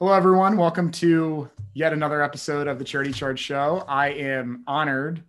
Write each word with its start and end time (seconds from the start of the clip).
Hello, 0.00 0.12
everyone. 0.12 0.56
Welcome 0.56 0.92
to 0.92 1.50
yet 1.74 1.92
another 1.92 2.22
episode 2.22 2.68
of 2.68 2.78
the 2.78 2.84
Charity 2.84 3.10
Charge 3.10 3.40
Show. 3.40 3.82
I 3.88 4.10
am 4.10 4.62
honored 4.64 5.24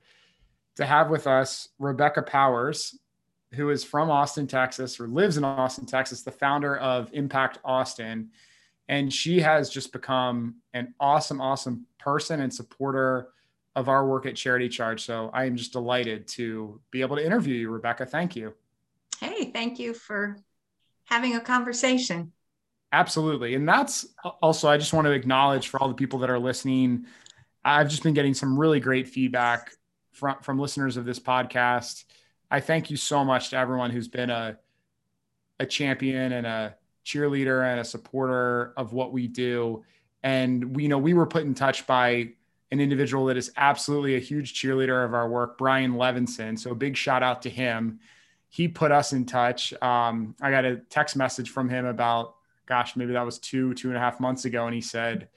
to 0.75 0.85
have 0.85 1.09
with 1.09 1.25
us 1.25 1.69
Rebecca 1.79 2.21
Powers, 2.21 2.95
who 3.55 3.71
is 3.71 3.83
from 3.83 4.11
Austin, 4.11 4.45
Texas, 4.45 4.99
or 4.99 5.07
lives 5.07 5.37
in 5.37 5.43
Austin, 5.43 5.87
Texas, 5.87 6.21
the 6.21 6.29
founder 6.29 6.77
of 6.77 7.09
Impact 7.13 7.57
Austin. 7.65 8.29
And 8.87 9.11
she 9.11 9.39
has 9.39 9.71
just 9.71 9.91
become 9.91 10.57
an 10.75 10.93
awesome, 10.99 11.41
awesome 11.41 11.87
person 11.97 12.39
and 12.39 12.53
supporter 12.53 13.29
of 13.75 13.89
our 13.89 14.05
work 14.05 14.27
at 14.27 14.35
Charity 14.35 14.69
Charge. 14.69 15.03
So 15.03 15.31
I 15.33 15.45
am 15.45 15.55
just 15.55 15.73
delighted 15.73 16.27
to 16.27 16.79
be 16.91 17.01
able 17.01 17.15
to 17.15 17.25
interview 17.25 17.55
you, 17.55 17.71
Rebecca. 17.71 18.05
Thank 18.05 18.35
you. 18.35 18.53
Hey, 19.19 19.49
thank 19.49 19.79
you 19.79 19.95
for 19.95 20.37
having 21.05 21.35
a 21.35 21.41
conversation. 21.41 22.33
Absolutely. 22.91 23.53
And 23.55 23.67
that's 23.67 24.07
also, 24.41 24.67
I 24.67 24.77
just 24.77 24.93
want 24.93 25.05
to 25.05 25.11
acknowledge 25.11 25.67
for 25.67 25.79
all 25.81 25.87
the 25.87 25.93
people 25.93 26.19
that 26.19 26.29
are 26.29 26.39
listening. 26.39 27.05
I've 27.63 27.89
just 27.89 28.03
been 28.03 28.13
getting 28.15 28.33
some 28.33 28.57
really 28.57 28.79
great 28.79 29.07
feedback 29.07 29.73
from, 30.11 30.37
from 30.41 30.57
listeners 30.57 30.97
of 30.97 31.05
this 31.05 31.19
podcast. 31.19 32.05
I 32.49 32.59
thank 32.61 32.89
you 32.89 32.97
so 32.97 33.23
much 33.23 33.51
to 33.51 33.57
everyone 33.57 33.91
who's 33.91 34.07
been 34.07 34.31
a, 34.31 34.57
a 35.59 35.65
champion 35.65 36.31
and 36.31 36.47
a 36.47 36.75
cheerleader 37.05 37.63
and 37.63 37.79
a 37.79 37.83
supporter 37.83 38.73
of 38.75 38.93
what 38.93 39.13
we 39.13 39.27
do. 39.27 39.83
And 40.23 40.75
we 40.75 40.83
you 40.83 40.89
know 40.89 40.97
we 40.97 41.13
were 41.13 41.27
put 41.27 41.43
in 41.43 41.53
touch 41.53 41.87
by 41.87 42.29
an 42.71 42.79
individual 42.79 43.25
that 43.25 43.37
is 43.37 43.51
absolutely 43.57 44.15
a 44.15 44.19
huge 44.19 44.53
cheerleader 44.53 45.03
of 45.05 45.13
our 45.13 45.29
work, 45.29 45.57
Brian 45.57 45.93
Levinson. 45.93 46.57
So 46.57 46.75
big 46.75 46.95
shout 46.97 47.23
out 47.23 47.41
to 47.43 47.49
him. 47.49 47.99
He 48.49 48.67
put 48.67 48.91
us 48.91 49.13
in 49.13 49.25
touch. 49.25 49.73
Um, 49.81 50.35
I 50.41 50.51
got 50.51 50.65
a 50.65 50.77
text 50.77 51.15
message 51.15 51.49
from 51.49 51.69
him 51.69 51.85
about 51.85 52.35
gosh, 52.69 52.95
maybe 52.95 53.13
that 53.13 53.25
was 53.25 53.39
two, 53.39 53.73
two 53.73 53.89
and 53.89 53.97
a 53.97 53.99
half 53.99 54.19
months 54.19 54.45
ago. 54.45 54.65
And 54.65 54.73
he 54.73 54.81
said, 54.81 55.27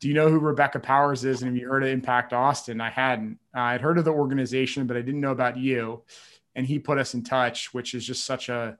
Do 0.00 0.08
you 0.08 0.14
know 0.14 0.30
who 0.30 0.38
Rebecca 0.38 0.80
Powers 0.80 1.24
is? 1.24 1.42
And 1.42 1.50
have 1.50 1.60
you 1.60 1.68
heard 1.68 1.82
of 1.82 1.90
Impact 1.90 2.32
Austin? 2.32 2.80
I 2.80 2.90
hadn't. 2.90 3.38
Uh, 3.54 3.60
I'd 3.60 3.80
heard 3.80 3.98
of 3.98 4.04
the 4.04 4.12
organization, 4.12 4.86
but 4.86 4.96
I 4.96 5.02
didn't 5.02 5.20
know 5.20 5.32
about 5.32 5.58
you. 5.58 6.02
And 6.54 6.64
he 6.66 6.78
put 6.78 6.98
us 6.98 7.14
in 7.14 7.24
touch, 7.24 7.74
which 7.74 7.94
is 7.94 8.06
just 8.06 8.24
such 8.24 8.48
a 8.48 8.78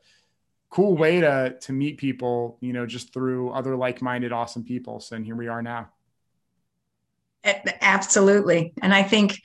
cool 0.71 0.97
way 0.97 1.21
to 1.21 1.57
to 1.61 1.73
meet 1.73 1.99
people, 1.99 2.57
you 2.61 2.73
know, 2.73 2.87
just 2.87 3.13
through 3.13 3.51
other 3.51 3.77
like-minded, 3.77 4.33
awesome 4.33 4.65
people. 4.65 5.01
So 5.01 5.17
and 5.17 5.27
here 5.27 5.37
we 5.37 5.49
are 5.49 5.63
now. 5.63 5.91
Absolutely. 7.45 8.73
And 8.81 8.95
I 8.95 9.03
think 9.03 9.41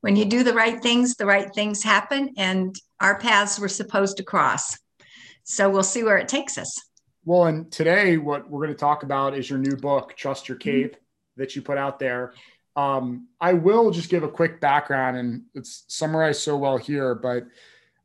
when 0.00 0.16
you 0.16 0.24
do 0.24 0.42
the 0.42 0.54
right 0.54 0.80
things, 0.80 1.16
the 1.16 1.26
right 1.26 1.52
things 1.54 1.82
happen. 1.82 2.30
And 2.36 2.74
our 3.00 3.18
paths 3.18 3.58
were 3.58 3.68
supposed 3.68 4.16
to 4.16 4.22
cross. 4.22 4.78
So 5.44 5.68
we'll 5.68 5.82
see 5.82 6.02
where 6.02 6.18
it 6.18 6.28
takes 6.28 6.56
us. 6.56 6.80
Well, 7.24 7.44
and 7.44 7.70
today 7.70 8.16
what 8.16 8.50
we're 8.50 8.64
going 8.64 8.74
to 8.74 8.80
talk 8.80 9.04
about 9.04 9.38
is 9.38 9.48
your 9.48 9.58
new 9.58 9.76
book, 9.76 10.16
Trust 10.16 10.48
Your 10.48 10.58
mm-hmm. 10.58 10.70
Cape, 10.70 10.92
mm-hmm. 10.92 11.40
that 11.40 11.54
you 11.54 11.62
put 11.62 11.78
out 11.78 12.00
there. 12.00 12.32
Um, 12.74 13.28
I 13.40 13.52
will 13.52 13.90
just 13.90 14.10
give 14.10 14.24
a 14.24 14.28
quick 14.28 14.60
background, 14.60 15.16
and 15.16 15.42
it's 15.54 15.84
summarized 15.88 16.40
so 16.40 16.56
well 16.56 16.78
here, 16.78 17.14
but 17.14 17.44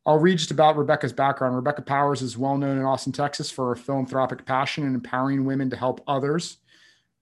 I'll 0.06 0.20
read 0.20 0.38
just 0.38 0.52
about 0.52 0.78
Rebecca's 0.78 1.14
background. 1.14 1.56
Rebecca 1.56 1.82
Powers 1.82 2.22
is 2.22 2.38
well 2.38 2.58
known 2.58 2.78
in 2.78 2.84
Austin, 2.84 3.12
Texas 3.12 3.50
for 3.50 3.70
her 3.70 3.76
philanthropic 3.76 4.46
passion 4.46 4.86
and 4.86 4.94
empowering 4.94 5.46
women 5.46 5.70
to 5.70 5.76
help 5.76 6.02
others. 6.08 6.58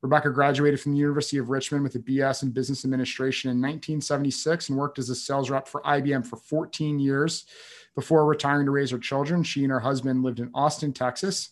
Rebecca 0.02 0.30
graduated 0.32 0.82
from 0.82 0.92
the 0.92 1.00
University 1.00 1.38
of 1.38 1.50
Richmond 1.50 1.84
with 1.84 1.96
a 1.96 2.00
BS 2.00 2.44
in 2.44 2.52
business 2.52 2.84
administration 2.84 3.50
in 3.50 3.58
1976 3.58 4.70
and 4.70 4.78
worked 4.78 5.00
as 5.00 5.10
a 5.10 5.16
sales 5.16 5.50
rep 5.50 5.68
for 5.68 5.82
IBM 5.82 6.28
for 6.28 6.36
14 6.36 7.00
years 7.00 7.46
before 7.96 8.26
retiring 8.26 8.66
to 8.66 8.72
raise 8.72 8.92
her 8.92 9.00
children. 9.00 9.42
She 9.42 9.64
and 9.64 9.72
her 9.72 9.80
husband 9.80 10.24
lived 10.24 10.40
in 10.40 10.52
Austin, 10.54 10.94
Texas 10.94 11.50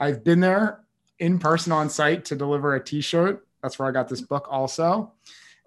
I've 0.00 0.24
been 0.24 0.40
there 0.40 0.80
in 1.18 1.38
person 1.38 1.72
on 1.72 1.88
site 1.88 2.24
to 2.26 2.36
deliver 2.36 2.74
a 2.74 2.82
t-shirt. 2.82 3.46
That's 3.62 3.78
where 3.78 3.88
I 3.88 3.92
got 3.92 4.08
this 4.08 4.20
book 4.20 4.46
also. 4.50 5.12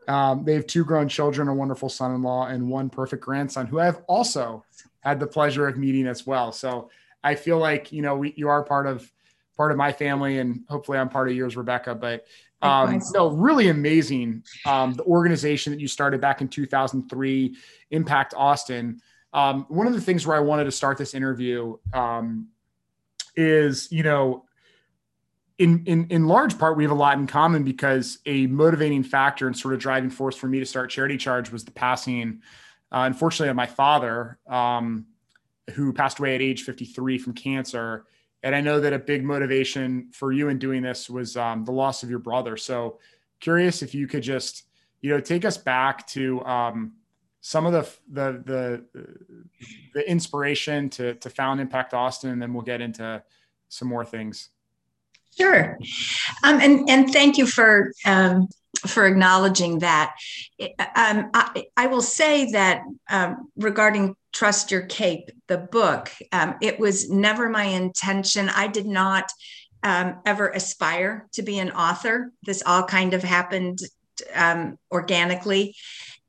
Um, 0.07 0.45
they 0.45 0.53
have 0.53 0.67
two 0.67 0.85
grown 0.85 1.09
children, 1.09 1.47
a 1.47 1.53
wonderful 1.53 1.89
son-in-law, 1.89 2.47
and 2.47 2.69
one 2.69 2.89
perfect 2.89 3.23
grandson 3.23 3.67
who 3.67 3.79
I've 3.79 3.97
also 4.07 4.63
had 5.01 5.19
the 5.19 5.27
pleasure 5.27 5.67
of 5.67 5.77
meeting 5.77 6.07
as 6.07 6.25
well. 6.25 6.51
So 6.51 6.89
I 7.23 7.35
feel 7.35 7.57
like 7.57 7.91
you 7.91 8.01
know 8.01 8.15
we, 8.15 8.33
you 8.37 8.47
are 8.47 8.63
part 8.63 8.87
of 8.87 9.11
part 9.57 9.71
of 9.71 9.77
my 9.77 9.91
family, 9.91 10.37
and 10.39 10.63
hopefully 10.69 10.97
I'm 10.97 11.09
part 11.09 11.29
of 11.29 11.35
yours, 11.35 11.57
Rebecca. 11.57 11.95
But 11.95 12.25
um, 12.61 13.01
no, 13.13 13.29
really 13.29 13.69
amazing. 13.69 14.43
Um, 14.65 14.93
the 14.93 15.03
organization 15.03 15.73
that 15.73 15.79
you 15.79 15.87
started 15.87 16.21
back 16.21 16.41
in 16.41 16.47
2003, 16.47 17.55
Impact 17.91 18.33
Austin. 18.37 19.01
Um, 19.33 19.65
one 19.67 19.87
of 19.87 19.93
the 19.93 20.01
things 20.01 20.25
where 20.25 20.37
I 20.37 20.39
wanted 20.39 20.63
to 20.65 20.71
start 20.71 20.97
this 20.97 21.13
interview 21.13 21.77
um, 21.93 22.47
is 23.37 23.89
you 23.91 24.03
know 24.03 24.43
in, 25.57 25.83
in 25.85 26.07
in 26.09 26.27
large 26.27 26.57
part 26.59 26.75
we 26.75 26.83
have 26.83 26.91
a 26.91 26.95
lot 26.95 27.17
in 27.17 27.27
common 27.27 27.63
because 27.63 28.19
a 28.25 28.47
motivating 28.47 29.03
factor 29.03 29.47
and 29.47 29.57
sort 29.57 29.73
of 29.73 29.79
driving 29.79 30.09
force 30.09 30.35
for 30.35 30.47
me 30.47 30.59
to 30.59 30.65
start 30.65 30.89
charity 30.89 31.17
charge 31.17 31.51
was 31.51 31.63
the 31.63 31.71
passing 31.71 32.41
uh, 32.91 33.03
unfortunately 33.05 33.49
of 33.49 33.55
my 33.55 33.65
father 33.65 34.39
um, 34.47 35.05
who 35.71 35.93
passed 35.93 36.19
away 36.19 36.35
at 36.35 36.41
age 36.41 36.63
53 36.63 37.17
from 37.17 37.33
cancer. 37.33 38.05
And 38.43 38.55
i 38.55 38.61
know 38.61 38.79
that 38.79 38.93
a 38.93 38.99
big 38.99 39.23
motivation 39.23 40.09
for 40.13 40.31
you 40.31 40.49
in 40.49 40.59
doing 40.59 40.81
this 40.81 41.09
was 41.09 41.35
um, 41.35 41.65
the 41.65 41.71
loss 41.71 42.03
of 42.03 42.09
your 42.09 42.19
brother. 42.19 42.55
So 42.55 42.99
curious 43.39 43.81
if 43.81 43.93
you 43.93 44.07
could 44.07 44.23
just 44.23 44.63
you 45.01 45.09
know 45.09 45.19
take 45.19 45.45
us 45.45 45.57
back 45.57 46.07
to 46.07 46.43
um, 46.45 46.93
some 47.47 47.65
of 47.65 47.71
the 47.71 47.89
the 48.11 48.43
the 48.45 48.85
the 49.93 50.11
inspiration 50.11 50.89
to 50.89 51.13
to 51.15 51.29
found 51.29 51.61
Impact 51.61 51.93
Austin, 51.93 52.29
and 52.31 52.41
then 52.41 52.53
we'll 52.53 52.61
get 52.73 52.81
into 52.81 53.23
some 53.69 53.87
more 53.87 54.03
things. 54.03 54.49
Sure, 55.39 55.77
um, 56.43 56.59
and 56.59 56.89
and 56.89 57.13
thank 57.13 57.37
you 57.37 57.47
for 57.47 57.93
um, 58.05 58.49
for 58.85 59.05
acknowledging 59.05 59.79
that. 59.79 60.13
Um, 60.59 61.29
I, 61.33 61.67
I, 61.77 61.87
will 61.87 62.01
say 62.01 62.51
that 62.51 62.81
um, 63.09 63.49
regarding 63.55 64.17
Trust 64.33 64.69
Your 64.69 64.81
Cape, 64.81 65.31
the 65.47 65.57
book, 65.57 66.11
um, 66.33 66.55
it 66.61 66.77
was 66.77 67.09
never 67.09 67.47
my 67.47 67.63
intention. 67.63 68.49
I 68.49 68.67
did 68.67 68.85
not 68.85 69.31
um, 69.83 70.17
ever 70.25 70.49
aspire 70.49 71.29
to 71.31 71.43
be 71.43 71.59
an 71.59 71.71
author. 71.71 72.33
This 72.43 72.61
all 72.65 72.83
kind 72.83 73.13
of 73.13 73.23
happened 73.23 73.79
organically. 74.91 75.75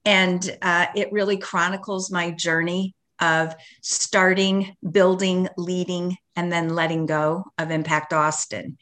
And 0.09 0.57
uh, 0.63 0.87
it 0.95 1.13
really 1.13 1.37
chronicles 1.37 2.11
my 2.11 2.31
journey 2.31 2.95
of 3.21 3.55
starting, 3.83 4.75
building, 4.91 5.51
leading, 5.59 6.17
and 6.35 6.51
then 6.51 6.75
letting 6.75 7.05
go 7.05 7.45
of 7.59 7.71
Impact 7.71 8.15
Austin. 8.15 8.79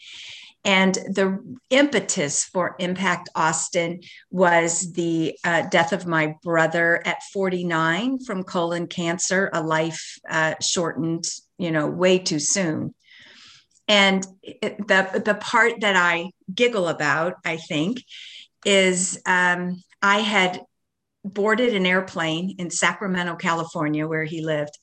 And 0.64 0.94
the 0.94 1.58
impetus 1.70 2.44
for 2.44 2.76
Impact 2.78 3.28
Austin 3.34 4.02
was 4.30 4.92
the 4.92 5.36
uh, 5.42 5.62
death 5.62 5.92
of 5.92 6.06
my 6.06 6.36
brother 6.44 7.04
at 7.04 7.24
49 7.32 8.20
from 8.20 8.44
colon 8.44 8.86
cancer, 8.86 9.50
a 9.52 9.60
life 9.60 10.20
uh, 10.30 10.54
shortened, 10.62 11.24
you 11.58 11.72
know, 11.72 11.88
way 11.88 12.20
too 12.20 12.38
soon. 12.38 12.94
And 13.88 14.24
it, 14.44 14.78
the, 14.86 15.22
the 15.24 15.34
part 15.34 15.80
that 15.80 15.96
I 15.96 16.30
giggle 16.54 16.86
about, 16.86 17.34
I 17.44 17.56
think, 17.56 18.04
is 18.64 19.20
um, 19.26 19.82
I 20.00 20.20
had 20.20 20.60
boarded 21.32 21.74
an 21.74 21.86
airplane 21.86 22.56
in 22.58 22.70
Sacramento, 22.70 23.36
California, 23.36 24.06
where 24.06 24.24
he 24.24 24.44
lived, 24.44 24.78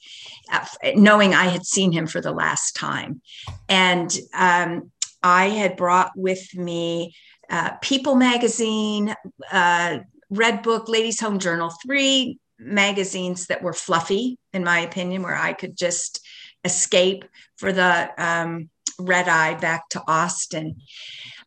uh, 0.51 0.65
knowing 0.95 1.33
I 1.33 1.45
had 1.45 1.65
seen 1.65 1.91
him 1.91 2.07
for 2.07 2.21
the 2.21 2.31
last 2.31 2.75
time. 2.75 3.21
And 3.69 4.15
um, 4.33 4.91
I 5.21 5.49
had 5.49 5.77
brought 5.77 6.11
with 6.15 6.53
me 6.55 7.15
uh, 7.49 7.71
People 7.81 8.15
magazine, 8.15 9.15
uh, 9.51 9.99
Red 10.29 10.63
Book, 10.63 10.89
Ladies 10.89 11.19
Home 11.19 11.39
Journal, 11.39 11.71
three 11.85 12.39
magazines 12.59 13.47
that 13.47 13.61
were 13.61 13.73
fluffy, 13.73 14.37
in 14.53 14.63
my 14.63 14.79
opinion, 14.79 15.21
where 15.21 15.35
I 15.35 15.53
could 15.53 15.77
just 15.77 16.25
escape 16.63 17.25
for 17.57 17.71
the 17.71 18.09
um, 18.17 18.69
red 18.99 19.27
eye 19.27 19.55
back 19.55 19.89
to 19.89 20.03
Austin. 20.07 20.77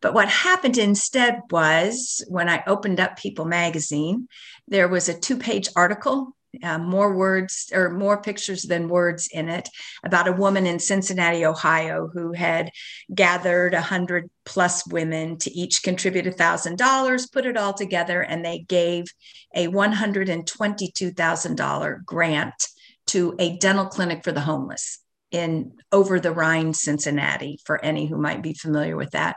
But 0.01 0.13
what 0.13 0.29
happened 0.29 0.77
instead 0.77 1.41
was 1.49 2.23
when 2.27 2.49
I 2.49 2.63
opened 2.67 2.99
up 2.99 3.17
People 3.17 3.45
magazine, 3.45 4.27
there 4.67 4.87
was 4.87 5.09
a 5.09 5.19
two 5.19 5.37
page 5.37 5.69
article. 5.75 6.33
Uh, 6.63 6.77
more 6.77 7.13
words 7.13 7.69
or 7.73 7.89
more 7.89 8.19
pictures 8.19 8.63
than 8.63 8.87
words 8.87 9.27
in 9.31 9.47
it 9.49 9.69
about 10.03 10.29
a 10.29 10.31
woman 10.31 10.65
in 10.65 10.79
Cincinnati, 10.79 11.45
Ohio, 11.45 12.09
who 12.11 12.31
had 12.31 12.71
gathered 13.13 13.73
a 13.73 13.81
hundred 13.81 14.29
plus 14.45 14.87
women 14.87 15.37
to 15.37 15.51
each 15.51 15.83
contribute 15.83 16.25
a 16.25 16.31
thousand 16.31 16.77
dollars, 16.77 17.27
put 17.27 17.45
it 17.45 17.57
all 17.57 17.73
together, 17.73 18.21
and 18.21 18.43
they 18.43 18.59
gave 18.59 19.05
a 19.53 19.67
one 19.67 19.91
hundred 19.91 20.29
and 20.29 20.47
twenty-two 20.47 21.11
thousand 21.11 21.57
dollar 21.57 22.01
grant 22.05 22.69
to 23.07 23.35
a 23.37 23.57
dental 23.57 23.85
clinic 23.85 24.23
for 24.23 24.31
the 24.31 24.41
homeless 24.41 24.99
in 25.29 25.73
over 25.91 26.19
the 26.19 26.31
Rhine, 26.31 26.73
Cincinnati, 26.73 27.59
for 27.65 27.83
any 27.83 28.07
who 28.07 28.17
might 28.17 28.41
be 28.41 28.53
familiar 28.53 28.95
with 28.95 29.11
that. 29.11 29.35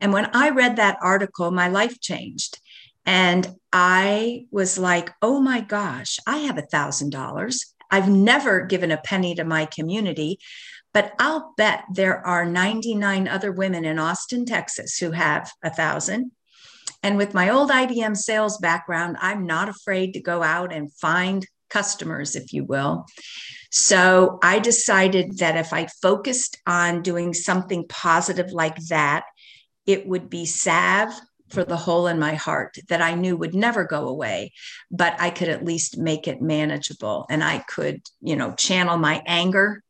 And 0.00 0.12
when 0.12 0.28
I 0.34 0.50
read 0.50 0.76
that 0.76 0.98
article, 1.02 1.50
my 1.50 1.68
life 1.68 1.98
changed. 2.00 2.60
And 3.06 3.56
I 3.72 4.46
was 4.50 4.78
like, 4.78 5.10
oh 5.22 5.40
my 5.40 5.60
gosh, 5.60 6.18
I 6.26 6.38
have 6.38 6.58
a 6.58 6.62
thousand 6.62 7.10
dollars. 7.10 7.74
I've 7.90 8.08
never 8.08 8.66
given 8.66 8.90
a 8.90 8.98
penny 8.98 9.34
to 9.34 9.44
my 9.44 9.66
community, 9.66 10.38
but 10.92 11.12
I'll 11.18 11.54
bet 11.56 11.84
there 11.92 12.24
are 12.26 12.44
99 12.44 13.28
other 13.28 13.52
women 13.52 13.84
in 13.84 13.98
Austin, 13.98 14.44
Texas 14.44 14.98
who 14.98 15.12
have 15.12 15.50
a 15.62 15.70
thousand. 15.70 16.32
And 17.02 17.16
with 17.16 17.34
my 17.34 17.48
old 17.48 17.70
IBM 17.70 18.16
sales 18.16 18.58
background, 18.58 19.16
I'm 19.20 19.46
not 19.46 19.68
afraid 19.68 20.12
to 20.14 20.20
go 20.20 20.42
out 20.42 20.72
and 20.72 20.92
find 20.92 21.46
customers, 21.70 22.36
if 22.36 22.52
you 22.52 22.64
will. 22.64 23.06
So 23.70 24.38
I 24.42 24.58
decided 24.58 25.38
that 25.38 25.56
if 25.56 25.72
I 25.72 25.86
focused 26.02 26.58
on 26.66 27.02
doing 27.02 27.32
something 27.32 27.86
positive 27.88 28.50
like 28.52 28.76
that, 28.88 29.24
it 29.86 30.06
would 30.06 30.28
be 30.28 30.44
salve 30.44 31.14
for 31.50 31.64
the 31.64 31.76
hole 31.76 32.06
in 32.06 32.18
my 32.18 32.34
heart 32.34 32.76
that 32.88 33.02
I 33.02 33.14
knew 33.14 33.36
would 33.36 33.54
never 33.54 33.84
go 33.84 34.08
away, 34.08 34.52
but 34.90 35.14
I 35.18 35.30
could 35.30 35.48
at 35.48 35.64
least 35.64 35.98
make 35.98 36.28
it 36.28 36.40
manageable 36.40 37.26
and 37.28 37.42
I 37.42 37.58
could, 37.58 38.02
you 38.20 38.36
know, 38.36 38.54
channel 38.54 38.96
my 38.96 39.22
anger 39.26 39.82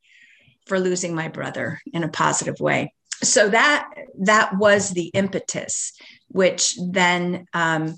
for 0.67 0.81
losing 0.81 1.15
my 1.15 1.29
brother 1.29 1.81
in 1.93 2.05
a 2.05 2.09
positive 2.09 2.61
way. 2.61 2.93
So 3.23 3.49
that 3.51 3.89
that 4.21 4.57
was 4.57 4.91
the 4.91 5.11
impetus, 5.13 5.93
which 6.29 6.77
then 6.81 7.47
um, 7.53 7.97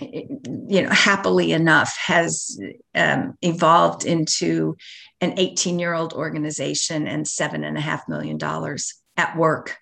you 0.00 0.82
know, 0.82 0.90
happily 0.90 1.52
enough, 1.52 1.96
has 1.96 2.58
um, 2.94 3.36
evolved 3.42 4.04
into 4.04 4.76
an 5.20 5.34
18 5.38 5.78
year 5.78 5.94
old 5.94 6.12
organization 6.12 7.06
and 7.06 7.26
seven 7.26 7.64
and 7.64 7.76
a 7.76 7.80
half 7.80 8.08
million 8.08 8.38
dollars 8.38 8.94
at 9.16 9.36
work 9.36 9.76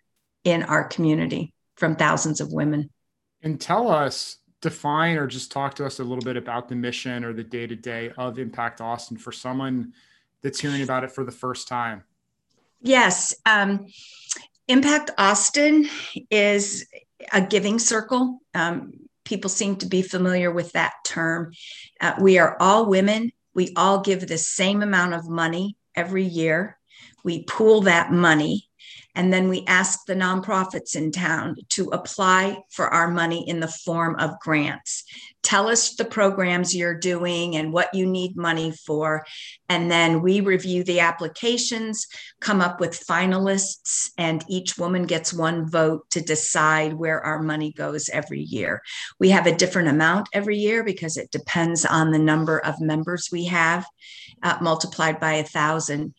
in 0.45 0.63
our 0.63 0.85
community 0.85 1.53
from 1.77 1.97
thousands 1.97 2.41
of 2.41 2.53
women. 2.53 2.91
And 3.47 3.61
tell 3.61 3.93
us, 3.93 4.39
define 4.61 5.17
or 5.17 5.29
just 5.29 5.53
talk 5.53 5.75
to 5.75 5.87
us 5.87 6.01
a 6.01 6.03
little 6.03 6.25
bit 6.25 6.37
about 6.37 6.69
the 6.69 6.75
mission 6.75 7.25
or 7.25 7.33
the 7.33 7.45
day 7.45 7.65
to 7.69 7.77
day 7.77 8.11
of 8.19 8.41
Impact 8.41 8.81
Austin 8.81 9.17
for 9.17 9.31
someone 9.31 9.93
that's 10.43 10.59
hearing 10.59 10.83
about 10.83 11.05
it 11.05 11.13
for 11.13 11.23
the 11.23 11.31
first 11.31 11.69
time. 11.69 12.03
Yes. 12.83 13.37
Um, 13.47 13.87
Impact 14.67 15.13
Austin 15.17 15.89
is 16.29 16.89
a 17.33 17.41
giving 17.41 17.79
circle. 17.79 18.41
Um, 18.53 18.95
people 19.25 19.49
seem 19.49 19.77
to 19.77 19.87
be 19.87 20.03
familiar 20.03 20.51
with 20.51 20.73
that 20.73 20.95
term. 21.05 21.53
Uh, 22.01 22.15
we 22.21 22.39
are 22.39 22.57
all 22.59 22.87
women. 22.87 23.31
We 23.55 23.73
all 23.77 24.01
give 24.01 24.27
the 24.27 24.39
same 24.39 24.83
amount 24.83 25.15
of 25.15 25.29
money 25.29 25.77
every 25.95 26.25
year. 26.25 26.81
We 27.23 27.45
pool 27.45 27.83
that 27.83 28.11
money 28.11 28.66
and 29.17 29.33
then 29.33 29.49
we 29.49 29.65
ask 29.67 30.05
the 30.05 30.15
nonprofits 30.15 30.95
in 30.95 31.11
town 31.11 31.57
to 31.71 31.89
apply 31.89 32.59
for 32.71 32.87
our 32.89 33.11
money 33.11 33.49
in 33.49 33.61
the 33.61 33.67
form 33.67 34.15
of 34.21 34.39
grants. 34.41 35.05
Tell 35.43 35.69
us 35.69 35.95
the 35.95 36.05
programs 36.05 36.75
you're 36.77 36.99
doing 36.99 37.57
and 37.57 37.73
what 37.73 37.95
you 37.95 38.05
need 38.05 38.37
money 38.37 38.73
for. 38.85 39.25
And 39.71 39.91
then 39.91 40.21
we 40.21 40.41
review 40.41 40.85
the 40.85 41.01
applications, 41.01 42.07
come 42.41 42.61
up 42.61 42.79
with 42.79 43.07
finalists, 43.07 44.11
and 44.19 44.45
each 44.49 44.77
woman 44.77 45.07
gets 45.07 45.33
one 45.33 45.71
vote 45.71 46.11
to 46.11 46.21
decide 46.21 46.93
where 46.93 47.21
our 47.25 47.43
money 47.43 47.73
goes 47.73 48.11
every 48.11 48.43
year. 48.43 48.83
We 49.19 49.31
have 49.31 49.47
a 49.47 49.57
different 49.57 49.89
amount 49.89 50.29
every 50.35 50.59
year 50.59 50.85
because 50.85 51.17
it 51.17 51.31
depends 51.31 51.87
on 51.87 52.11
the 52.11 52.19
number 52.19 52.59
of 52.59 52.81
members 52.81 53.31
we 53.33 53.47
have, 53.47 53.87
uh, 54.43 54.59
multiplied 54.61 55.21
by 55.21 55.35
a 55.35 55.45
thousand. 55.45 56.13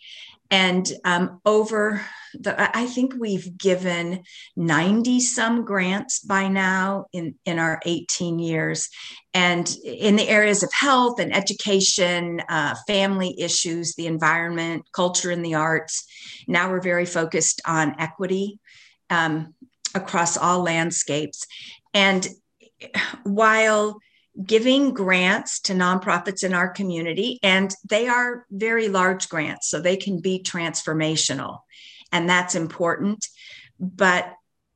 And 0.49 0.89
um, 1.03 1.41
over 1.45 2.01
the, 2.33 2.77
I 2.77 2.85
think 2.85 3.13
we've 3.19 3.57
given 3.57 4.23
90 4.55 5.19
some 5.19 5.65
grants 5.65 6.19
by 6.19 6.47
now 6.47 7.07
in, 7.11 7.35
in 7.45 7.59
our 7.59 7.79
18 7.85 8.39
years. 8.39 8.89
And 9.33 9.69
in 9.83 10.15
the 10.15 10.27
areas 10.27 10.63
of 10.63 10.71
health 10.73 11.19
and 11.19 11.35
education, 11.35 12.41
uh, 12.47 12.75
family 12.87 13.39
issues, 13.39 13.95
the 13.95 14.07
environment, 14.07 14.85
culture, 14.93 15.31
and 15.31 15.43
the 15.43 15.55
arts. 15.55 16.05
Now 16.47 16.69
we're 16.69 16.81
very 16.81 17.05
focused 17.05 17.61
on 17.65 17.95
equity 17.99 18.59
um, 19.09 19.53
across 19.93 20.37
all 20.37 20.63
landscapes. 20.63 21.45
And 21.93 22.27
while 23.23 23.99
giving 24.45 24.93
grants 24.93 25.59
to 25.61 25.73
nonprofits 25.73 26.43
in 26.43 26.53
our 26.53 26.69
community, 26.69 27.39
and 27.43 27.73
they 27.89 28.07
are 28.07 28.45
very 28.51 28.87
large 28.87 29.29
grants, 29.29 29.69
so 29.69 29.79
they 29.79 29.97
can 29.97 30.19
be 30.19 30.39
transformational, 30.39 31.59
and 32.11 32.29
that's 32.29 32.55
important. 32.55 33.27
But 33.79 34.33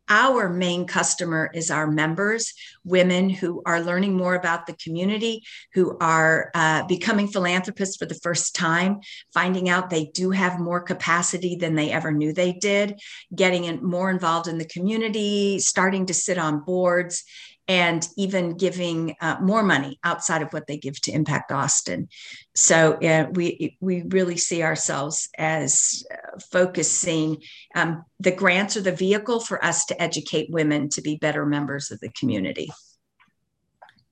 our 0.09 0.49
main 0.49 0.87
customer 0.87 1.49
is 1.53 1.71
our 1.71 1.87
members, 1.87 2.53
women 2.83 3.29
who 3.29 3.63
are 3.65 3.79
learning 3.79 4.17
more 4.17 4.35
about 4.35 4.67
the 4.67 4.73
community, 4.73 5.41
who 5.73 5.97
are 5.99 6.51
uh, 6.53 6.85
becoming 6.85 7.29
philanthropists 7.29 7.95
for 7.95 8.05
the 8.05 8.19
first 8.21 8.53
time, 8.53 8.99
finding 9.33 9.69
out 9.69 9.89
they 9.89 10.05
do 10.13 10.31
have 10.31 10.59
more 10.59 10.81
capacity 10.81 11.55
than 11.55 11.75
they 11.75 11.91
ever 11.91 12.11
knew 12.11 12.33
they 12.33 12.51
did, 12.51 12.99
getting 13.33 13.63
in, 13.63 13.81
more 13.81 14.09
involved 14.09 14.49
in 14.49 14.57
the 14.57 14.65
community, 14.65 15.59
starting 15.59 16.05
to 16.07 16.13
sit 16.13 16.37
on 16.37 16.65
boards, 16.65 17.23
and 17.71 18.06
even 18.18 18.57
giving 18.57 19.15
uh, 19.21 19.38
more 19.41 19.63
money 19.63 19.97
outside 20.03 20.41
of 20.41 20.51
what 20.51 20.68
they 20.68 20.75
give 20.75 21.00
to 21.00 21.09
Impact 21.09 21.53
Austin. 21.53 22.09
So 22.53 22.95
uh, 22.95 23.29
we 23.31 23.77
we 23.79 24.03
really 24.09 24.35
see 24.35 24.62
ourselves 24.62 25.29
as 25.38 26.03
uh, 26.13 26.38
focusing. 26.51 27.38
Um, 27.73 28.03
the 28.19 28.33
grants 28.33 28.75
are 28.75 28.81
the 28.81 28.91
vehicle 28.91 29.39
for 29.39 29.63
us 29.63 29.85
to 29.85 30.01
educate 30.01 30.50
women 30.51 30.89
to 30.89 31.01
be 31.01 31.15
better 31.15 31.45
members 31.45 31.91
of 31.91 32.01
the 32.01 32.09
community. 32.09 32.69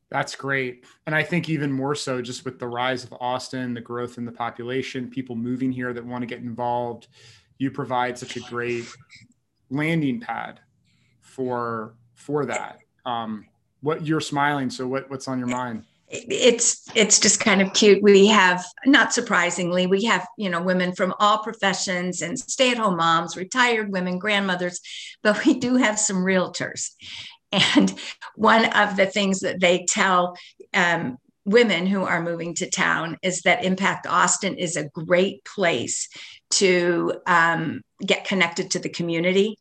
That's 0.09 0.37
great. 0.37 0.85
And 1.05 1.13
I 1.13 1.23
think 1.23 1.49
even 1.49 1.69
more 1.69 1.95
so 1.95 2.21
just 2.21 2.45
with 2.45 2.59
the 2.59 2.67
rise 2.67 3.03
of 3.03 3.13
Austin, 3.19 3.73
the 3.73 3.81
growth 3.81 4.17
in 4.17 4.23
the 4.23 4.31
population, 4.31 5.09
people 5.09 5.35
moving 5.35 5.69
here 5.69 5.91
that 5.91 6.05
want 6.05 6.21
to 6.21 6.27
get 6.27 6.39
involved, 6.39 7.09
you 7.57 7.71
provide 7.71 8.17
such 8.17 8.37
a 8.37 8.39
great 8.39 8.85
landing 9.69 10.21
pad 10.21 10.61
for 11.19 11.95
for 12.15 12.45
that 12.45 12.79
um, 13.05 13.45
what 13.81 14.05
you're 14.05 14.21
smiling. 14.21 14.69
So 14.69 14.87
what, 14.87 15.09
what's 15.09 15.27
on 15.27 15.39
your 15.39 15.47
mind? 15.47 15.83
it's 16.11 16.87
it's 16.95 17.19
just 17.19 17.39
kind 17.39 17.61
of 17.61 17.71
cute 17.73 18.01
we 18.01 18.25
have 18.25 18.65
not 18.85 19.13
surprisingly 19.13 19.85
we 19.85 20.03
have 20.03 20.25
you 20.37 20.49
know 20.49 20.61
women 20.61 20.93
from 20.93 21.13
all 21.19 21.43
professions 21.43 22.21
and 22.21 22.39
stay-at-home 22.39 22.97
moms 22.97 23.37
retired 23.37 23.91
women 23.91 24.17
grandmothers 24.17 24.79
but 25.21 25.45
we 25.45 25.53
do 25.53 25.75
have 25.75 25.99
some 25.99 26.17
realtors 26.17 26.89
and 27.51 27.93
one 28.35 28.65
of 28.73 28.95
the 28.95 29.05
things 29.05 29.39
that 29.41 29.59
they 29.59 29.85
tell 29.87 30.35
um, 30.73 31.17
women 31.45 31.85
who 31.85 32.03
are 32.03 32.21
moving 32.21 32.55
to 32.55 32.69
town 32.69 33.15
is 33.21 33.41
that 33.41 33.63
impact 33.63 34.07
austin 34.07 34.55
is 34.55 34.75
a 34.75 34.89
great 34.89 35.45
place 35.45 36.09
to 36.49 37.13
um, 37.27 37.81
get 38.03 38.25
connected 38.25 38.71
to 38.71 38.79
the 38.79 38.89
community 38.89 39.55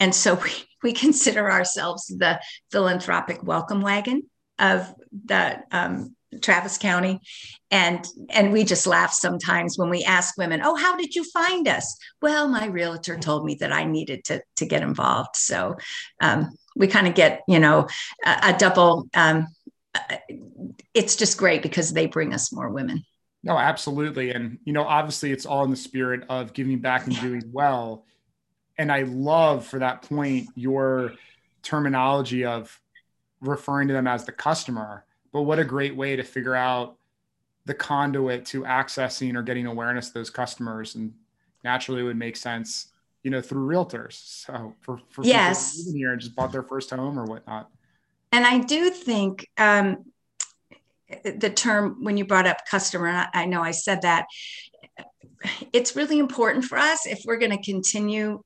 and 0.00 0.14
so 0.14 0.34
we, 0.34 0.50
we 0.82 0.92
consider 0.92 1.50
ourselves 1.50 2.06
the 2.06 2.40
philanthropic 2.72 3.42
welcome 3.42 3.82
wagon 3.82 4.22
of 4.58 4.92
the 5.26 5.60
um, 5.70 6.16
Travis 6.40 6.78
County, 6.78 7.20
and 7.70 8.06
and 8.30 8.52
we 8.52 8.64
just 8.64 8.86
laugh 8.86 9.12
sometimes 9.12 9.76
when 9.76 9.90
we 9.90 10.04
ask 10.04 10.36
women, 10.38 10.60
"Oh, 10.62 10.76
how 10.76 10.96
did 10.96 11.14
you 11.14 11.24
find 11.24 11.66
us?" 11.66 11.96
Well, 12.22 12.48
my 12.48 12.66
realtor 12.66 13.18
told 13.18 13.44
me 13.44 13.56
that 13.56 13.72
I 13.72 13.84
needed 13.84 14.24
to 14.26 14.42
to 14.56 14.66
get 14.66 14.82
involved, 14.82 15.34
so 15.34 15.76
um, 16.20 16.50
we 16.76 16.86
kind 16.86 17.08
of 17.08 17.14
get 17.14 17.42
you 17.48 17.58
know 17.58 17.88
a, 18.24 18.38
a 18.44 18.56
double. 18.56 19.08
Um, 19.14 19.48
uh, 19.94 20.16
it's 20.94 21.16
just 21.16 21.36
great 21.36 21.62
because 21.62 21.92
they 21.92 22.06
bring 22.06 22.32
us 22.32 22.52
more 22.52 22.70
women. 22.70 23.02
No, 23.42 23.58
absolutely, 23.58 24.30
and 24.30 24.58
you 24.64 24.72
know, 24.72 24.84
obviously, 24.84 25.32
it's 25.32 25.46
all 25.46 25.64
in 25.64 25.70
the 25.70 25.76
spirit 25.76 26.24
of 26.28 26.52
giving 26.52 26.78
back 26.78 27.06
and 27.06 27.20
doing 27.20 27.42
well 27.52 28.04
and 28.80 28.90
I 28.90 29.02
love 29.02 29.66
for 29.66 29.78
that 29.78 30.00
point 30.00 30.48
your 30.54 31.12
terminology 31.62 32.46
of 32.46 32.80
referring 33.42 33.88
to 33.88 33.94
them 33.94 34.06
as 34.06 34.24
the 34.24 34.32
customer. 34.32 35.04
But 35.32 35.42
what 35.42 35.58
a 35.58 35.64
great 35.64 35.94
way 35.94 36.16
to 36.16 36.22
figure 36.22 36.54
out 36.54 36.96
the 37.66 37.74
conduit 37.74 38.46
to 38.46 38.62
accessing 38.62 39.36
or 39.36 39.42
getting 39.42 39.66
awareness 39.66 40.08
of 40.08 40.14
those 40.14 40.30
customers, 40.30 40.94
and 40.94 41.12
naturally 41.62 42.02
would 42.02 42.16
make 42.16 42.36
sense, 42.36 42.86
you 43.22 43.30
know, 43.30 43.42
through 43.42 43.68
realtors. 43.68 44.14
So 44.14 44.74
for, 44.80 44.98
for 45.10 45.24
yes, 45.24 45.76
people 45.76 45.92
here 45.92 46.12
and 46.12 46.20
just 46.20 46.34
bought 46.34 46.50
their 46.50 46.62
first 46.62 46.88
home 46.88 47.18
or 47.18 47.26
whatnot. 47.26 47.68
And 48.32 48.46
I 48.46 48.60
do 48.60 48.88
think 48.88 49.46
um, 49.58 50.06
the 51.22 51.50
term 51.50 52.02
when 52.02 52.16
you 52.16 52.24
brought 52.24 52.46
up 52.46 52.64
customer, 52.64 53.26
I 53.34 53.44
know 53.44 53.62
I 53.62 53.72
said 53.72 54.02
that 54.02 54.24
it's 55.72 55.96
really 55.96 56.18
important 56.18 56.64
for 56.64 56.78
us 56.78 57.06
if 57.06 57.22
we're 57.24 57.38
going 57.38 57.56
to 57.56 57.62
continue 57.62 58.42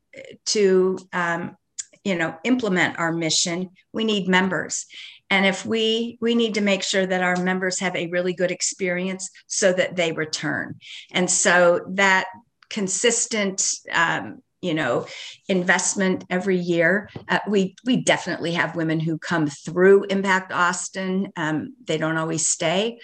to 0.47 0.99
um, 1.13 1.57
you 2.05 2.15
know 2.15 2.37
implement 2.45 2.99
our 2.99 3.13
mission 3.13 3.71
we 3.93 4.05
need 4.05 4.29
members. 4.29 4.87
And 5.31 5.47
if 5.47 5.65
we 5.65 6.19
we 6.21 6.35
need 6.35 6.55
to 6.55 6.61
make 6.61 6.83
sure 6.83 7.07
that 7.07 7.23
our 7.23 7.37
members 7.37 7.81
have 7.81 7.97
a 7.97 8.09
really 8.09 8.35
good 8.35 8.51
experience 8.51 9.31
so 9.47 9.73
that 9.73 9.97
they 9.97 10.13
return. 10.13 10.77
And 11.13 11.31
so 11.31 11.81
that 11.95 12.27
consistent 12.69 13.67
um, 13.93 14.43
you 14.61 14.75
know 14.75 15.07
investment 15.49 16.25
every 16.31 16.57
year 16.57 17.11
uh, 17.29 17.39
we 17.49 17.77
we 17.85 18.03
definitely 18.03 18.53
have 18.53 18.77
women 18.77 18.99
who 18.99 19.19
come 19.19 19.47
through 19.47 20.05
impact 20.05 20.51
austin 20.53 21.31
um, 21.37 21.75
they 21.85 21.99
don't 21.99 22.17
always 22.17 22.47
stay 22.47 22.99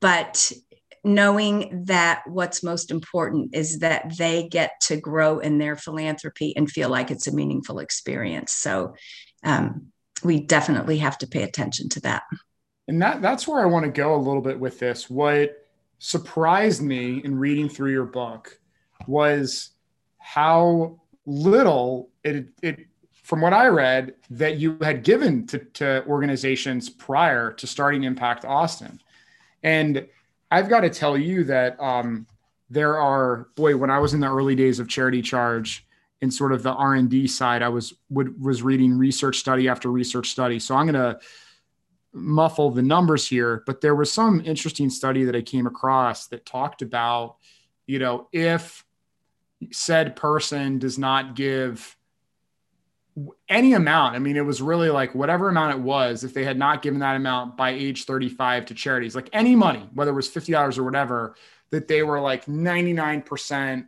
but 0.00 0.52
knowing 1.02 1.84
that 1.86 2.22
what's 2.26 2.62
most 2.62 2.90
important 2.90 3.54
is 3.54 3.78
that 3.78 4.16
they 4.18 4.48
get 4.48 4.72
to 4.82 4.96
grow 4.96 5.38
in 5.38 5.58
their 5.58 5.76
philanthropy 5.76 6.54
and 6.56 6.70
feel 6.70 6.90
like 6.90 7.10
it's 7.10 7.26
a 7.26 7.34
meaningful 7.34 7.78
experience. 7.78 8.52
So 8.52 8.94
um, 9.42 9.86
we 10.22 10.40
definitely 10.40 10.98
have 10.98 11.16
to 11.18 11.26
pay 11.26 11.42
attention 11.42 11.88
to 11.90 12.00
that. 12.00 12.22
And 12.88 13.00
that 13.00 13.22
that's 13.22 13.46
where 13.46 13.62
I 13.62 13.66
want 13.66 13.84
to 13.84 13.90
go 13.90 14.14
a 14.14 14.16
little 14.16 14.42
bit 14.42 14.58
with 14.58 14.78
this. 14.78 15.08
What 15.08 15.56
surprised 15.98 16.82
me 16.82 17.22
in 17.24 17.38
reading 17.38 17.68
through 17.68 17.92
your 17.92 18.06
book 18.06 18.58
was 19.06 19.70
how 20.18 21.00
little 21.24 22.10
it, 22.24 22.48
it 22.62 22.86
from 23.22 23.40
what 23.40 23.52
I 23.52 23.68
read 23.68 24.14
that 24.30 24.56
you 24.56 24.76
had 24.82 25.04
given 25.04 25.46
to, 25.46 25.58
to 25.58 26.04
organizations 26.06 26.90
prior 26.90 27.52
to 27.52 27.66
starting 27.66 28.04
Impact 28.04 28.44
Austin. 28.44 29.00
And 29.62 30.06
I've 30.50 30.68
got 30.68 30.80
to 30.80 30.90
tell 30.90 31.16
you 31.16 31.44
that 31.44 31.80
um, 31.80 32.26
there 32.68 32.98
are 32.98 33.48
boy 33.54 33.76
when 33.76 33.90
I 33.90 33.98
was 33.98 34.14
in 34.14 34.20
the 34.20 34.30
early 34.30 34.54
days 34.54 34.78
of 34.78 34.88
Charity 34.88 35.22
Charge 35.22 35.86
in 36.20 36.30
sort 36.30 36.52
of 36.52 36.62
the 36.62 36.72
R 36.72 36.94
and 36.94 37.08
D 37.08 37.26
side, 37.26 37.62
I 37.62 37.68
was 37.68 37.94
would, 38.10 38.40
was 38.40 38.62
reading 38.62 38.96
research 38.96 39.38
study 39.38 39.68
after 39.68 39.90
research 39.90 40.28
study. 40.28 40.58
So 40.58 40.74
I'm 40.74 40.86
going 40.86 40.94
to 40.94 41.20
muffle 42.12 42.70
the 42.70 42.82
numbers 42.82 43.26
here, 43.26 43.62
but 43.66 43.80
there 43.80 43.94
was 43.94 44.12
some 44.12 44.42
interesting 44.44 44.90
study 44.90 45.24
that 45.24 45.36
I 45.36 45.42
came 45.42 45.66
across 45.66 46.26
that 46.28 46.44
talked 46.44 46.82
about, 46.82 47.36
you 47.86 47.98
know, 47.98 48.28
if 48.32 48.84
said 49.70 50.16
person 50.16 50.78
does 50.78 50.98
not 50.98 51.36
give 51.36 51.96
any 53.48 53.74
amount. 53.74 54.14
I 54.14 54.18
mean, 54.18 54.36
it 54.36 54.44
was 54.44 54.62
really 54.62 54.90
like 54.90 55.14
whatever 55.14 55.48
amount 55.48 55.76
it 55.76 55.80
was, 55.80 56.24
if 56.24 56.34
they 56.34 56.44
had 56.44 56.58
not 56.58 56.82
given 56.82 57.00
that 57.00 57.16
amount 57.16 57.56
by 57.56 57.70
age 57.70 58.04
35 58.04 58.66
to 58.66 58.74
charities, 58.74 59.14
like 59.14 59.28
any 59.32 59.56
money, 59.56 59.88
whether 59.94 60.10
it 60.10 60.14
was 60.14 60.28
$50 60.28 60.78
or 60.78 60.84
whatever, 60.84 61.34
that 61.70 61.88
they 61.88 62.02
were 62.02 62.20
like 62.20 62.46
99% 62.46 63.86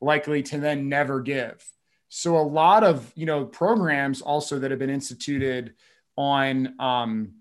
likely 0.00 0.42
to 0.42 0.58
then 0.58 0.88
never 0.88 1.20
give. 1.20 1.64
So 2.08 2.36
a 2.36 2.42
lot 2.42 2.84
of, 2.84 3.10
you 3.16 3.26
know, 3.26 3.44
programs 3.44 4.22
also 4.22 4.58
that 4.58 4.70
have 4.70 4.78
been 4.78 4.90
instituted 4.90 5.74
on 6.16 6.74
um, 6.78 7.32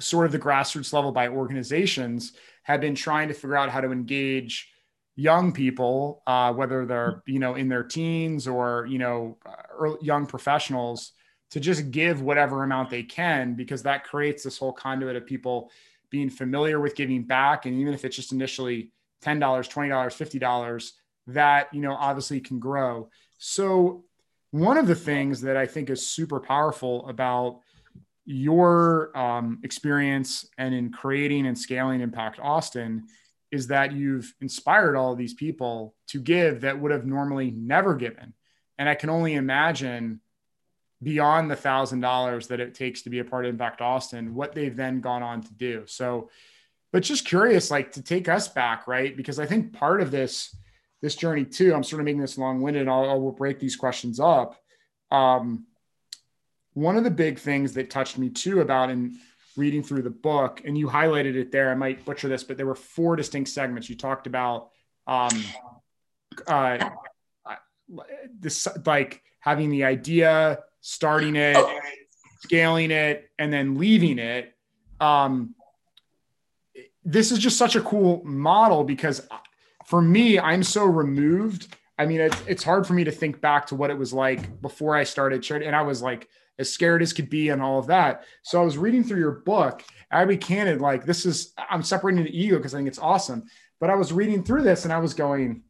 sort 0.00 0.26
of 0.26 0.32
the 0.32 0.38
grassroots 0.38 0.92
level 0.92 1.12
by 1.12 1.28
organizations 1.28 2.32
have 2.64 2.80
been 2.80 2.94
trying 2.94 3.28
to 3.28 3.34
figure 3.34 3.56
out 3.56 3.70
how 3.70 3.80
to 3.80 3.92
engage 3.92 4.71
young 5.16 5.52
people, 5.52 6.22
uh, 6.26 6.52
whether 6.52 6.86
they're 6.86 7.22
you 7.26 7.38
know 7.38 7.54
in 7.54 7.68
their 7.68 7.82
teens 7.82 8.46
or 8.46 8.86
you 8.88 8.98
know 8.98 9.38
early, 9.78 9.98
young 10.02 10.26
professionals, 10.26 11.12
to 11.50 11.60
just 11.60 11.90
give 11.90 12.22
whatever 12.22 12.62
amount 12.62 12.90
they 12.90 13.02
can 13.02 13.54
because 13.54 13.82
that 13.82 14.04
creates 14.04 14.42
this 14.42 14.58
whole 14.58 14.72
conduit 14.72 15.16
of 15.16 15.26
people 15.26 15.70
being 16.10 16.30
familiar 16.30 16.80
with 16.80 16.94
giving 16.94 17.22
back, 17.22 17.66
and 17.66 17.78
even 17.78 17.94
if 17.94 18.04
it's 18.04 18.16
just 18.16 18.32
initially 18.32 18.90
ten 19.20 19.38
dollars, 19.38 19.68
twenty 19.68 19.88
dollars, 19.88 20.14
fifty 20.14 20.38
dollars, 20.38 20.94
that 21.26 21.72
you 21.72 21.80
know 21.80 21.94
obviously 21.94 22.40
can 22.40 22.58
grow. 22.58 23.08
So 23.38 24.04
one 24.50 24.76
of 24.76 24.86
the 24.86 24.94
things 24.94 25.40
that 25.42 25.56
I 25.56 25.66
think 25.66 25.90
is 25.90 26.06
super 26.06 26.38
powerful 26.38 27.08
about 27.08 27.60
your 28.24 29.16
um, 29.18 29.58
experience 29.64 30.48
and 30.58 30.74
in 30.74 30.92
creating 30.92 31.46
and 31.46 31.58
scaling 31.58 32.00
Impact 32.00 32.38
Austin 32.40 33.04
is 33.52 33.68
that 33.68 33.92
you've 33.92 34.34
inspired 34.40 34.96
all 34.96 35.12
of 35.12 35.18
these 35.18 35.34
people 35.34 35.94
to 36.08 36.18
give 36.18 36.62
that 36.62 36.80
would 36.80 36.90
have 36.90 37.06
normally 37.06 37.50
never 37.50 37.94
given. 37.94 38.32
And 38.78 38.88
I 38.88 38.94
can 38.94 39.10
only 39.10 39.34
imagine 39.34 40.20
beyond 41.02 41.50
the 41.50 41.56
thousand 41.56 42.00
dollars 42.00 42.48
that 42.48 42.60
it 42.60 42.74
takes 42.74 43.02
to 43.02 43.10
be 43.10 43.18
a 43.18 43.24
part 43.24 43.44
of 43.44 43.50
Impact 43.50 43.82
Austin, 43.82 44.34
what 44.34 44.54
they've 44.54 44.74
then 44.74 45.00
gone 45.00 45.22
on 45.22 45.42
to 45.42 45.52
do. 45.52 45.82
So, 45.86 46.30
but 46.92 47.02
just 47.02 47.26
curious, 47.26 47.70
like 47.70 47.92
to 47.92 48.02
take 48.02 48.28
us 48.28 48.48
back, 48.48 48.88
right? 48.88 49.16
Because 49.16 49.38
I 49.38 49.46
think 49.46 49.72
part 49.72 50.00
of 50.00 50.10
this, 50.10 50.56
this 51.02 51.14
journey 51.14 51.44
too, 51.44 51.74
I'm 51.74 51.84
sort 51.84 52.00
of 52.00 52.06
making 52.06 52.20
this 52.20 52.38
long-winded. 52.38 52.88
I'll, 52.88 53.10
I'll 53.10 53.30
break 53.32 53.60
these 53.60 53.76
questions 53.76 54.18
up. 54.18 54.56
Um, 55.10 55.66
one 56.74 56.96
of 56.96 57.04
the 57.04 57.10
big 57.10 57.38
things 57.38 57.74
that 57.74 57.90
touched 57.90 58.16
me 58.16 58.30
too 58.30 58.60
about 58.60 58.88
in 58.88 59.18
reading 59.56 59.82
through 59.82 60.02
the 60.02 60.10
book, 60.10 60.62
and 60.64 60.76
you 60.76 60.88
highlighted 60.88 61.34
it 61.34 61.52
there. 61.52 61.70
I 61.70 61.74
might 61.74 62.04
butcher 62.04 62.28
this, 62.28 62.44
but 62.44 62.56
there 62.56 62.66
were 62.66 62.74
four 62.74 63.16
distinct 63.16 63.50
segments. 63.50 63.88
You 63.88 63.96
talked 63.96 64.26
about 64.26 64.70
um, 65.06 65.44
uh, 66.46 66.90
this, 68.38 68.66
like 68.86 69.22
having 69.40 69.70
the 69.70 69.84
idea, 69.84 70.60
starting 70.80 71.36
it, 71.36 71.56
scaling 72.40 72.90
it, 72.90 73.30
and 73.38 73.52
then 73.52 73.76
leaving 73.76 74.18
it. 74.18 74.54
Um, 75.00 75.54
this 77.04 77.32
is 77.32 77.38
just 77.38 77.58
such 77.58 77.76
a 77.76 77.80
cool 77.80 78.22
model 78.24 78.84
because 78.84 79.26
for 79.86 80.00
me, 80.00 80.38
I'm 80.38 80.62
so 80.62 80.84
removed. 80.84 81.74
I 81.98 82.06
mean, 82.06 82.20
it's, 82.20 82.42
it's 82.46 82.62
hard 82.62 82.86
for 82.86 82.94
me 82.94 83.04
to 83.04 83.10
think 83.10 83.40
back 83.40 83.66
to 83.66 83.74
what 83.74 83.90
it 83.90 83.98
was 83.98 84.12
like 84.12 84.60
before 84.62 84.94
I 84.94 85.04
started. 85.04 85.44
And 85.50 85.74
I 85.74 85.82
was 85.82 86.02
like, 86.02 86.28
as 86.58 86.72
scared 86.72 87.02
as 87.02 87.12
could 87.12 87.30
be 87.30 87.48
and 87.48 87.62
all 87.62 87.78
of 87.78 87.86
that. 87.86 88.24
So 88.42 88.60
I 88.60 88.64
was 88.64 88.78
reading 88.78 89.04
through 89.04 89.20
your 89.20 89.40
book. 89.46 89.82
I'll 90.10 90.26
be 90.26 90.36
candid, 90.36 90.80
like 90.80 91.04
this 91.04 91.24
is 91.24 91.54
I'm 91.56 91.82
separating 91.82 92.24
the 92.24 92.38
ego 92.38 92.56
because 92.56 92.74
I 92.74 92.78
think 92.78 92.88
it's 92.88 92.98
awesome. 92.98 93.44
But 93.80 93.90
I 93.90 93.96
was 93.96 94.12
reading 94.12 94.44
through 94.44 94.62
this 94.62 94.84
and 94.84 94.92
I 94.92 94.98
was 94.98 95.14
going, 95.14 95.64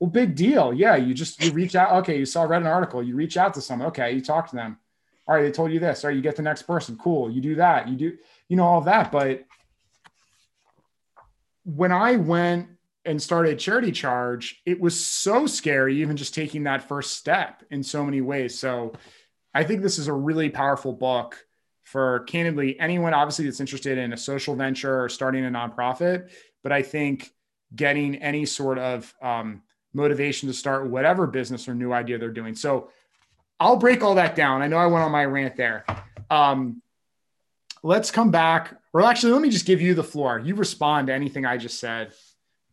well, 0.00 0.10
big 0.10 0.34
deal. 0.34 0.72
Yeah, 0.72 0.96
you 0.96 1.14
just 1.14 1.42
you 1.42 1.52
reach 1.52 1.74
out. 1.76 1.92
Okay, 2.00 2.18
you 2.18 2.26
saw 2.26 2.42
read 2.44 2.62
an 2.62 2.68
article. 2.68 3.02
You 3.02 3.14
reach 3.14 3.36
out 3.36 3.54
to 3.54 3.60
someone. 3.60 3.88
Okay, 3.88 4.12
you 4.12 4.20
talk 4.20 4.48
to 4.50 4.56
them. 4.56 4.78
All 5.26 5.34
right, 5.34 5.42
they 5.42 5.50
told 5.50 5.72
you 5.72 5.80
this. 5.80 6.04
All 6.04 6.08
right, 6.08 6.16
you 6.16 6.22
get 6.22 6.36
the 6.36 6.42
next 6.42 6.62
person. 6.62 6.96
Cool. 6.96 7.30
You 7.30 7.40
do 7.40 7.56
that. 7.56 7.88
You 7.88 7.96
do, 7.96 8.16
you 8.48 8.56
know, 8.56 8.64
all 8.64 8.80
that. 8.82 9.12
But 9.12 9.44
when 11.64 11.92
I 11.92 12.16
went 12.16 12.68
and 13.04 13.20
started 13.20 13.58
charity 13.58 13.92
charge, 13.92 14.62
it 14.64 14.80
was 14.80 14.98
so 14.98 15.46
scary, 15.46 16.00
even 16.00 16.16
just 16.16 16.34
taking 16.34 16.64
that 16.64 16.88
first 16.88 17.16
step 17.16 17.62
in 17.70 17.82
so 17.82 18.04
many 18.04 18.20
ways. 18.20 18.58
So 18.58 18.94
I 19.54 19.64
think 19.64 19.82
this 19.82 19.98
is 19.98 20.08
a 20.08 20.12
really 20.12 20.50
powerful 20.50 20.92
book 20.92 21.44
for 21.82 22.20
candidly 22.20 22.78
anyone, 22.78 23.14
obviously, 23.14 23.46
that's 23.46 23.60
interested 23.60 23.96
in 23.96 24.12
a 24.12 24.16
social 24.16 24.54
venture 24.54 25.02
or 25.02 25.08
starting 25.08 25.44
a 25.46 25.48
nonprofit. 25.48 26.30
But 26.62 26.72
I 26.72 26.82
think 26.82 27.32
getting 27.74 28.16
any 28.16 28.44
sort 28.44 28.78
of 28.78 29.14
um, 29.22 29.62
motivation 29.94 30.48
to 30.48 30.54
start 30.54 30.88
whatever 30.88 31.26
business 31.26 31.68
or 31.68 31.74
new 31.74 31.92
idea 31.92 32.18
they're 32.18 32.30
doing. 32.30 32.54
So 32.54 32.90
I'll 33.58 33.76
break 33.76 34.02
all 34.02 34.16
that 34.16 34.36
down. 34.36 34.62
I 34.62 34.66
know 34.68 34.76
I 34.76 34.86
went 34.86 35.04
on 35.04 35.10
my 35.10 35.24
rant 35.24 35.56
there. 35.56 35.84
Um, 36.30 36.82
let's 37.82 38.10
come 38.10 38.30
back, 38.30 38.74
or 38.92 39.02
actually, 39.02 39.32
let 39.32 39.42
me 39.42 39.50
just 39.50 39.66
give 39.66 39.80
you 39.80 39.94
the 39.94 40.04
floor. 40.04 40.38
You 40.38 40.54
respond 40.54 41.08
to 41.08 41.14
anything 41.14 41.46
I 41.46 41.56
just 41.56 41.80
said. 41.80 42.12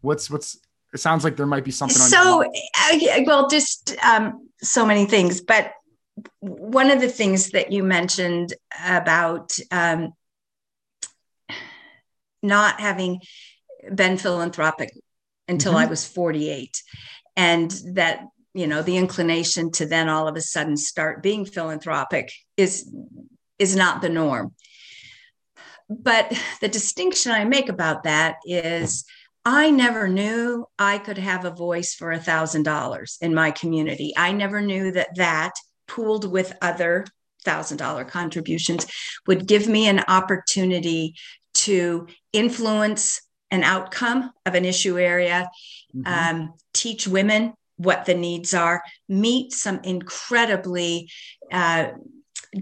What's 0.01 0.29
what's? 0.29 0.57
It 0.93 0.99
sounds 0.99 1.23
like 1.23 1.35
there 1.35 1.45
might 1.45 1.63
be 1.63 1.71
something. 1.71 1.97
So, 1.97 2.45
well, 3.25 3.49
just 3.49 3.95
um, 4.03 4.47
so 4.61 4.85
many 4.85 5.05
things, 5.05 5.41
but 5.41 5.73
one 6.39 6.91
of 6.91 7.01
the 7.01 7.09
things 7.09 7.51
that 7.51 7.71
you 7.71 7.83
mentioned 7.83 8.53
about 8.83 9.57
um, 9.71 10.13
not 12.41 12.79
having 12.79 13.19
been 13.93 14.17
philanthropic 14.17 14.91
until 15.47 15.73
mm-hmm. 15.73 15.81
I 15.81 15.85
was 15.87 16.07
48, 16.07 16.81
and 17.35 17.71
that 17.93 18.25
you 18.53 18.67
know 18.67 18.81
the 18.81 18.97
inclination 18.97 19.71
to 19.73 19.85
then 19.85 20.09
all 20.09 20.27
of 20.27 20.35
a 20.35 20.41
sudden 20.41 20.77
start 20.77 21.21
being 21.21 21.45
philanthropic 21.45 22.31
is 22.55 22.89
is 23.59 23.75
not 23.75 24.01
the 24.01 24.09
norm. 24.09 24.53
But 25.87 26.33
the 26.61 26.67
distinction 26.67 27.31
I 27.31 27.45
make 27.45 27.69
about 27.69 28.03
that 28.03 28.37
is 28.45 29.05
I 29.43 29.69
never 29.69 30.07
knew 30.07 30.65
I 30.79 30.97
could 30.97 31.19
have 31.19 31.45
a 31.45 31.51
voice 31.51 31.93
for 31.93 32.11
a 32.11 32.19
thousand 32.19 32.63
dollars 32.63 33.17
in 33.21 33.35
my 33.35 33.51
community. 33.51 34.13
I 34.17 34.31
never 34.31 34.61
knew 34.61 34.91
that 34.93 35.15
that 35.17 35.53
pooled 35.87 36.29
with 36.31 36.53
other 36.61 37.05
thousand 37.43 37.77
dollar 37.77 38.03
contributions 38.03 38.85
would 39.27 39.47
give 39.47 39.67
me 39.67 39.87
an 39.87 40.01
opportunity 40.07 41.15
to 41.53 42.07
influence 42.33 43.21
an 43.51 43.63
outcome 43.63 44.31
of 44.45 44.55
an 44.55 44.65
issue 44.65 44.99
area 44.99 45.49
mm-hmm. 45.95 46.35
um, 46.41 46.53
teach 46.73 47.07
women 47.07 47.53
what 47.77 48.05
the 48.05 48.13
needs 48.13 48.53
are 48.53 48.81
meet 49.07 49.53
some 49.53 49.79
incredibly 49.83 51.09
uh, 51.51 51.89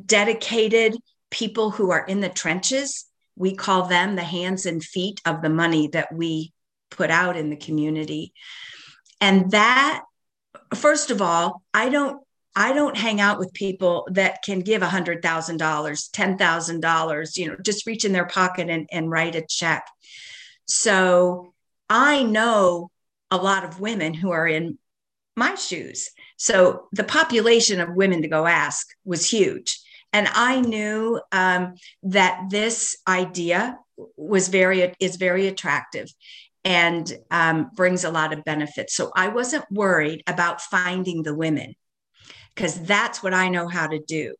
dedicated 0.05 0.95
people 1.31 1.71
who 1.71 1.91
are 1.91 2.05
in 2.05 2.19
the 2.19 2.29
trenches 2.29 3.05
we 3.35 3.55
call 3.55 3.87
them 3.87 4.15
the 4.15 4.23
hands 4.23 4.65
and 4.65 4.83
feet 4.83 5.19
of 5.25 5.41
the 5.41 5.49
money 5.49 5.87
that 5.87 6.13
we 6.13 6.51
put 6.91 7.09
out 7.09 7.35
in 7.35 7.49
the 7.49 7.55
community 7.55 8.33
and 9.19 9.51
that 9.51 10.03
first 10.75 11.09
of 11.09 11.21
all 11.21 11.63
i 11.73 11.89
don't 11.89 12.21
I 12.55 12.73
don't 12.73 12.97
hang 12.97 13.19
out 13.19 13.39
with 13.39 13.53
people 13.53 14.07
that 14.11 14.43
can 14.43 14.59
give 14.59 14.81
$100,000, 14.81 15.21
$10,000, 15.21 17.37
you 17.37 17.47
know, 17.47 17.55
just 17.63 17.87
reach 17.87 18.05
in 18.05 18.13
their 18.13 18.27
pocket 18.27 18.69
and, 18.69 18.87
and 18.91 19.09
write 19.09 19.35
a 19.35 19.45
check. 19.47 19.87
So 20.67 21.53
I 21.89 22.23
know 22.23 22.91
a 23.31 23.37
lot 23.37 23.63
of 23.63 23.79
women 23.79 24.13
who 24.13 24.31
are 24.31 24.47
in 24.47 24.77
my 25.35 25.55
shoes. 25.55 26.09
So 26.37 26.87
the 26.91 27.03
population 27.03 27.81
of 27.81 27.95
women 27.95 28.21
to 28.21 28.27
go 28.27 28.45
ask 28.45 28.87
was 29.03 29.27
huge. 29.29 29.79
and 30.11 30.27
I 30.31 30.61
knew 30.61 31.19
um, 31.31 31.73
that 32.03 32.49
this 32.51 32.95
idea 33.07 33.79
was 34.15 34.49
very 34.49 34.93
is 34.99 35.15
very 35.15 35.47
attractive 35.47 36.07
and 36.63 37.11
um, 37.31 37.71
brings 37.75 38.03
a 38.03 38.11
lot 38.11 38.31
of 38.31 38.43
benefits. 38.43 38.95
So 38.95 39.11
I 39.15 39.29
wasn't 39.29 39.65
worried 39.71 40.21
about 40.27 40.61
finding 40.61 41.23
the 41.23 41.35
women 41.35 41.73
because 42.55 42.81
that's 42.81 43.23
what 43.23 43.33
I 43.33 43.49
know 43.49 43.67
how 43.67 43.87
to 43.87 43.99
do. 43.99 44.35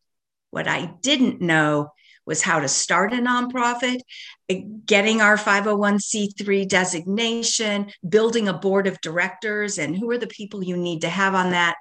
What 0.50 0.68
I 0.68 0.92
didn't 1.02 1.40
know 1.40 1.90
was 2.26 2.42
how 2.42 2.60
to 2.60 2.68
start 2.68 3.12
a 3.12 3.16
nonprofit, 3.16 4.00
eh, 4.48 4.62
getting 4.86 5.20
our 5.20 5.36
501c3 5.36 6.66
designation, 6.66 7.90
building 8.08 8.48
a 8.48 8.54
board 8.54 8.86
of 8.86 9.00
directors, 9.00 9.78
and 9.78 9.96
who 9.96 10.10
are 10.10 10.18
the 10.18 10.26
people 10.26 10.64
you 10.64 10.76
need 10.76 11.02
to 11.02 11.08
have 11.08 11.34
on 11.34 11.50
that. 11.50 11.76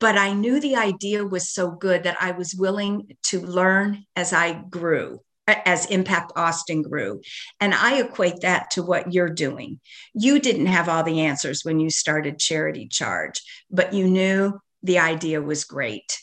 But 0.00 0.16
I 0.16 0.32
knew 0.32 0.60
the 0.60 0.76
idea 0.76 1.24
was 1.24 1.50
so 1.50 1.70
good 1.70 2.04
that 2.04 2.16
I 2.20 2.32
was 2.32 2.54
willing 2.54 3.16
to 3.24 3.40
learn 3.40 4.04
as 4.16 4.32
I 4.32 4.52
grew 4.52 5.20
as 5.48 5.86
Impact 5.86 6.32
Austin 6.36 6.82
grew. 6.82 7.20
And 7.60 7.74
I 7.74 8.00
equate 8.00 8.40
that 8.42 8.70
to 8.72 8.82
what 8.82 9.12
you're 9.12 9.30
doing. 9.30 9.80
You 10.14 10.38
didn't 10.38 10.66
have 10.66 10.88
all 10.88 11.02
the 11.02 11.22
answers 11.22 11.64
when 11.64 11.80
you 11.80 11.90
started 11.90 12.38
Charity 12.38 12.86
Charge, 12.86 13.40
but 13.70 13.94
you 13.94 14.08
knew 14.08 14.60
the 14.82 14.98
idea 14.98 15.40
was 15.42 15.64
great. 15.64 16.18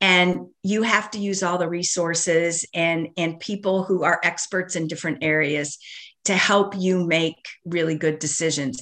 And 0.00 0.48
you 0.62 0.82
have 0.82 1.10
to 1.12 1.18
use 1.18 1.42
all 1.42 1.58
the 1.58 1.68
resources 1.68 2.64
and, 2.72 3.08
and 3.16 3.40
people 3.40 3.82
who 3.82 4.04
are 4.04 4.20
experts 4.22 4.76
in 4.76 4.86
different 4.86 5.18
areas 5.22 5.78
to 6.26 6.34
help 6.34 6.74
you 6.76 7.06
make 7.06 7.36
really 7.64 7.96
good 7.96 8.18
decisions. 8.18 8.80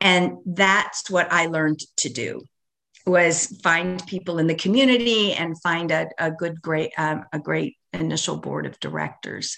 And 0.00 0.38
that's 0.46 1.10
what 1.10 1.32
I 1.32 1.46
learned 1.46 1.80
to 1.98 2.08
do 2.08 2.42
was 3.06 3.58
find 3.62 4.04
people 4.06 4.38
in 4.38 4.46
the 4.46 4.54
community 4.54 5.32
and 5.32 5.60
find 5.60 5.90
a, 5.90 6.08
a 6.18 6.30
good 6.30 6.62
great 6.62 6.92
um, 6.96 7.24
a 7.32 7.38
great 7.38 7.76
initial 7.92 8.36
board 8.36 8.66
of 8.66 8.78
directors. 8.80 9.56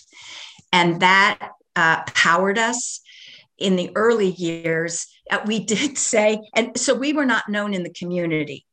And 0.73 1.01
that 1.01 1.51
uh, 1.77 2.03
powered 2.07 2.59
us 2.59 3.01
in 3.59 3.77
the 3.77 3.91
early 3.95 4.31
years. 4.31 5.07
Uh, 5.31 5.41
we 5.47 5.65
did 5.65 5.99
say, 6.13 6.41
and 6.55 6.79
so 6.79 6.95
we 6.95 7.13
were 7.13 7.27
not 7.27 7.49
known 7.49 7.75
in 7.75 7.83
the 7.83 7.93
community. 7.93 8.65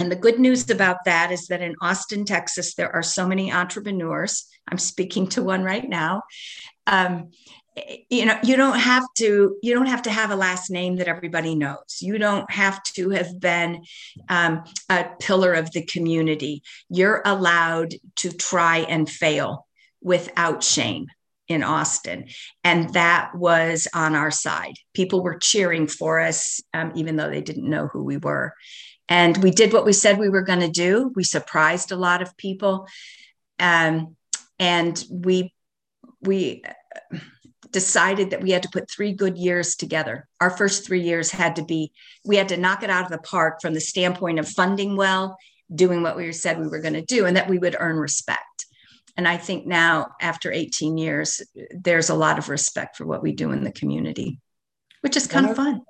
And 0.00 0.10
the 0.10 0.16
good 0.16 0.40
news 0.40 0.68
about 0.70 1.04
that 1.04 1.30
is 1.30 1.46
that 1.48 1.60
in 1.60 1.76
Austin, 1.82 2.24
Texas, 2.24 2.74
there 2.74 2.90
are 2.94 3.02
so 3.02 3.28
many 3.28 3.52
entrepreneurs. 3.52 4.46
I'm 4.66 4.78
speaking 4.78 5.26
to 5.28 5.42
one 5.42 5.62
right 5.62 5.86
now. 5.86 6.22
Um, 6.86 7.30
you 8.08 8.26
know 8.26 8.36
you 8.42 8.56
don't 8.56 8.78
have 8.78 9.04
to 9.16 9.56
you 9.62 9.72
don't 9.74 9.86
have 9.86 10.02
to 10.02 10.10
have 10.10 10.30
a 10.30 10.36
last 10.36 10.70
name 10.70 10.96
that 10.96 11.06
everybody 11.06 11.54
knows 11.54 11.98
you 12.00 12.18
don't 12.18 12.50
have 12.50 12.82
to 12.82 13.10
have 13.10 13.38
been 13.38 13.84
um, 14.28 14.64
a 14.88 15.04
pillar 15.20 15.52
of 15.54 15.70
the 15.70 15.84
community 15.86 16.62
you're 16.90 17.22
allowed 17.24 17.94
to 18.16 18.30
try 18.32 18.78
and 18.78 19.08
fail 19.08 19.68
without 20.02 20.64
shame 20.64 21.06
in 21.46 21.62
austin 21.62 22.26
and 22.64 22.92
that 22.92 23.30
was 23.36 23.86
on 23.94 24.16
our 24.16 24.32
side 24.32 24.74
people 24.92 25.22
were 25.22 25.38
cheering 25.38 25.86
for 25.86 26.18
us 26.18 26.60
um, 26.74 26.90
even 26.96 27.14
though 27.14 27.30
they 27.30 27.40
didn't 27.40 27.70
know 27.70 27.86
who 27.86 28.02
we 28.02 28.16
were 28.16 28.52
and 29.10 29.36
we 29.42 29.50
did 29.50 29.72
what 29.74 29.84
we 29.84 29.92
said 29.92 30.18
we 30.18 30.30
were 30.30 30.42
going 30.42 30.60
to 30.60 30.70
do 30.70 31.12
we 31.14 31.24
surprised 31.24 31.92
a 31.92 31.96
lot 31.96 32.22
of 32.22 32.36
people 32.38 32.86
um, 33.58 34.16
and 34.58 35.04
we 35.10 35.52
we 36.22 36.62
decided 37.72 38.30
that 38.30 38.42
we 38.42 38.50
had 38.50 38.62
to 38.62 38.68
put 38.68 38.90
three 38.90 39.12
good 39.12 39.38
years 39.38 39.76
together. 39.76 40.28
Our 40.40 40.50
first 40.50 40.86
three 40.86 41.02
years 41.02 41.30
had 41.30 41.56
to 41.56 41.64
be, 41.64 41.92
we 42.24 42.36
had 42.36 42.48
to 42.48 42.56
knock 42.56 42.82
it 42.82 42.90
out 42.90 43.04
of 43.04 43.10
the 43.10 43.18
park 43.18 43.60
from 43.60 43.74
the 43.74 43.80
standpoint 43.80 44.38
of 44.38 44.48
funding 44.48 44.96
well, 44.96 45.36
doing 45.72 46.02
what 46.02 46.16
we 46.16 46.32
said 46.32 46.58
we 46.58 46.68
were 46.68 46.80
going 46.80 46.94
to 46.94 47.02
do, 47.02 47.26
and 47.26 47.36
that 47.36 47.48
we 47.48 47.58
would 47.58 47.76
earn 47.78 47.96
respect. 47.96 48.66
And 49.16 49.28
I 49.28 49.36
think 49.36 49.66
now, 49.66 50.08
after 50.20 50.50
18 50.50 50.98
years, 50.98 51.42
there's 51.70 52.10
a 52.10 52.14
lot 52.14 52.38
of 52.38 52.48
respect 52.48 52.96
for 52.96 53.06
what 53.06 53.22
we 53.22 53.32
do 53.32 53.52
in 53.52 53.64
the 53.64 53.72
community, 53.72 54.40
which 55.02 55.16
is 55.16 55.26
kind 55.26 55.48
of 55.48 55.56
fun. 55.56 55.82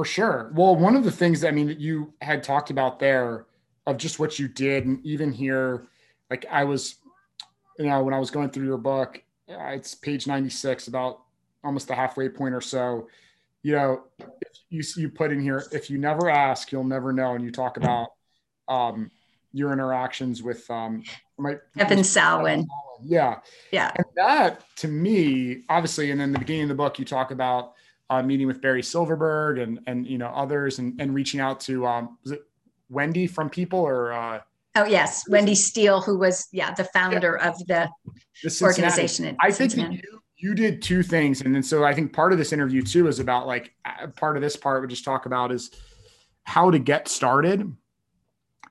For 0.00 0.06
sure. 0.06 0.50
Well, 0.54 0.76
one 0.76 0.96
of 0.96 1.04
the 1.04 1.12
things 1.12 1.42
that 1.42 1.48
I 1.48 1.50
mean 1.50 1.66
that 1.66 1.78
you 1.78 2.14
had 2.22 2.42
talked 2.42 2.70
about 2.70 2.98
there 2.98 3.44
of 3.86 3.98
just 3.98 4.18
what 4.18 4.38
you 4.38 4.48
did, 4.48 4.86
and 4.86 5.04
even 5.04 5.30
here, 5.30 5.88
like 6.30 6.46
I 6.50 6.64
was, 6.64 6.94
you 7.78 7.84
know, 7.84 8.02
when 8.02 8.14
I 8.14 8.18
was 8.18 8.30
going 8.30 8.48
through 8.48 8.64
your 8.64 8.78
book, 8.78 9.22
it's 9.46 9.94
page 9.94 10.26
96, 10.26 10.88
about 10.88 11.20
almost 11.62 11.86
the 11.86 11.94
halfway 11.94 12.30
point 12.30 12.54
or 12.54 12.62
so. 12.62 13.08
You 13.62 13.72
know, 13.72 14.04
you 14.70 14.82
you 14.96 15.10
put 15.10 15.32
in 15.32 15.40
here, 15.42 15.64
if 15.70 15.90
you 15.90 15.98
never 15.98 16.30
ask, 16.30 16.72
you'll 16.72 16.82
never 16.82 17.12
know. 17.12 17.34
And 17.34 17.44
you 17.44 17.50
talk 17.50 17.76
about 17.76 18.08
um, 18.68 19.10
your 19.52 19.70
interactions 19.70 20.42
with 20.42 20.70
um, 20.70 21.04
my 21.36 21.56
Evan 21.76 21.98
Salwin. 21.98 22.64
Yeah, 23.04 23.40
yeah. 23.70 23.92
And 23.96 24.06
that 24.16 24.64
to 24.76 24.88
me, 24.88 25.64
obviously, 25.68 26.10
and 26.10 26.22
in 26.22 26.32
the 26.32 26.38
beginning 26.38 26.62
of 26.62 26.68
the 26.70 26.74
book, 26.74 26.98
you 26.98 27.04
talk 27.04 27.32
about 27.32 27.74
uh, 28.10 28.22
meeting 28.22 28.46
with 28.46 28.60
Barry 28.60 28.82
Silverberg 28.82 29.58
and 29.58 29.80
and 29.86 30.06
you 30.06 30.18
know 30.18 30.28
others, 30.28 30.78
and 30.78 31.00
and 31.00 31.14
reaching 31.14 31.40
out 31.40 31.60
to 31.60 31.86
um, 31.86 32.18
was 32.22 32.32
it 32.32 32.42
Wendy 32.90 33.26
from 33.26 33.48
People 33.48 33.80
or 33.80 34.12
uh, 34.12 34.40
Oh 34.76 34.84
yes, 34.84 35.28
Wendy 35.28 35.54
Steele, 35.54 36.00
who 36.00 36.18
was 36.18 36.48
yeah 36.52 36.72
the 36.72 36.84
founder 36.84 37.38
yeah. 37.40 37.48
of 37.48 37.58
the, 37.66 37.88
the 38.42 38.58
organization. 38.62 39.36
I 39.40 39.50
think 39.50 39.76
you 39.76 40.00
you 40.36 40.54
did 40.54 40.80
two 40.80 41.02
things, 41.02 41.40
and 41.40 41.54
then 41.54 41.62
so 41.62 41.84
I 41.84 41.92
think 41.92 42.12
part 42.12 42.32
of 42.32 42.38
this 42.38 42.52
interview 42.52 42.82
too 42.82 43.08
is 43.08 43.18
about 43.18 43.46
like 43.46 43.74
uh, 43.84 44.06
part 44.08 44.36
of 44.36 44.42
this 44.42 44.56
part 44.56 44.80
we 44.80 44.88
just 44.88 45.04
talk 45.04 45.26
about 45.26 45.50
is 45.50 45.70
how 46.44 46.70
to 46.70 46.78
get 46.78 47.08
started. 47.08 47.74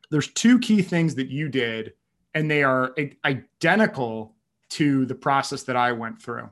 There's 0.09 0.31
two 0.33 0.57
key 0.59 0.81
things 0.81 1.15
that 1.15 1.27
you 1.27 1.49
did, 1.49 1.93
and 2.33 2.49
they 2.49 2.63
are 2.63 2.95
identical 3.25 4.35
to 4.69 5.05
the 5.05 5.15
process 5.15 5.63
that 5.63 5.75
I 5.75 5.91
went 5.91 6.21
through. 6.21 6.49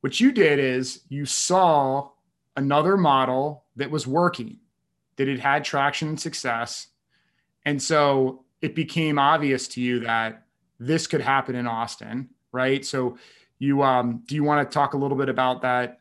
What 0.00 0.20
you 0.20 0.32
did 0.32 0.58
is 0.58 1.02
you 1.08 1.26
saw 1.26 2.10
another 2.56 2.96
model 2.96 3.64
that 3.76 3.90
was 3.90 4.06
working, 4.06 4.58
that 5.16 5.28
it 5.28 5.40
had 5.40 5.64
traction 5.64 6.08
and 6.08 6.20
success. 6.20 6.88
And 7.64 7.82
so 7.82 8.44
it 8.62 8.74
became 8.74 9.18
obvious 9.18 9.68
to 9.68 9.80
you 9.80 10.00
that 10.00 10.44
this 10.78 11.06
could 11.06 11.20
happen 11.20 11.54
in 11.54 11.66
Austin, 11.66 12.30
right? 12.52 12.84
So 12.84 13.18
you 13.58 13.82
um 13.82 14.22
do 14.26 14.34
you 14.34 14.42
want 14.42 14.68
to 14.68 14.74
talk 14.74 14.94
a 14.94 14.96
little 14.96 15.16
bit 15.16 15.28
about 15.28 15.62
that? 15.62 16.00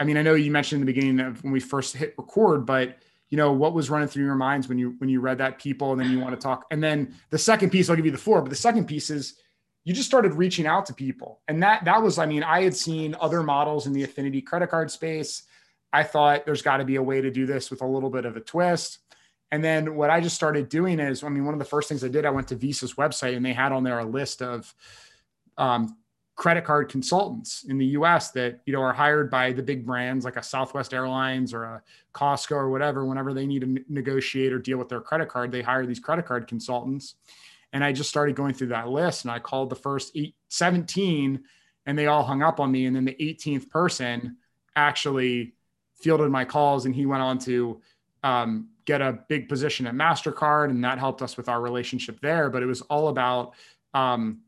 I 0.00 0.04
mean, 0.04 0.16
I 0.16 0.22
know 0.22 0.34
you 0.34 0.50
mentioned 0.50 0.80
in 0.80 0.86
the 0.86 0.92
beginning 0.92 1.20
of 1.20 1.42
when 1.42 1.52
we 1.52 1.60
first 1.60 1.96
hit 1.96 2.14
record, 2.18 2.66
but 2.66 2.98
you 3.28 3.36
know, 3.36 3.52
what 3.52 3.74
was 3.74 3.90
running 3.90 4.08
through 4.08 4.24
your 4.24 4.34
minds 4.34 4.68
when 4.68 4.78
you 4.78 4.94
when 4.98 5.10
you 5.10 5.20
read 5.20 5.38
that 5.38 5.58
people 5.58 5.92
and 5.92 6.00
then 6.00 6.10
you 6.10 6.20
want 6.20 6.34
to 6.34 6.40
talk. 6.42 6.64
And 6.70 6.82
then 6.82 7.14
the 7.30 7.38
second 7.38 7.70
piece, 7.70 7.90
I'll 7.90 7.96
give 7.96 8.06
you 8.06 8.12
the 8.12 8.18
floor, 8.18 8.40
but 8.40 8.50
the 8.50 8.56
second 8.56 8.86
piece 8.86 9.10
is 9.10 9.34
you 9.86 9.94
just 9.94 10.08
started 10.08 10.34
reaching 10.34 10.66
out 10.66 10.84
to 10.84 10.92
people. 10.92 11.40
And 11.46 11.62
that 11.62 11.84
that 11.84 12.02
was, 12.02 12.18
I 12.18 12.26
mean, 12.26 12.42
I 12.42 12.62
had 12.62 12.74
seen 12.74 13.14
other 13.20 13.44
models 13.44 13.86
in 13.86 13.92
the 13.92 14.02
affinity 14.02 14.42
credit 14.42 14.68
card 14.68 14.90
space. 14.90 15.44
I 15.92 16.02
thought 16.02 16.44
there's 16.44 16.60
got 16.60 16.78
to 16.78 16.84
be 16.84 16.96
a 16.96 17.02
way 17.02 17.20
to 17.20 17.30
do 17.30 17.46
this 17.46 17.70
with 17.70 17.82
a 17.82 17.86
little 17.86 18.10
bit 18.10 18.24
of 18.24 18.36
a 18.36 18.40
twist. 18.40 18.98
And 19.52 19.62
then 19.62 19.94
what 19.94 20.10
I 20.10 20.20
just 20.20 20.34
started 20.34 20.68
doing 20.68 20.98
is, 20.98 21.22
I 21.22 21.28
mean, 21.28 21.44
one 21.44 21.54
of 21.54 21.60
the 21.60 21.64
first 21.64 21.88
things 21.88 22.02
I 22.02 22.08
did, 22.08 22.26
I 22.26 22.30
went 22.30 22.48
to 22.48 22.56
Visa's 22.56 22.94
website 22.94 23.36
and 23.36 23.46
they 23.46 23.52
had 23.52 23.70
on 23.70 23.84
there 23.84 24.00
a 24.00 24.04
list 24.04 24.42
of 24.42 24.74
um, 25.56 25.96
credit 26.34 26.64
card 26.64 26.88
consultants 26.88 27.62
in 27.68 27.78
the 27.78 27.86
US 27.86 28.32
that, 28.32 28.62
you 28.66 28.72
know, 28.72 28.82
are 28.82 28.92
hired 28.92 29.30
by 29.30 29.52
the 29.52 29.62
big 29.62 29.86
brands 29.86 30.24
like 30.24 30.36
a 30.36 30.42
Southwest 30.42 30.94
Airlines 30.94 31.54
or 31.54 31.62
a 31.62 31.82
Costco 32.12 32.56
or 32.56 32.70
whatever. 32.70 33.06
Whenever 33.06 33.32
they 33.32 33.46
need 33.46 33.60
to 33.60 33.84
negotiate 33.88 34.52
or 34.52 34.58
deal 34.58 34.78
with 34.78 34.88
their 34.88 35.00
credit 35.00 35.28
card, 35.28 35.52
they 35.52 35.62
hire 35.62 35.86
these 35.86 36.00
credit 36.00 36.26
card 36.26 36.48
consultants. 36.48 37.14
And 37.76 37.84
I 37.84 37.92
just 37.92 38.08
started 38.08 38.34
going 38.34 38.54
through 38.54 38.68
that 38.68 38.88
list 38.88 39.24
and 39.24 39.30
I 39.30 39.38
called 39.38 39.68
the 39.68 39.76
first 39.76 40.12
eight, 40.14 40.34
17 40.48 41.44
and 41.84 41.98
they 41.98 42.06
all 42.06 42.22
hung 42.22 42.42
up 42.42 42.58
on 42.58 42.72
me. 42.72 42.86
And 42.86 42.96
then 42.96 43.04
the 43.04 43.14
18th 43.20 43.68
person 43.68 44.38
actually 44.74 45.52
fielded 46.00 46.30
my 46.30 46.46
calls 46.46 46.86
and 46.86 46.94
he 46.94 47.04
went 47.04 47.20
on 47.20 47.38
to 47.40 47.82
um, 48.24 48.70
get 48.86 49.02
a 49.02 49.18
big 49.28 49.50
position 49.50 49.86
at 49.86 49.92
MasterCard, 49.92 50.70
and 50.70 50.82
that 50.84 50.98
helped 50.98 51.20
us 51.20 51.36
with 51.36 51.50
our 51.50 51.60
relationship 51.60 52.18
there. 52.22 52.48
But 52.48 52.62
it 52.62 52.66
was 52.66 52.80
all 52.80 53.08
about 53.08 53.52
um, 53.92 54.40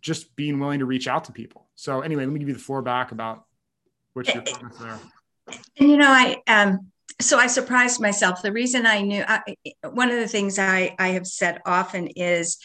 just 0.00 0.36
being 0.36 0.60
willing 0.60 0.78
to 0.78 0.84
reach 0.84 1.08
out 1.08 1.24
to 1.24 1.32
people. 1.32 1.66
So 1.74 2.02
anyway, 2.02 2.24
let 2.24 2.32
me 2.32 2.38
give 2.38 2.46
you 2.46 2.54
the 2.54 2.60
floor 2.60 2.82
back 2.82 3.10
about 3.10 3.46
what's 4.12 4.32
your 4.32 4.44
comments 4.44 4.78
there. 4.78 5.00
And 5.76 5.90
you 5.90 5.96
know, 5.96 6.08
I 6.08 6.40
um, 6.46 6.92
so 7.20 7.38
I 7.38 7.46
surprised 7.46 8.00
myself. 8.00 8.42
The 8.42 8.52
reason 8.52 8.86
I 8.86 9.00
knew 9.00 9.24
I, 9.26 9.40
one 9.90 10.10
of 10.10 10.18
the 10.18 10.28
things 10.28 10.58
I 10.58 10.94
I 10.98 11.08
have 11.08 11.26
said 11.26 11.60
often 11.64 12.08
is 12.08 12.58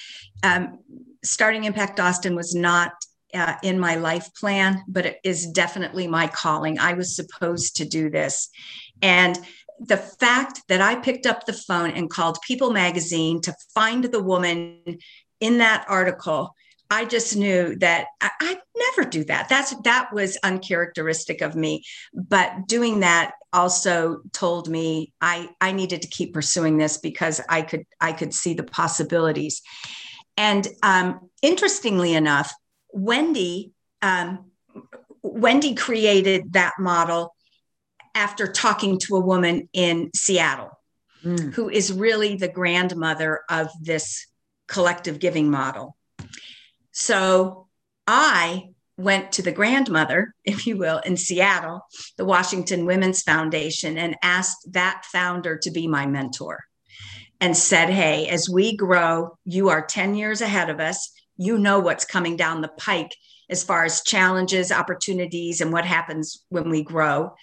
um, 0.44 0.80
starting 1.24 1.64
Impact 1.64 2.00
Austin 2.00 2.36
was 2.36 2.54
not 2.54 2.92
uh, 3.34 3.56
in 3.64 3.80
my 3.80 3.96
life 3.96 4.30
plan, 4.36 4.84
but 4.88 5.06
it 5.06 5.20
is 5.24 5.48
definitely 5.48 6.08
my 6.08 6.28
calling. 6.28 6.80
I 6.80 6.94
was 6.94 7.16
supposed 7.16 7.78
to 7.78 7.86
do 7.86 8.10
this, 8.10 8.50
and 9.02 9.40
the 9.80 9.98
fact 9.98 10.62
that 10.68 10.82
I 10.82 10.96
picked 10.96 11.26
up 11.26 11.46
the 11.46 11.54
phone 11.54 11.92
and 11.92 12.10
called 12.10 12.38
People 12.46 12.72
Magazine 12.72 13.42
to 13.42 13.56
find 13.74 14.04
the 14.04 14.22
woman 14.22 15.00
in 15.40 15.58
that 15.58 15.86
article, 15.88 16.56
I 16.92 17.06
just 17.06 17.38
knew 17.38 17.78
that 17.78 18.08
I, 18.20 18.30
would 18.42 18.58
never 18.98 19.10
do 19.10 19.24
that. 19.24 19.48
That's 19.48 19.74
that 19.84 20.14
was 20.14 20.38
uncharacteristic 20.44 21.42
of 21.42 21.56
me. 21.56 21.86
But 22.14 22.68
doing 22.68 23.00
that 23.00 23.32
also 23.54 24.22
told 24.34 24.68
me 24.68 25.14
I 25.22 25.50
I 25.62 25.72
needed 25.72 26.02
to 26.02 26.10
keep 26.10 26.34
pursuing 26.34 26.78
this 26.78 26.98
because 26.98 27.40
I 27.48 27.62
could 27.62 27.86
I 28.02 28.12
could 28.12 28.34
see 28.34 28.54
the 28.54 28.64
possibilities. 28.64 29.62
And 30.36 30.68
um, 30.84 31.30
interestingly 31.42 32.14
enough, 32.14 32.54
Wendy 32.92 33.72
um, 34.02 34.52
Wendy 35.24 35.76
created 35.76 36.52
that 36.54 36.74
model 36.78 37.34
after 38.16 38.52
talking 38.52 39.00
to 39.00 39.16
a 39.16 39.22
woman 39.22 39.70
in 39.72 40.10
Seattle, 40.14 40.72
mm. 41.24 41.54
who 41.54 41.70
is 41.70 41.94
really 41.94 42.36
the 42.36 42.50
grandmother 42.50 43.42
of 43.50 43.70
this 43.82 44.28
collective 44.68 45.20
giving 45.20 45.50
model. 45.50 45.96
So 47.02 47.68
I 48.06 48.70
went 48.96 49.32
to 49.34 49.42
the 49.42 49.52
grandmother, 49.52 50.36
if 50.46 50.68
you 50.68 50.78
will, 50.78 51.00
in 51.00 51.18
Seattle, 51.18 51.82
the 52.18 52.26
Washington 52.26 52.86
Women's 52.86 53.24
Foundation, 53.24 53.98
and 53.98 54.16
asked 54.22 54.74
that 54.74 55.04
founder 55.12 55.58
to 55.58 55.72
be 55.72 55.88
my 55.88 56.06
mentor 56.06 56.60
and 57.40 57.58
said, 57.58 57.90
Hey, 57.90 58.28
as 58.28 58.48
we 58.48 58.78
grow, 58.78 59.36
you 59.46 59.70
are 59.70 59.84
10 59.84 60.14
years 60.14 60.42
ahead 60.42 60.70
of 60.70 60.80
us. 60.80 61.12
You 61.38 61.58
know 61.58 61.80
what's 61.80 62.06
coming 62.06 62.38
down 62.38 62.62
the 62.62 62.68
pike 62.68 63.16
as 63.50 63.64
far 63.64 63.84
as 63.84 64.04
challenges, 64.04 64.72
opportunities, 64.72 65.60
and 65.60 65.74
what 65.74 65.86
happens 65.86 66.46
when 66.50 66.70
we 66.70 66.84
grow. 66.84 67.34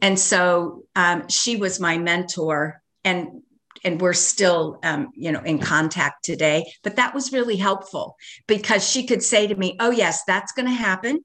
And 0.00 0.18
so 0.18 0.84
um, 0.96 1.28
she 1.28 1.56
was 1.56 1.78
my 1.78 1.98
mentor, 1.98 2.82
and 3.04 3.42
and 3.84 4.00
we're 4.00 4.12
still 4.12 4.78
um, 4.82 5.08
you 5.14 5.32
know 5.32 5.42
in 5.42 5.58
contact 5.58 6.24
today. 6.24 6.64
But 6.82 6.96
that 6.96 7.14
was 7.14 7.32
really 7.32 7.56
helpful 7.56 8.16
because 8.46 8.88
she 8.88 9.06
could 9.06 9.22
say 9.22 9.46
to 9.46 9.54
me, 9.54 9.76
"Oh 9.80 9.90
yes, 9.90 10.22
that's 10.26 10.52
going 10.52 10.68
to 10.68 10.74
happen." 10.74 11.24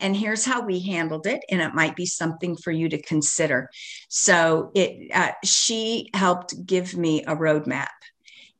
and 0.00 0.16
here's 0.16 0.44
how 0.44 0.62
we 0.62 0.80
handled 0.80 1.26
it 1.26 1.40
and 1.50 1.60
it 1.60 1.74
might 1.74 1.96
be 1.96 2.06
something 2.06 2.56
for 2.56 2.70
you 2.70 2.88
to 2.88 3.00
consider 3.02 3.68
so 4.08 4.70
it 4.74 5.10
uh, 5.14 5.32
she 5.44 6.08
helped 6.14 6.54
give 6.66 6.96
me 6.96 7.22
a 7.24 7.36
roadmap 7.36 7.88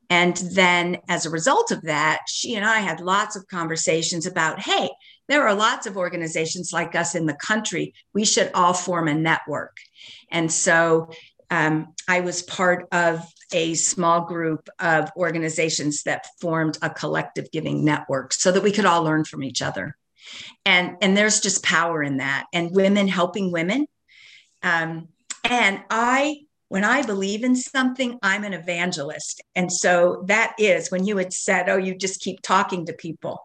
and 0.08 0.36
then 0.52 0.98
as 1.08 1.26
a 1.26 1.30
result 1.30 1.70
of 1.70 1.82
that 1.82 2.20
she 2.28 2.54
and 2.54 2.64
i 2.64 2.78
had 2.78 3.00
lots 3.00 3.36
of 3.36 3.46
conversations 3.48 4.26
about 4.26 4.60
hey 4.60 4.88
there 5.28 5.46
are 5.46 5.54
lots 5.54 5.86
of 5.86 5.96
organizations 5.96 6.72
like 6.72 6.94
us 6.94 7.14
in 7.14 7.26
the 7.26 7.34
country 7.34 7.94
we 8.12 8.24
should 8.24 8.50
all 8.54 8.74
form 8.74 9.08
a 9.08 9.14
network 9.14 9.76
and 10.30 10.52
so 10.52 11.10
um, 11.50 11.94
i 12.08 12.20
was 12.20 12.42
part 12.42 12.86
of 12.92 13.24
a 13.52 13.74
small 13.74 14.22
group 14.22 14.68
of 14.78 15.10
organizations 15.16 16.04
that 16.04 16.26
formed 16.40 16.78
a 16.82 16.90
collective 16.90 17.50
giving 17.50 17.84
network 17.84 18.32
so 18.32 18.52
that 18.52 18.62
we 18.62 18.72
could 18.72 18.84
all 18.84 19.02
learn 19.02 19.24
from 19.24 19.42
each 19.42 19.62
other. 19.62 19.96
And 20.64 20.96
and 21.00 21.16
there's 21.16 21.40
just 21.40 21.64
power 21.64 22.02
in 22.02 22.18
that 22.18 22.46
and 22.52 22.74
women 22.74 23.08
helping 23.08 23.50
women. 23.50 23.86
Um, 24.62 25.08
and 25.42 25.80
i 25.88 26.40
when 26.68 26.84
i 26.84 27.02
believe 27.02 27.42
in 27.44 27.56
something 27.56 28.18
i'm 28.22 28.44
an 28.44 28.52
evangelist. 28.52 29.42
And 29.56 29.72
so 29.72 30.24
that 30.26 30.54
is 30.58 30.90
when 30.90 31.04
you 31.04 31.16
had 31.16 31.32
said 31.32 31.68
oh 31.68 31.76
you 31.76 31.94
just 31.94 32.20
keep 32.20 32.42
talking 32.42 32.86
to 32.86 32.92
people. 32.92 33.42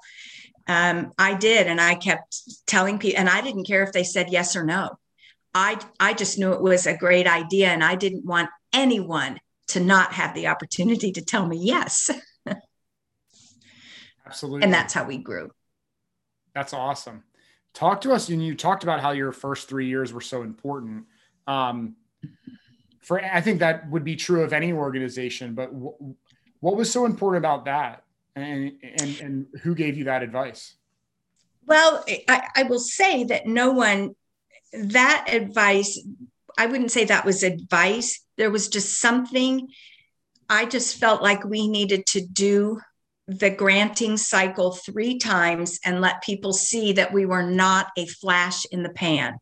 Um, 0.67 1.13
i 1.17 1.33
did 1.35 1.67
and 1.67 1.79
i 1.79 1.95
kept 1.95 2.41
telling 2.65 2.99
people 2.99 3.19
and 3.19 3.29
i 3.29 3.39
didn't 3.41 3.65
care 3.65 3.83
if 3.83 3.91
they 3.91 4.03
said 4.03 4.29
yes 4.29 4.55
or 4.55 4.63
no 4.63 4.97
i 5.55 5.79
i 5.99 6.13
just 6.13 6.37
knew 6.37 6.53
it 6.53 6.61
was 6.61 6.85
a 6.85 6.95
great 6.95 7.25
idea 7.25 7.69
and 7.69 7.83
i 7.83 7.95
didn't 7.95 8.25
want 8.25 8.49
anyone 8.73 9.39
to 9.67 9.79
not 9.79 10.13
have 10.13 10.35
the 10.35 10.45
opportunity 10.45 11.11
to 11.11 11.23
tell 11.23 11.47
me 11.47 11.57
yes 11.57 12.11
absolutely 14.27 14.61
and 14.61 14.71
that's 14.71 14.93
how 14.93 15.03
we 15.03 15.17
grew 15.17 15.49
that's 16.55 16.73
awesome. 16.73 17.23
Talk 17.73 18.01
to 18.01 18.13
us. 18.13 18.29
And 18.29 18.43
you 18.43 18.55
talked 18.55 18.83
about 18.83 19.01
how 19.01 19.11
your 19.11 19.33
first 19.33 19.67
three 19.67 19.87
years 19.87 20.13
were 20.13 20.21
so 20.21 20.41
important. 20.41 21.05
Um, 21.45 21.97
for 23.01 23.23
I 23.23 23.41
think 23.41 23.59
that 23.59 23.87
would 23.91 24.05
be 24.05 24.15
true 24.15 24.41
of 24.41 24.53
any 24.53 24.73
organization, 24.73 25.53
but 25.53 25.71
w- 25.71 26.15
what 26.61 26.75
was 26.75 26.89
so 26.89 27.05
important 27.05 27.45
about 27.45 27.65
that, 27.65 28.03
and 28.35 28.71
and 28.81 29.19
and 29.19 29.45
who 29.61 29.75
gave 29.75 29.95
you 29.95 30.05
that 30.05 30.23
advice? 30.23 30.75
Well, 31.67 32.03
I, 32.27 32.47
I 32.55 32.63
will 32.63 32.79
say 32.79 33.25
that 33.25 33.45
no 33.45 33.71
one 33.71 34.15
that 34.73 35.27
advice. 35.29 36.01
I 36.57 36.65
wouldn't 36.67 36.91
say 36.91 37.05
that 37.05 37.25
was 37.25 37.43
advice. 37.43 38.21
There 38.37 38.51
was 38.51 38.67
just 38.67 38.99
something 38.99 39.67
I 40.49 40.65
just 40.65 40.97
felt 40.97 41.21
like 41.21 41.43
we 41.43 41.67
needed 41.67 42.05
to 42.07 42.21
do 42.21 42.79
the 43.27 43.49
granting 43.49 44.17
cycle 44.17 44.71
three 44.71 45.17
times 45.17 45.79
and 45.83 46.01
let 46.01 46.21
people 46.21 46.53
see 46.53 46.93
that 46.93 47.11
we 47.11 47.25
were 47.25 47.43
not 47.43 47.87
a 47.97 48.05
flash 48.05 48.65
in 48.65 48.83
the 48.83 48.89
pan. 48.89 49.37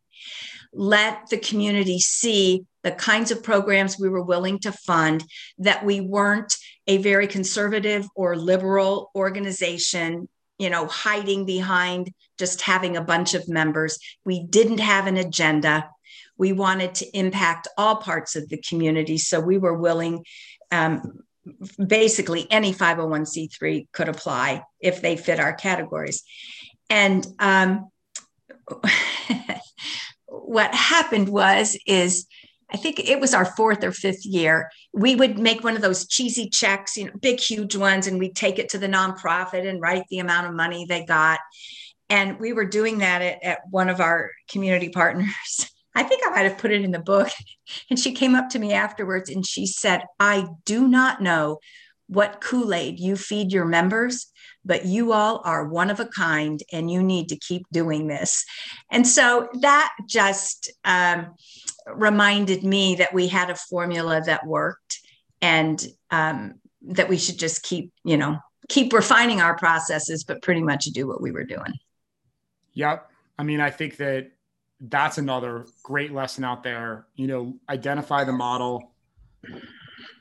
Let 0.72 1.30
the 1.30 1.38
community 1.38 2.00
see 2.00 2.66
the 2.84 2.92
kinds 2.92 3.32
of 3.32 3.44
programs 3.44 4.00
we 4.00 4.10
were 4.10 4.24
willing 4.24 4.60
to 4.60 4.72
fund, 4.72 5.24
that 5.58 5.86
we 5.86 6.02
weren't 6.02 6.56
a 6.88 6.98
very 6.98 7.28
conservative 7.28 8.08
or 8.16 8.36
liberal 8.36 9.12
organization, 9.16 10.28
you 10.58 10.70
know, 10.70 10.88
hiding 10.88 11.46
behind 11.46 12.12
just 12.38 12.62
having 12.62 12.98
a 12.98 13.02
bunch 13.02 13.34
of 13.34 13.48
members. 13.48 14.00
We 14.26 14.44
didn't 14.44 14.80
have 14.80 15.08
an 15.08 15.18
agenda. 15.18 15.90
We 16.38 16.54
wanted 16.54 16.96
to 16.96 17.18
impact 17.18 17.68
all 17.78 17.98
parts 17.98 18.36
of 18.36 18.50
the 18.50 18.58
community. 18.58 19.18
So 19.18 19.40
we 19.40 19.58
were 19.58 19.78
willing 19.78 20.26
um, 20.72 21.24
basically 21.86 22.48
any 22.52 22.74
501c3 22.74 23.88
could 23.92 24.10
apply 24.10 24.64
if 24.80 25.02
they 25.02 25.18
fit 25.18 25.40
our 25.40 25.54
categories. 25.54 26.24
And 26.90 27.26
um, 27.40 27.90
what 30.28 30.74
happened 30.74 31.30
was 31.30 31.78
is 31.86 32.26
I 32.74 32.78
think 32.78 33.00
it 33.00 33.20
was 33.20 33.36
our 33.36 33.46
fourth 33.46 33.84
or 33.84 33.92
fifth 33.92 34.26
year. 34.26 34.72
We 34.94 35.16
would 35.16 35.38
make 35.38 35.64
one 35.64 35.76
of 35.76 35.84
those 35.84 36.08
cheesy 36.08 36.50
checks, 36.50 36.98
you 36.98 37.06
know, 37.06 37.12
big, 37.22 37.40
huge 37.40 37.76
ones, 37.76 38.08
and 38.08 38.18
we'd 38.18 38.36
take 38.36 38.58
it 38.58 38.70
to 38.70 38.80
the 38.80 38.88
nonprofit 38.88 39.68
and 39.68 39.80
write 39.80 40.06
the 40.10 40.20
amount 40.20 40.48
of 40.48 40.56
money 40.56 40.86
they 40.88 41.06
got. 41.06 41.40
And 42.10 42.40
we 42.40 42.54
were 42.54 42.66
doing 42.66 43.00
that 43.00 43.22
at, 43.22 43.44
at 43.44 43.60
one 43.70 43.90
of 43.90 44.00
our 44.00 44.32
community 44.50 44.90
partners. 44.90 45.70
I 45.96 46.04
think 46.04 46.24
I 46.26 46.32
might 46.32 46.50
have 46.50 46.58
put 46.58 46.72
it 46.72 46.84
in 46.84 46.92
the 46.92 47.00
book. 47.00 47.30
And 47.90 47.98
she 47.98 48.12
came 48.12 48.36
up 48.36 48.50
to 48.50 48.60
me 48.60 48.74
afterwards 48.74 49.30
and 49.30 49.46
she 49.46 49.66
said, 49.66 50.04
I 50.20 50.48
do 50.66 50.86
not 50.86 51.22
know 51.22 51.60
what 52.08 52.42
Kool 52.42 52.74
Aid 52.74 53.00
you 53.00 53.16
feed 53.16 53.54
your 53.54 53.66
members, 53.66 54.28
but 54.66 54.86
you 54.86 55.14
all 55.14 55.42
are 55.46 55.68
one 55.68 55.90
of 55.90 56.00
a 56.00 56.06
kind 56.06 56.62
and 56.72 56.92
you 56.92 57.02
need 57.02 57.30
to 57.30 57.38
keep 57.38 57.64
doing 57.72 58.08
this. 58.08 58.46
And 58.92 59.08
so 59.08 59.50
that 59.62 59.92
just 60.08 60.72
um, 60.84 61.36
reminded 61.88 62.64
me 62.64 62.96
that 62.96 63.14
we 63.14 63.28
had 63.28 63.50
a 63.50 63.56
formula 63.56 64.22
that 64.26 64.46
worked 64.46 65.00
and 65.42 65.84
um, 66.12 66.56
that 66.84 67.10
we 67.10 67.18
should 67.18 67.40
just 67.40 67.64
keep, 67.64 67.92
you 68.04 68.18
know, 68.18 68.38
keep 68.70 68.94
refining 68.94 69.42
our 69.42 69.58
processes, 69.58 70.24
but 70.24 70.42
pretty 70.42 70.62
much 70.62 70.86
do 70.86 71.08
what 71.08 71.22
we 71.22 71.32
were 71.32 71.44
doing. 71.44 71.74
Yep. 72.74 73.10
I 73.38 73.44
mean, 73.44 73.60
I 73.60 73.70
think 73.70 73.98
that 73.98 74.32
that's 74.80 75.18
another 75.18 75.66
great 75.84 76.12
lesson 76.12 76.44
out 76.44 76.64
there. 76.64 77.06
You 77.16 77.28
know, 77.28 77.56
identify 77.70 78.24
the 78.24 78.34
model, 78.34 78.92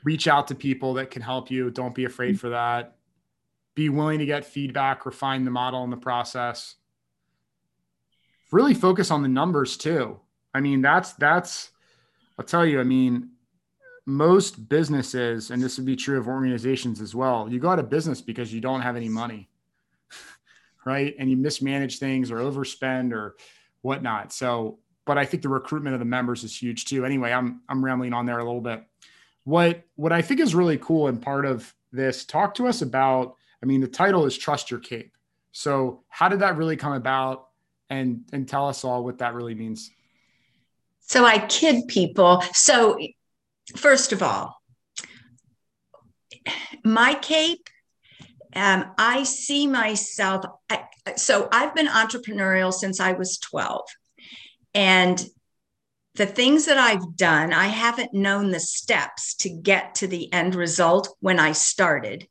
reach 0.03 0.27
out 0.27 0.47
to 0.47 0.55
people 0.55 0.95
that 0.95 1.11
can 1.11 1.21
help 1.21 1.51
you. 1.51 1.69
Don't 1.69 1.95
be 1.95 2.05
afraid 2.05 2.39
for 2.39 2.49
that. 2.49 2.95
Be 3.75 3.89
willing 3.89 4.19
to 4.19 4.25
get 4.25 4.45
feedback, 4.45 5.05
refine 5.05 5.45
the 5.45 5.51
model 5.51 5.83
in 5.83 5.89
the 5.89 5.97
process. 5.97 6.75
Really 8.51 8.75
focus 8.75 9.09
on 9.09 9.23
the 9.23 9.29
numbers 9.29 9.77
too. 9.77 10.19
I 10.53 10.61
mean, 10.61 10.81
that's 10.81 11.13
that's 11.13 11.71
I'll 12.37 12.45
tell 12.45 12.65
you, 12.65 12.79
I 12.79 12.83
mean, 12.83 13.29
most 14.05 14.69
businesses, 14.69 15.51
and 15.51 15.61
this 15.61 15.77
would 15.77 15.85
be 15.85 15.95
true 15.95 16.19
of 16.19 16.27
organizations 16.27 17.01
as 17.01 17.15
well, 17.15 17.47
you 17.49 17.59
go 17.59 17.69
out 17.69 17.79
of 17.79 17.89
business 17.89 18.21
because 18.21 18.53
you 18.53 18.61
don't 18.61 18.81
have 18.81 18.95
any 18.95 19.09
money. 19.09 19.49
Right. 20.85 21.15
And 21.17 21.29
you 21.29 21.37
mismanage 21.37 21.99
things 21.99 22.31
or 22.31 22.37
overspend 22.37 23.13
or 23.13 23.35
whatnot. 23.81 24.33
So, 24.33 24.79
but 25.05 25.17
I 25.17 25.25
think 25.25 25.43
the 25.43 25.49
recruitment 25.49 25.93
of 25.93 25.99
the 25.99 26.05
members 26.05 26.43
is 26.43 26.55
huge 26.55 26.85
too. 26.85 27.05
Anyway, 27.05 27.31
I'm 27.31 27.61
I'm 27.67 27.83
rambling 27.83 28.13
on 28.13 28.25
there 28.25 28.39
a 28.39 28.43
little 28.43 28.61
bit. 28.61 28.83
What 29.43 29.83
what 29.95 30.11
I 30.11 30.21
think 30.21 30.39
is 30.39 30.55
really 30.55 30.77
cool 30.77 31.07
and 31.07 31.21
part 31.21 31.45
of 31.45 31.73
this, 31.91 32.25
talk 32.25 32.55
to 32.55 32.67
us 32.67 32.81
about. 32.81 33.35
I 33.61 33.65
mean, 33.65 33.79
the 33.79 33.87
title 33.87 34.25
is 34.25 34.37
Trust 34.37 34.71
Your 34.71 34.79
Cape. 34.81 35.13
So, 35.53 36.03
how 36.09 36.27
did 36.27 36.39
that 36.39 36.57
really 36.57 36.75
come 36.75 36.93
about? 36.93 37.47
And 37.89 38.25
and 38.33 38.47
tell 38.47 38.67
us 38.67 38.83
all 38.83 39.03
what 39.03 39.19
that 39.19 39.33
really 39.33 39.55
means. 39.55 39.91
So 41.05 41.25
I 41.25 41.39
kid 41.39 41.87
people. 41.87 42.41
So 42.53 42.97
first 43.75 44.13
of 44.13 44.23
all, 44.23 44.61
my 46.83 47.13
cape 47.15 47.69
um, 48.55 48.91
I 48.97 49.23
see 49.23 49.67
myself. 49.67 50.45
I, 50.69 50.85
so 51.15 51.47
I've 51.51 51.75
been 51.75 51.87
entrepreneurial 51.87 52.73
since 52.73 52.99
I 52.99 53.13
was 53.13 53.37
12. 53.37 53.81
And 54.73 55.25
the 56.15 56.25
things 56.25 56.65
that 56.65 56.77
I've 56.77 57.15
done, 57.15 57.53
I 57.53 57.67
haven't 57.67 58.13
known 58.13 58.51
the 58.51 58.59
steps 58.59 59.33
to 59.35 59.49
get 59.49 59.95
to 59.95 60.07
the 60.07 60.31
end 60.31 60.55
result 60.55 61.15
when 61.19 61.39
I 61.39 61.53
started, 61.53 62.27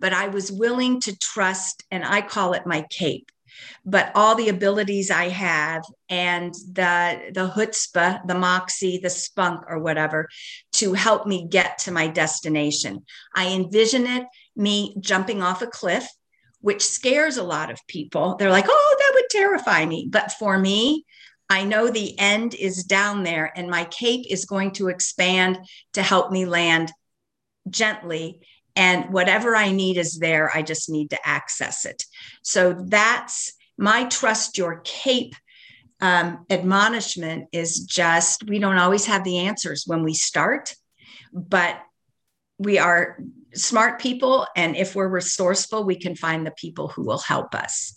but 0.00 0.12
I 0.12 0.28
was 0.28 0.50
willing 0.50 1.00
to 1.02 1.16
trust, 1.18 1.84
and 1.90 2.04
I 2.04 2.22
call 2.22 2.54
it 2.54 2.66
my 2.66 2.84
cape. 2.90 3.30
But 3.84 4.10
all 4.16 4.34
the 4.34 4.48
abilities 4.48 5.12
I 5.12 5.28
have 5.28 5.84
and 6.08 6.52
the 6.52 7.30
the 7.32 7.48
chutzpah, 7.48 8.26
the 8.26 8.34
moxie, 8.34 8.98
the 8.98 9.10
spunk, 9.10 9.60
or 9.68 9.78
whatever, 9.78 10.28
to 10.72 10.94
help 10.94 11.24
me 11.24 11.46
get 11.48 11.78
to 11.80 11.92
my 11.92 12.08
destination. 12.08 13.04
I 13.32 13.52
envision 13.52 14.06
it 14.08 14.24
me 14.56 14.94
jumping 15.00 15.42
off 15.42 15.62
a 15.62 15.66
cliff, 15.66 16.06
which 16.60 16.84
scares 16.84 17.36
a 17.36 17.42
lot 17.42 17.70
of 17.70 17.86
people. 17.86 18.36
They're 18.36 18.50
like, 18.50 18.66
oh, 18.68 18.96
that 18.98 19.12
would 19.14 19.30
terrify 19.30 19.84
me. 19.84 20.08
But 20.10 20.32
for 20.32 20.58
me, 20.58 21.04
I 21.50 21.64
know 21.64 21.90
the 21.90 22.18
end 22.18 22.54
is 22.54 22.84
down 22.84 23.22
there 23.22 23.52
and 23.54 23.68
my 23.68 23.84
cape 23.84 24.26
is 24.30 24.46
going 24.46 24.72
to 24.72 24.88
expand 24.88 25.58
to 25.92 26.02
help 26.02 26.32
me 26.32 26.46
land 26.46 26.90
gently. 27.68 28.40
And 28.76 29.12
whatever 29.12 29.54
I 29.54 29.70
need 29.70 29.98
is 29.98 30.18
there. 30.18 30.50
I 30.54 30.62
just 30.62 30.90
need 30.90 31.10
to 31.10 31.28
access 31.28 31.84
it. 31.84 32.04
So 32.42 32.72
that's 32.72 33.52
my 33.76 34.04
trust 34.04 34.58
your 34.58 34.80
cape 34.84 35.34
um, 36.00 36.44
admonishment 36.50 37.48
is 37.52 37.80
just 37.80 38.44
we 38.48 38.58
don't 38.58 38.78
always 38.78 39.06
have 39.06 39.24
the 39.24 39.38
answers 39.38 39.84
when 39.86 40.02
we 40.02 40.12
start, 40.12 40.74
but 41.32 41.76
we 42.58 42.78
are 42.78 43.18
smart 43.54 44.00
people. 44.00 44.46
And 44.56 44.76
if 44.76 44.94
we're 44.94 45.08
resourceful, 45.08 45.84
we 45.84 45.96
can 45.96 46.16
find 46.16 46.46
the 46.46 46.52
people 46.52 46.88
who 46.88 47.04
will 47.04 47.18
help 47.18 47.54
us. 47.54 47.94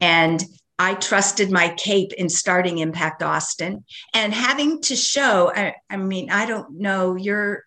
And 0.00 0.42
I 0.78 0.94
trusted 0.94 1.50
my 1.50 1.68
cape 1.76 2.12
in 2.14 2.28
starting 2.28 2.78
Impact 2.78 3.22
Austin 3.22 3.84
and 4.12 4.34
having 4.34 4.82
to 4.82 4.96
show. 4.96 5.52
I, 5.54 5.74
I 5.88 5.96
mean, 5.96 6.30
I 6.30 6.46
don't 6.46 6.78
know, 6.80 7.14
you're 7.16 7.64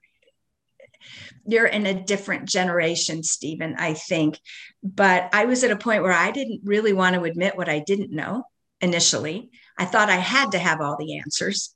you're 1.50 1.66
in 1.66 1.86
a 1.86 2.04
different 2.04 2.50
generation, 2.50 3.24
Stephen, 3.24 3.76
I 3.78 3.94
think. 3.94 4.38
But 4.84 5.30
I 5.32 5.46
was 5.46 5.64
at 5.64 5.72
a 5.72 5.78
point 5.78 6.04
where 6.04 6.12
I 6.12 6.32
didn't 6.32 6.62
really 6.66 6.92
want 6.92 7.16
to 7.16 7.24
admit 7.24 7.56
what 7.56 7.70
I 7.70 7.80
didn't 7.80 8.12
know 8.12 8.44
initially. 8.82 9.50
I 9.78 9.86
thought 9.86 10.10
I 10.10 10.18
had 10.18 10.52
to 10.52 10.60
have 10.60 10.82
all 10.82 10.98
the 10.98 11.20
answers. 11.20 11.74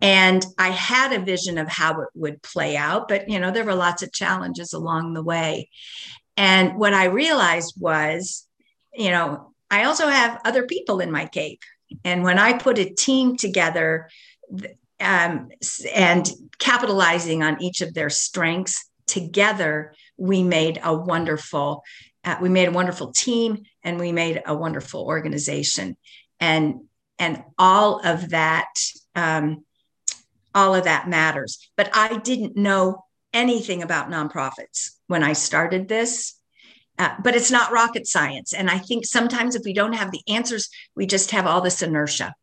And 0.00 0.44
I 0.58 0.68
had 0.68 1.12
a 1.12 1.24
vision 1.24 1.58
of 1.58 1.68
how 1.68 2.00
it 2.00 2.08
would 2.14 2.42
play 2.42 2.76
out, 2.76 3.08
but 3.08 3.28
you 3.28 3.38
know, 3.38 3.50
there 3.50 3.64
were 3.64 3.74
lots 3.74 4.02
of 4.02 4.12
challenges 4.12 4.72
along 4.72 5.14
the 5.14 5.22
way. 5.22 5.68
And 6.36 6.76
what 6.76 6.94
I 6.94 7.06
realized 7.06 7.74
was, 7.78 8.46
you 8.94 9.10
know, 9.10 9.52
I 9.70 9.84
also 9.84 10.08
have 10.08 10.40
other 10.44 10.66
people 10.66 11.00
in 11.00 11.12
my 11.12 11.26
cape. 11.26 11.62
And 12.04 12.22
when 12.22 12.38
I 12.38 12.54
put 12.54 12.78
a 12.78 12.88
team 12.88 13.36
together 13.36 14.08
um, 15.00 15.48
and 15.94 16.30
capitalizing 16.58 17.42
on 17.42 17.62
each 17.62 17.80
of 17.80 17.94
their 17.94 18.10
strengths 18.10 18.88
together, 19.06 19.94
we 20.16 20.42
made 20.42 20.80
a 20.82 20.94
wonderful, 20.94 21.82
uh, 22.24 22.36
we 22.40 22.48
made 22.48 22.68
a 22.68 22.72
wonderful 22.72 23.12
team 23.12 23.64
and 23.82 23.98
we 23.98 24.12
made 24.12 24.42
a 24.46 24.54
wonderful 24.54 25.04
organization. 25.04 25.96
And 26.38 26.82
and 27.20 27.44
all 27.58 28.00
of 28.04 28.30
that 28.30 28.72
um, 29.14 29.64
all 30.52 30.74
of 30.74 30.84
that 30.84 31.08
matters. 31.08 31.70
But 31.76 31.90
i 31.92 32.18
didn't 32.18 32.56
know 32.56 33.04
anything 33.32 33.82
about 33.82 34.10
nonprofits 34.10 34.90
when 35.06 35.22
i 35.22 35.34
started 35.34 35.86
this 35.86 36.34
uh, 36.98 37.14
but 37.22 37.34
it's 37.34 37.50
not 37.50 37.72
rocket 37.72 38.06
science. 38.08 38.52
And 38.52 38.68
i 38.68 38.78
think 38.78 39.06
sometimes 39.06 39.54
if 39.54 39.62
we 39.64 39.72
don't 39.72 39.92
have 39.92 40.10
the 40.10 40.22
answers 40.28 40.68
we 40.96 41.06
just 41.06 41.30
have 41.30 41.46
all 41.46 41.60
this 41.60 41.82
inertia. 41.82 42.34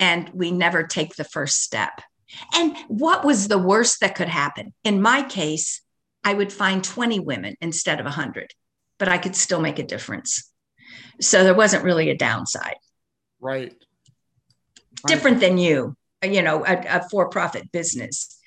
And 0.00 0.30
we 0.32 0.52
never 0.52 0.84
take 0.84 1.16
the 1.16 1.24
first 1.24 1.62
step. 1.62 2.00
And 2.54 2.76
what 2.86 3.24
was 3.24 3.48
the 3.48 3.58
worst 3.58 3.98
that 4.00 4.14
could 4.14 4.28
happen? 4.28 4.74
In 4.84 5.02
my 5.02 5.22
case 5.22 5.82
i 6.24 6.34
would 6.34 6.52
find 6.52 6.84
20 6.84 7.20
women 7.20 7.54
instead 7.60 7.98
of 7.98 8.04
100 8.04 8.52
but 8.98 9.08
i 9.08 9.18
could 9.18 9.34
still 9.34 9.60
make 9.60 9.78
a 9.78 9.90
difference. 9.94 10.50
So 11.20 11.42
there 11.42 11.54
wasn't 11.54 11.84
really 11.84 12.10
a 12.10 12.16
downside 12.16 12.76
Right. 13.40 13.74
Different 15.06 15.40
than 15.40 15.58
you, 15.58 15.96
you 16.22 16.42
know, 16.42 16.64
a, 16.66 16.76
a 16.88 17.08
for 17.08 17.28
profit 17.28 17.70
business. 17.70 18.38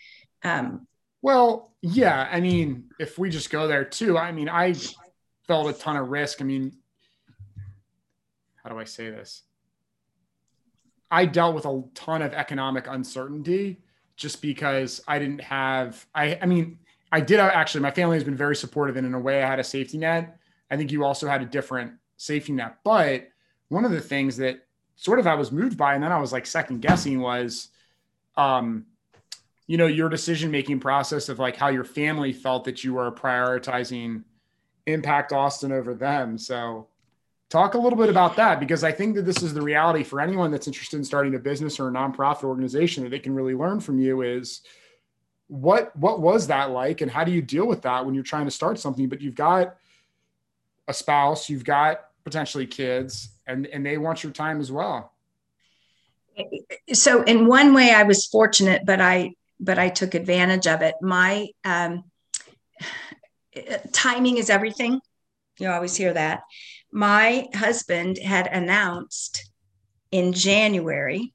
Um, 0.43 0.87
well, 1.21 1.71
yeah. 1.81 2.27
I 2.31 2.41
mean, 2.41 2.89
if 2.99 3.17
we 3.17 3.29
just 3.29 3.49
go 3.49 3.67
there 3.67 3.85
too, 3.85 4.17
I 4.17 4.31
mean, 4.31 4.49
I 4.49 4.75
felt 5.47 5.69
a 5.69 5.73
ton 5.73 5.97
of 5.97 6.09
risk. 6.09 6.41
I 6.41 6.45
mean, 6.45 6.73
how 8.63 8.69
do 8.69 8.77
I 8.77 8.83
say 8.83 9.09
this? 9.09 9.43
I 11.09 11.25
dealt 11.25 11.55
with 11.55 11.65
a 11.65 11.83
ton 11.93 12.21
of 12.21 12.33
economic 12.33 12.87
uncertainty 12.87 13.81
just 14.15 14.41
because 14.41 15.01
I 15.07 15.19
didn't 15.19 15.41
have, 15.41 16.05
I, 16.13 16.37
I 16.41 16.45
mean, 16.45 16.79
I 17.11 17.21
did 17.21 17.39
actually, 17.39 17.81
my 17.81 17.91
family 17.91 18.15
has 18.15 18.23
been 18.23 18.37
very 18.37 18.55
supportive 18.55 18.95
and 18.95 19.05
in 19.05 19.13
a 19.13 19.19
way 19.19 19.43
I 19.43 19.47
had 19.47 19.59
a 19.59 19.63
safety 19.63 19.97
net. 19.97 20.37
I 20.69 20.77
think 20.77 20.91
you 20.91 21.03
also 21.03 21.27
had 21.27 21.41
a 21.41 21.45
different 21.45 21.93
safety 22.17 22.53
net. 22.53 22.77
But 22.83 23.27
one 23.67 23.83
of 23.83 23.91
the 23.91 23.99
things 23.99 24.37
that 24.37 24.65
sort 25.01 25.17
of 25.17 25.25
I 25.25 25.33
was 25.33 25.51
moved 25.51 25.79
by, 25.79 25.95
and 25.95 26.03
then 26.03 26.11
I 26.11 26.19
was 26.19 26.31
like 26.31 26.45
second 26.45 26.79
guessing 26.79 27.21
was, 27.21 27.69
um, 28.37 28.85
you 29.65 29.75
know, 29.75 29.87
your 29.87 30.09
decision 30.09 30.51
making 30.51 30.79
process 30.79 31.27
of 31.27 31.39
like 31.39 31.55
how 31.55 31.69
your 31.69 31.83
family 31.83 32.31
felt 32.31 32.65
that 32.65 32.83
you 32.83 32.93
were 32.93 33.11
prioritizing 33.11 34.23
Impact 34.85 35.33
Austin 35.33 35.71
over 35.71 35.95
them. 35.95 36.37
So, 36.37 36.87
talk 37.49 37.73
a 37.73 37.79
little 37.79 37.97
bit 37.97 38.09
about 38.09 38.35
that 38.35 38.59
because 38.59 38.83
I 38.83 38.91
think 38.91 39.15
that 39.15 39.23
this 39.23 39.41
is 39.41 39.55
the 39.55 39.61
reality 39.63 40.03
for 40.03 40.21
anyone 40.21 40.51
that's 40.51 40.67
interested 40.67 40.97
in 40.97 41.03
starting 41.03 41.33
a 41.33 41.39
business 41.39 41.79
or 41.79 41.87
a 41.87 41.91
nonprofit 41.91 42.43
organization 42.43 43.03
that 43.03 43.09
they 43.09 43.17
can 43.17 43.33
really 43.33 43.55
learn 43.55 43.79
from 43.79 43.97
you 43.97 44.21
is 44.21 44.61
what 45.47 45.95
what 45.97 46.21
was 46.21 46.45
that 46.47 46.69
like 46.69 47.01
and 47.01 47.09
how 47.09 47.23
do 47.23 47.31
you 47.31 47.41
deal 47.41 47.67
with 47.67 47.81
that 47.81 48.05
when 48.05 48.13
you're 48.13 48.23
trying 48.23 48.45
to 48.45 48.51
start 48.51 48.79
something 48.79 49.09
but 49.09 49.19
you've 49.19 49.35
got 49.35 49.75
a 50.87 50.93
spouse 50.93 51.49
you've 51.49 51.65
got 51.65 52.05
potentially 52.23 52.65
kids 52.65 53.30
and 53.51 53.67
and 53.67 53.85
they 53.85 53.97
want 53.97 54.23
your 54.23 54.31
time 54.31 54.59
as 54.59 54.71
well. 54.71 55.13
So 56.93 57.23
in 57.23 57.45
one 57.45 57.73
way 57.73 57.91
i 57.91 58.03
was 58.03 58.25
fortunate 58.25 58.83
but 58.85 59.01
i 59.01 59.33
but 59.59 59.77
i 59.77 59.89
took 59.89 60.15
advantage 60.15 60.67
of 60.67 60.81
it. 60.81 60.95
My 61.01 61.49
um, 61.65 62.03
timing 63.91 64.37
is 64.37 64.49
everything. 64.49 65.01
You 65.59 65.69
always 65.69 65.95
hear 65.95 66.13
that. 66.13 66.41
My 66.91 67.47
husband 67.53 68.17
had 68.17 68.47
announced 68.47 69.49
in 70.11 70.33
january 70.33 71.33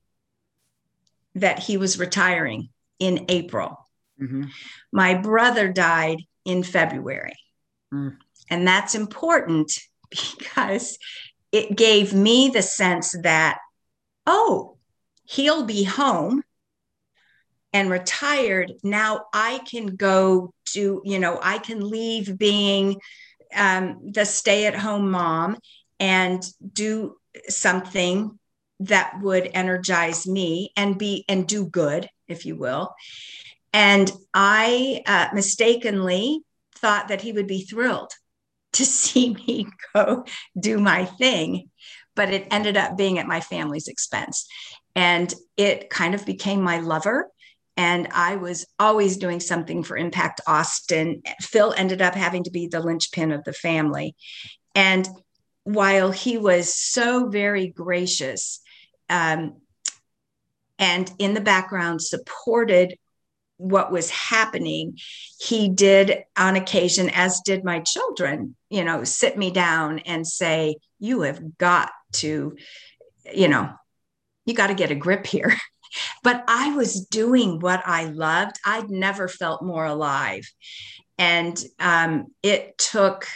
that 1.34 1.58
he 1.58 1.76
was 1.76 1.98
retiring 1.98 2.70
in 2.98 3.26
april. 3.28 3.78
Mm-hmm. 4.20 4.44
my 4.92 5.12
brother 5.14 5.68
died 5.68 6.22
in 6.46 6.62
february. 6.62 7.36
Mm. 7.92 8.16
and 8.50 8.66
that's 8.66 8.94
important 8.94 9.70
because 10.10 10.98
it 11.56 11.74
gave 11.74 12.12
me 12.12 12.50
the 12.50 12.62
sense 12.62 13.14
that, 13.22 13.58
oh, 14.26 14.76
he'll 15.24 15.64
be 15.64 15.84
home 15.84 16.42
and 17.72 17.90
retired. 17.90 18.72
Now 18.82 19.24
I 19.32 19.60
can 19.66 19.96
go 19.96 20.52
to, 20.72 21.00
you 21.02 21.18
know, 21.18 21.40
I 21.42 21.56
can 21.58 21.88
leave 21.88 22.36
being 22.36 23.00
um, 23.54 24.12
the 24.12 24.26
stay 24.26 24.66
at 24.66 24.76
home 24.76 25.10
mom 25.10 25.56
and 25.98 26.42
do 26.72 27.16
something 27.48 28.38
that 28.80 29.18
would 29.22 29.50
energize 29.54 30.26
me 30.26 30.72
and 30.76 30.98
be 30.98 31.24
and 31.26 31.48
do 31.48 31.64
good, 31.64 32.10
if 32.28 32.44
you 32.44 32.56
will. 32.56 32.94
And 33.72 34.12
I 34.34 35.02
uh, 35.06 35.28
mistakenly 35.32 36.40
thought 36.74 37.08
that 37.08 37.22
he 37.22 37.32
would 37.32 37.46
be 37.46 37.62
thrilled 37.62 38.12
to 38.76 38.84
see 38.84 39.34
me 39.46 39.66
go 39.94 40.24
do 40.58 40.78
my 40.78 41.04
thing, 41.04 41.70
but 42.14 42.30
it 42.30 42.46
ended 42.50 42.76
up 42.76 42.96
being 42.96 43.18
at 43.18 43.26
my 43.26 43.40
family's 43.40 43.88
expense. 43.88 44.46
And 44.94 45.32
it 45.56 45.90
kind 45.90 46.14
of 46.14 46.24
became 46.24 46.62
my 46.62 46.78
lover. 46.78 47.30
And 47.76 48.08
I 48.12 48.36
was 48.36 48.66
always 48.78 49.18
doing 49.18 49.40
something 49.40 49.82
for 49.82 49.98
Impact 49.98 50.40
Austin. 50.46 51.22
Phil 51.42 51.74
ended 51.76 52.00
up 52.00 52.14
having 52.14 52.44
to 52.44 52.50
be 52.50 52.68
the 52.68 52.80
linchpin 52.80 53.32
of 53.32 53.44
the 53.44 53.52
family. 53.52 54.16
And 54.74 55.06
while 55.64 56.10
he 56.10 56.38
was 56.38 56.74
so 56.74 57.28
very 57.28 57.66
gracious 57.66 58.60
um, 59.10 59.60
and 60.78 61.10
in 61.18 61.34
the 61.34 61.40
background 61.40 62.00
supported 62.00 62.96
what 63.58 63.90
was 63.90 64.10
happening, 64.10 64.98
he 65.38 65.68
did 65.68 66.24
on 66.36 66.56
occasion, 66.56 67.10
as 67.10 67.40
did 67.40 67.64
my 67.64 67.80
children, 67.80 68.54
you 68.70 68.84
know, 68.84 69.04
sit 69.04 69.36
me 69.36 69.50
down 69.50 70.00
and 70.00 70.26
say, 70.26 70.76
You 70.98 71.22
have 71.22 71.56
got 71.58 71.90
to, 72.14 72.56
you 73.34 73.48
know, 73.48 73.70
you 74.44 74.54
got 74.54 74.68
to 74.68 74.74
get 74.74 74.90
a 74.90 74.94
grip 74.94 75.26
here. 75.26 75.56
but 76.22 76.44
I 76.48 76.74
was 76.74 77.06
doing 77.06 77.60
what 77.60 77.82
I 77.86 78.04
loved. 78.04 78.56
I'd 78.64 78.90
never 78.90 79.28
felt 79.28 79.62
more 79.62 79.84
alive. 79.84 80.44
And 81.18 81.58
um, 81.78 82.26
it 82.42 82.76
took 82.76 83.26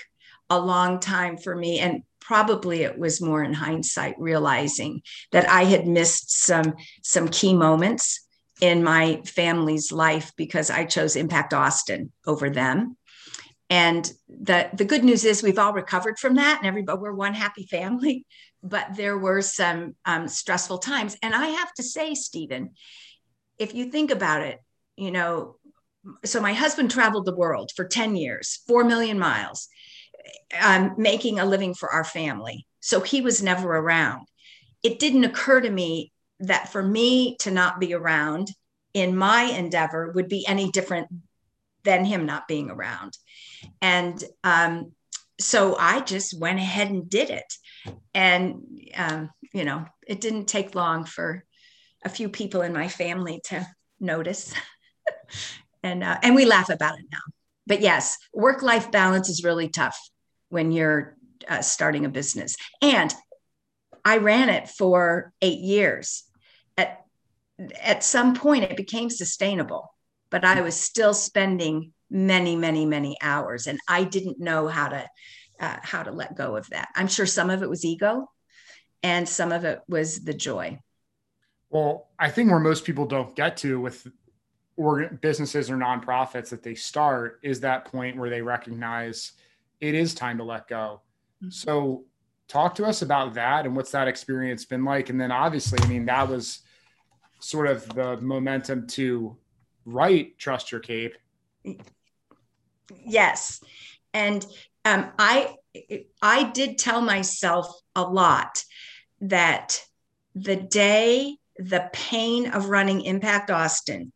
a 0.50 0.58
long 0.58 1.00
time 1.00 1.38
for 1.38 1.54
me. 1.54 1.78
And 1.78 2.02
probably 2.20 2.82
it 2.82 2.96
was 2.96 3.20
more 3.20 3.42
in 3.42 3.52
hindsight 3.52 4.14
realizing 4.18 5.02
that 5.32 5.48
I 5.48 5.64
had 5.64 5.88
missed 5.88 6.30
some 6.44 6.74
some 7.02 7.26
key 7.28 7.54
moments 7.54 8.20
in 8.60 8.84
my 8.84 9.22
family's 9.24 9.90
life 9.90 10.32
because 10.36 10.70
I 10.70 10.84
chose 10.84 11.16
Impact 11.16 11.54
Austin 11.54 12.12
over 12.26 12.50
them. 12.50 12.96
And 13.68 14.10
the, 14.28 14.68
the 14.72 14.84
good 14.84 15.04
news 15.04 15.24
is 15.24 15.42
we've 15.42 15.58
all 15.58 15.72
recovered 15.72 16.18
from 16.18 16.34
that 16.34 16.58
and 16.58 16.66
everybody, 16.66 16.98
we're 16.98 17.12
one 17.12 17.34
happy 17.34 17.66
family, 17.66 18.26
but 18.62 18.96
there 18.96 19.16
were 19.16 19.42
some 19.42 19.94
um, 20.04 20.26
stressful 20.26 20.78
times. 20.78 21.16
And 21.22 21.34
I 21.34 21.46
have 21.46 21.72
to 21.74 21.82
say, 21.82 22.14
Stephen, 22.14 22.70
if 23.58 23.74
you 23.74 23.90
think 23.90 24.10
about 24.10 24.42
it, 24.42 24.58
you 24.96 25.12
know, 25.12 25.56
so 26.24 26.40
my 26.40 26.52
husband 26.52 26.90
traveled 26.90 27.26
the 27.26 27.36
world 27.36 27.70
for 27.76 27.84
10 27.84 28.16
years, 28.16 28.60
4 28.66 28.84
million 28.84 29.18
miles, 29.18 29.68
um, 30.60 30.94
making 30.98 31.38
a 31.38 31.44
living 31.44 31.74
for 31.74 31.90
our 31.90 32.04
family. 32.04 32.66
So 32.80 33.00
he 33.00 33.20
was 33.20 33.42
never 33.42 33.76
around. 33.76 34.26
It 34.82 34.98
didn't 34.98 35.24
occur 35.24 35.60
to 35.60 35.70
me 35.70 36.12
that 36.40 36.70
for 36.70 36.82
me 36.82 37.36
to 37.40 37.50
not 37.50 37.80
be 37.80 37.94
around 37.94 38.48
in 38.94 39.16
my 39.16 39.42
endeavor 39.42 40.10
would 40.12 40.28
be 40.28 40.46
any 40.46 40.70
different 40.70 41.08
than 41.84 42.04
him 42.04 42.26
not 42.26 42.48
being 42.48 42.70
around. 42.70 43.16
And 43.80 44.22
um, 44.44 44.92
so 45.38 45.76
I 45.76 46.00
just 46.00 46.38
went 46.38 46.58
ahead 46.58 46.90
and 46.90 47.08
did 47.08 47.30
it. 47.30 47.54
And, 48.14 48.80
um, 48.96 49.30
you 49.52 49.64
know, 49.64 49.86
it 50.06 50.20
didn't 50.20 50.46
take 50.46 50.74
long 50.74 51.04
for 51.04 51.44
a 52.04 52.08
few 52.08 52.28
people 52.28 52.62
in 52.62 52.72
my 52.72 52.88
family 52.88 53.40
to 53.44 53.66
notice. 53.98 54.52
and, 55.82 56.02
uh, 56.02 56.18
and 56.22 56.34
we 56.34 56.44
laugh 56.44 56.68
about 56.68 56.98
it 56.98 57.06
now. 57.10 57.18
But 57.66 57.80
yes, 57.80 58.16
work 58.34 58.62
life 58.62 58.90
balance 58.90 59.28
is 59.28 59.44
really 59.44 59.68
tough 59.68 59.98
when 60.48 60.72
you're 60.72 61.16
uh, 61.48 61.62
starting 61.62 62.04
a 62.04 62.08
business. 62.08 62.56
And 62.82 63.14
I 64.04 64.18
ran 64.18 64.48
it 64.48 64.68
for 64.68 65.32
eight 65.40 65.60
years. 65.60 66.24
At, 66.80 67.04
at 67.82 68.04
some 68.04 68.34
point, 68.34 68.64
it 68.64 68.76
became 68.76 69.10
sustainable, 69.10 69.94
but 70.30 70.44
I 70.44 70.60
was 70.60 70.74
still 70.74 71.14
spending 71.14 71.92
many, 72.10 72.56
many, 72.56 72.86
many 72.86 73.16
hours, 73.22 73.66
and 73.66 73.78
I 73.88 74.04
didn't 74.04 74.40
know 74.40 74.68
how 74.68 74.88
to 74.88 75.06
uh, 75.60 75.76
how 75.82 76.02
to 76.02 76.10
let 76.10 76.36
go 76.36 76.56
of 76.56 76.68
that. 76.70 76.88
I'm 76.96 77.08
sure 77.08 77.26
some 77.26 77.50
of 77.50 77.62
it 77.62 77.68
was 77.68 77.84
ego, 77.84 78.30
and 79.02 79.28
some 79.28 79.52
of 79.52 79.64
it 79.64 79.80
was 79.88 80.20
the 80.20 80.32
joy. 80.32 80.78
Well, 81.68 82.08
I 82.18 82.30
think 82.30 82.50
where 82.50 82.58
most 82.58 82.84
people 82.84 83.06
don't 83.06 83.36
get 83.36 83.56
to 83.58 83.80
with 83.80 84.06
or 84.76 85.06
businesses 85.20 85.70
or 85.70 85.76
nonprofits 85.76 86.48
that 86.48 86.62
they 86.62 86.74
start 86.74 87.40
is 87.42 87.60
that 87.60 87.84
point 87.84 88.16
where 88.16 88.30
they 88.30 88.40
recognize 88.40 89.32
it 89.80 89.94
is 89.94 90.14
time 90.14 90.38
to 90.38 90.44
let 90.44 90.66
go. 90.68 91.02
Mm-hmm. 91.42 91.50
So 91.50 92.04
talk 92.50 92.74
to 92.74 92.84
us 92.84 93.02
about 93.02 93.34
that 93.34 93.64
and 93.64 93.76
what's 93.76 93.92
that 93.92 94.08
experience 94.08 94.64
been 94.64 94.84
like 94.84 95.08
and 95.08 95.20
then 95.20 95.30
obviously 95.30 95.78
i 95.82 95.86
mean 95.86 96.04
that 96.04 96.28
was 96.28 96.62
sort 97.40 97.66
of 97.66 97.88
the 97.94 98.16
momentum 98.18 98.86
to 98.86 99.36
write 99.84 100.38
trust 100.38 100.70
your 100.70 100.80
cape 100.80 101.16
yes 103.04 103.62
and 104.14 104.46
um, 104.84 105.10
i 105.18 105.54
i 106.22 106.44
did 106.50 106.78
tell 106.78 107.00
myself 107.00 107.66
a 107.96 108.02
lot 108.02 108.64
that 109.20 109.82
the 110.34 110.56
day 110.56 111.36
the 111.58 111.88
pain 111.92 112.50
of 112.50 112.68
running 112.68 113.02
impact 113.02 113.50
austin 113.50 114.12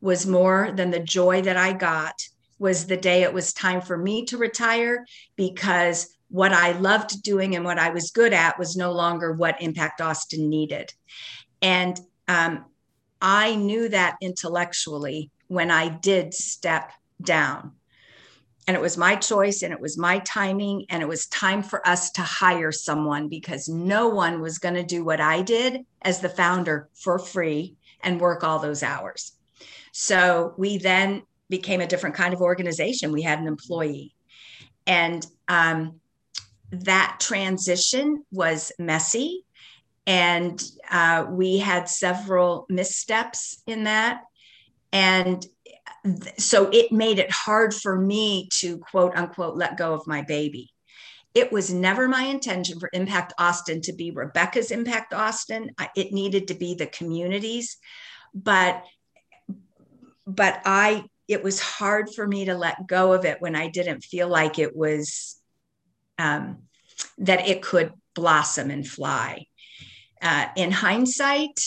was 0.00 0.26
more 0.26 0.70
than 0.74 0.90
the 0.90 1.00
joy 1.00 1.42
that 1.42 1.56
i 1.56 1.72
got 1.72 2.14
was 2.58 2.86
the 2.86 2.96
day 2.96 3.22
it 3.22 3.32
was 3.32 3.52
time 3.52 3.80
for 3.80 3.96
me 3.96 4.24
to 4.24 4.36
retire 4.36 5.06
because 5.36 6.08
what 6.28 6.52
I 6.52 6.72
loved 6.72 7.22
doing 7.22 7.56
and 7.56 7.64
what 7.64 7.78
I 7.78 7.90
was 7.90 8.10
good 8.10 8.32
at 8.32 8.58
was 8.58 8.76
no 8.76 8.92
longer 8.92 9.32
what 9.32 9.62
Impact 9.62 10.00
Austin 10.00 10.50
needed. 10.50 10.92
And 11.62 11.98
um, 12.28 12.66
I 13.20 13.56
knew 13.56 13.88
that 13.88 14.16
intellectually 14.20 15.30
when 15.48 15.70
I 15.70 15.88
did 15.88 16.34
step 16.34 16.92
down. 17.20 17.72
And 18.66 18.76
it 18.76 18.80
was 18.80 18.98
my 18.98 19.16
choice 19.16 19.62
and 19.62 19.72
it 19.72 19.80
was 19.80 19.96
my 19.96 20.18
timing. 20.20 20.84
And 20.90 21.02
it 21.02 21.08
was 21.08 21.26
time 21.26 21.62
for 21.62 21.86
us 21.88 22.10
to 22.12 22.20
hire 22.20 22.70
someone 22.70 23.28
because 23.28 23.66
no 23.66 24.08
one 24.08 24.42
was 24.42 24.58
going 24.58 24.74
to 24.74 24.82
do 24.82 25.04
what 25.04 25.20
I 25.20 25.40
did 25.40 25.86
as 26.02 26.20
the 26.20 26.28
founder 26.28 26.88
for 26.94 27.18
free 27.18 27.76
and 28.02 28.20
work 28.20 28.44
all 28.44 28.58
those 28.58 28.82
hours. 28.82 29.32
So 29.92 30.54
we 30.58 30.76
then 30.76 31.22
became 31.48 31.80
a 31.80 31.86
different 31.86 32.14
kind 32.14 32.34
of 32.34 32.42
organization. 32.42 33.10
We 33.10 33.22
had 33.22 33.38
an 33.38 33.46
employee. 33.46 34.14
And 34.86 35.26
um, 35.48 36.00
that 36.70 37.16
transition 37.20 38.24
was 38.30 38.70
messy 38.78 39.44
and 40.08 40.60
uh, 40.90 41.26
we 41.28 41.58
had 41.58 41.86
several 41.88 42.64
missteps 42.70 43.62
in 43.66 43.84
that. 43.84 44.22
And 44.90 45.44
th- 46.02 46.40
so 46.40 46.70
it 46.72 46.90
made 46.90 47.18
it 47.18 47.30
hard 47.30 47.74
for 47.74 47.96
me 47.96 48.48
to 48.54 48.78
quote 48.78 49.14
unquote 49.14 49.56
let 49.56 49.76
go 49.76 49.92
of 49.92 50.06
my 50.06 50.22
baby. 50.22 50.70
It 51.34 51.52
was 51.52 51.72
never 51.72 52.08
my 52.08 52.22
intention 52.22 52.80
for 52.80 52.88
impact 52.92 53.34
austin 53.38 53.82
to 53.82 53.92
be 53.92 54.10
rebecca's 54.10 54.70
impact 54.70 55.12
austin. 55.12 55.70
It 55.94 56.12
needed 56.12 56.48
to 56.48 56.54
be 56.54 56.74
the 56.74 56.86
communities 56.86 57.76
but 58.34 58.82
but 60.26 60.60
i 60.64 61.04
it 61.28 61.42
was 61.42 61.60
hard 61.60 62.10
for 62.14 62.26
me 62.26 62.44
to 62.44 62.54
let 62.54 62.86
go 62.86 63.12
of 63.12 63.24
it 63.24 63.40
when 63.40 63.56
i 63.56 63.68
didn't 63.68 64.04
feel 64.04 64.28
like 64.28 64.58
it 64.58 64.76
was 64.76 65.36
um, 66.18 66.64
that 67.18 67.48
it 67.48 67.62
could 67.62 67.92
blossom 68.14 68.70
and 68.70 68.86
fly. 68.86 69.46
Uh, 70.20 70.46
in 70.56 70.70
hindsight, 70.70 71.60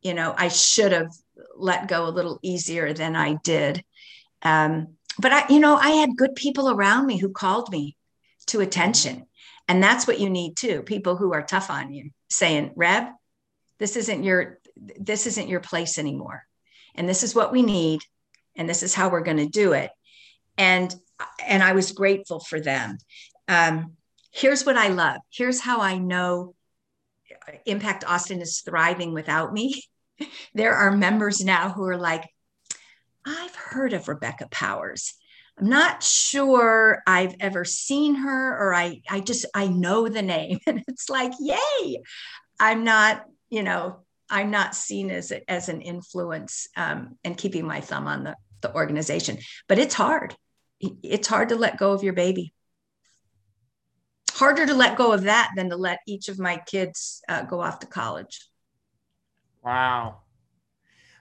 you 0.00 0.14
know, 0.14 0.34
I 0.36 0.48
should 0.48 0.92
have 0.92 1.12
let 1.56 1.88
go 1.88 2.06
a 2.06 2.10
little 2.10 2.38
easier 2.42 2.92
than 2.92 3.16
I 3.16 3.34
did. 3.44 3.84
Um, 4.42 4.96
but 5.18 5.32
I, 5.32 5.48
you 5.48 5.60
know, 5.60 5.76
I 5.76 5.90
had 5.90 6.16
good 6.16 6.34
people 6.34 6.70
around 6.70 7.06
me 7.06 7.18
who 7.18 7.30
called 7.30 7.70
me 7.70 7.96
to 8.46 8.60
attention. 8.60 9.26
And 9.68 9.82
that's 9.82 10.06
what 10.06 10.20
you 10.20 10.28
need 10.28 10.56
too. 10.56 10.82
People 10.82 11.16
who 11.16 11.32
are 11.32 11.42
tough 11.42 11.70
on 11.70 11.92
you 11.92 12.10
saying, 12.28 12.72
Reb, 12.74 13.04
this 13.78 13.96
isn't 13.96 14.24
your, 14.24 14.58
this 14.76 15.26
isn't 15.26 15.48
your 15.48 15.60
place 15.60 15.98
anymore. 15.98 16.44
And 16.94 17.08
this 17.08 17.22
is 17.22 17.34
what 17.34 17.52
we 17.52 17.62
need. 17.62 18.00
And 18.56 18.68
this 18.68 18.82
is 18.82 18.94
how 18.94 19.08
we're 19.08 19.22
going 19.22 19.38
to 19.38 19.48
do 19.48 19.72
it. 19.72 19.90
And, 20.58 20.94
and 21.46 21.62
I 21.62 21.72
was 21.72 21.92
grateful 21.92 22.40
for 22.40 22.60
them. 22.60 22.98
Um, 23.48 23.96
here's 24.32 24.66
what 24.66 24.76
I 24.76 24.88
love. 24.88 25.20
Here's 25.30 25.60
how 25.60 25.80
I 25.80 25.98
know 25.98 26.54
Impact 27.66 28.04
Austin 28.06 28.40
is 28.40 28.60
thriving 28.60 29.12
without 29.12 29.52
me. 29.52 29.82
there 30.54 30.74
are 30.74 30.96
members 30.96 31.44
now 31.44 31.70
who 31.70 31.84
are 31.84 31.96
like, 31.96 32.28
I've 33.24 33.54
heard 33.54 33.92
of 33.92 34.08
Rebecca 34.08 34.48
Powers. 34.50 35.14
I'm 35.58 35.68
not 35.68 36.02
sure 36.02 37.02
I've 37.06 37.34
ever 37.40 37.64
seen 37.64 38.16
her 38.16 38.58
or 38.58 38.74
I 38.74 39.02
I 39.08 39.20
just 39.20 39.44
I 39.54 39.68
know 39.68 40.08
the 40.08 40.22
name. 40.22 40.58
And 40.66 40.82
it's 40.88 41.08
like 41.08 41.32
yay! 41.38 42.02
I'm 42.58 42.84
not 42.84 43.24
you 43.50 43.62
know 43.62 43.98
I'm 44.30 44.50
not 44.50 44.74
seen 44.74 45.10
as 45.10 45.32
as 45.46 45.68
an 45.68 45.82
influence 45.82 46.68
um, 46.76 47.18
and 47.22 47.36
keeping 47.36 47.66
my 47.66 47.80
thumb 47.80 48.06
on 48.06 48.24
the 48.24 48.36
the 48.62 48.74
organization. 48.74 49.38
But 49.68 49.78
it's 49.78 49.94
hard. 49.94 50.34
It's 50.80 51.28
hard 51.28 51.50
to 51.50 51.56
let 51.56 51.76
go 51.76 51.92
of 51.92 52.02
your 52.02 52.14
baby 52.14 52.54
harder 54.32 54.66
to 54.66 54.74
let 54.74 54.96
go 54.96 55.12
of 55.12 55.22
that 55.22 55.52
than 55.56 55.70
to 55.70 55.76
let 55.76 56.00
each 56.06 56.28
of 56.28 56.38
my 56.38 56.56
kids 56.66 57.22
uh, 57.28 57.42
go 57.42 57.60
off 57.60 57.80
to 57.80 57.86
college. 57.86 58.48
Wow. 59.62 60.20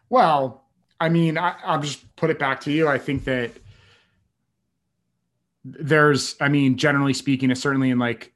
Well, 0.10 0.64
I 1.00 1.10
mean, 1.10 1.38
I, 1.38 1.56
I'll 1.64 1.82
just 1.82 2.16
put 2.16 2.30
it 2.30 2.40
back 2.40 2.62
to 2.62 2.72
you. 2.72 2.88
I 2.88 2.98
think 2.98 3.24
that 3.26 3.52
there's, 5.64 6.36
I 6.40 6.50
mean, 6.50 6.78
generally 6.78 7.14
speaking, 7.14 7.54
certainly 7.56 7.92
in 7.92 8.00
like 8.00 8.34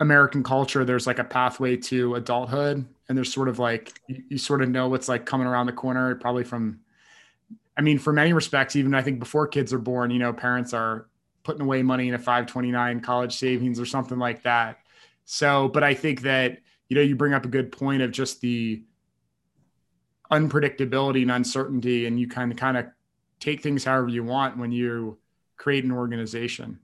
American 0.00 0.42
culture, 0.42 0.84
there's 0.84 1.06
like 1.06 1.18
a 1.18 1.24
pathway 1.24 1.76
to 1.76 2.14
adulthood, 2.16 2.84
and 3.08 3.18
there's 3.18 3.32
sort 3.32 3.48
of 3.48 3.58
like 3.58 4.00
you, 4.08 4.22
you 4.30 4.38
sort 4.38 4.62
of 4.62 4.68
know 4.68 4.88
what's 4.88 5.08
like 5.08 5.26
coming 5.26 5.46
around 5.46 5.66
the 5.66 5.72
corner, 5.72 6.14
probably 6.16 6.44
from. 6.44 6.80
I 7.76 7.80
mean, 7.80 7.98
for 7.98 8.12
many 8.12 8.32
respects, 8.32 8.76
even 8.76 8.94
I 8.94 9.02
think 9.02 9.18
before 9.18 9.46
kids 9.46 9.72
are 9.72 9.78
born, 9.78 10.10
you 10.10 10.18
know, 10.18 10.32
parents 10.32 10.74
are 10.74 11.06
putting 11.42 11.62
away 11.62 11.82
money 11.82 12.08
in 12.08 12.14
a 12.14 12.18
529 12.18 13.00
college 13.00 13.36
savings 13.36 13.80
or 13.80 13.86
something 13.86 14.18
like 14.18 14.42
that. 14.42 14.78
So, 15.24 15.68
but 15.68 15.82
I 15.82 15.94
think 15.94 16.22
that, 16.22 16.58
you 16.88 16.96
know, 16.96 17.02
you 17.02 17.16
bring 17.16 17.34
up 17.34 17.44
a 17.44 17.48
good 17.48 17.72
point 17.72 18.02
of 18.02 18.10
just 18.10 18.40
the 18.40 18.82
unpredictability 20.30 21.22
and 21.22 21.30
uncertainty, 21.30 22.06
and 22.06 22.18
you 22.18 22.28
kind 22.28 22.50
of 22.50 22.58
kind 22.58 22.76
of 22.76 22.86
take 23.38 23.62
things 23.62 23.84
however 23.84 24.08
you 24.08 24.24
want 24.24 24.56
when 24.56 24.72
you 24.72 25.18
create 25.56 25.84
an 25.84 25.92
organization. 25.92 26.78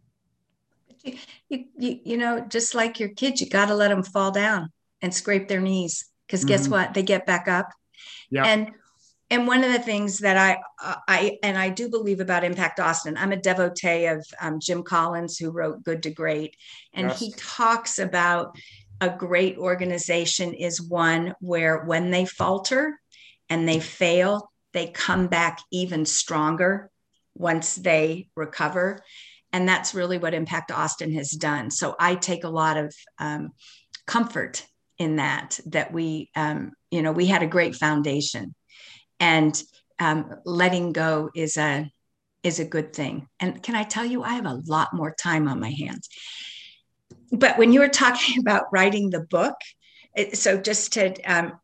You, 1.49 1.65
you, 1.79 2.01
you 2.05 2.17
know, 2.17 2.41
just 2.41 2.75
like 2.75 3.01
your 3.01 3.09
kids, 3.11 3.41
you 3.41 3.49
got 3.49 3.67
to 3.67 3.75
let 3.75 3.89
them 3.89 4.03
fall 4.03 4.31
down 4.31 4.71
and 5.01 5.15
scrape 5.15 5.49
their 5.49 5.61
knees 5.61 6.07
because 6.27 6.45
guess 6.45 6.65
mm-hmm. 6.65 6.73
what? 6.73 6.95
They 6.95 7.03
get 7.03 7.25
back 7.25 7.49
up. 7.49 7.71
Yeah. 8.31 8.45
And 8.45 8.73
and 9.31 9.47
one 9.47 9.63
of 9.63 9.73
the 9.73 9.79
things 9.79 10.19
that 10.19 10.37
I, 10.37 10.59
uh, 10.83 10.97
I 11.07 11.39
and 11.43 11.59
I 11.59 11.69
do 11.69 11.91
believe 11.91 12.21
about 12.21 12.45
Impact 12.45 12.81
Austin, 12.81 13.17
I'm 13.17 13.33
a 13.33 13.37
devotee 13.37 14.07
of 14.07 14.25
um, 14.41 14.59
Jim 14.59 14.83
Collins, 14.83 15.37
who 15.37 15.51
wrote 15.51 15.83
Good 15.85 16.03
to 16.05 16.11
Great, 16.11 16.57
and 16.95 17.09
yes. 17.09 17.21
he 17.21 17.33
talks 17.37 17.99
about 17.99 18.57
a 19.01 19.11
great 19.11 19.59
organization 19.59 20.55
is 20.55 20.81
one 20.81 21.35
where 21.41 21.85
when 21.85 22.11
they 22.11 22.25
falter 22.25 22.99
and 23.49 23.69
they 23.69 23.81
fail, 23.81 24.51
they 24.73 24.89
come 24.89 25.29
back 25.29 25.61
even 25.71 26.05
stronger 26.05 26.91
once 27.35 27.75
they 27.77 28.29
recover, 28.35 29.03
and 29.53 29.69
that's 29.69 29.95
really 29.95 30.17
what 30.17 30.35
Impact 30.35 30.71
Austin 30.71 31.13
has 31.13 31.31
done. 31.31 31.71
So 31.71 31.95
I 32.01 32.15
take 32.15 32.45
a 32.45 32.51
lot 32.51 32.79
of 32.79 32.95
um, 33.19 33.51
comfort 34.07 34.67
in 34.99 35.17
that. 35.17 35.61
That 35.67 35.93
we, 35.93 36.31
um, 36.35 36.73
you 36.91 37.03
know, 37.03 37.13
we 37.13 37.27
had 37.27 37.43
a 37.43 37.47
great 37.47 37.75
foundation 37.75 38.55
and 39.21 39.61
um, 39.99 40.35
letting 40.45 40.93
go 40.93 41.31
is 41.35 41.57
a 41.57 41.91
is 42.43 42.61
a 42.61 42.65
good 42.65 42.93
thing. 42.93 43.29
And 43.41 43.63
can 43.63 43.75
I 43.75 43.83
tell 43.83 44.05
you, 44.05 44.23
I 44.23 44.35
have 44.35 44.47
a 44.47 44.63
lot 44.67 44.95
more 44.95 45.15
time 45.15 45.49
on 45.49 45.61
my 45.61 45.71
hands. 45.71 46.09
But 47.33 47.59
when 47.59 47.73
you 47.73 47.81
were 47.81 47.89
talking 47.89 48.39
about 48.41 48.73
writing 48.73 49.11
the 49.11 49.21
book, 49.21 49.57
it, 50.15 50.39
so 50.39 50.59
just 50.59 50.95
to 50.95 51.15
um, 51.23 51.59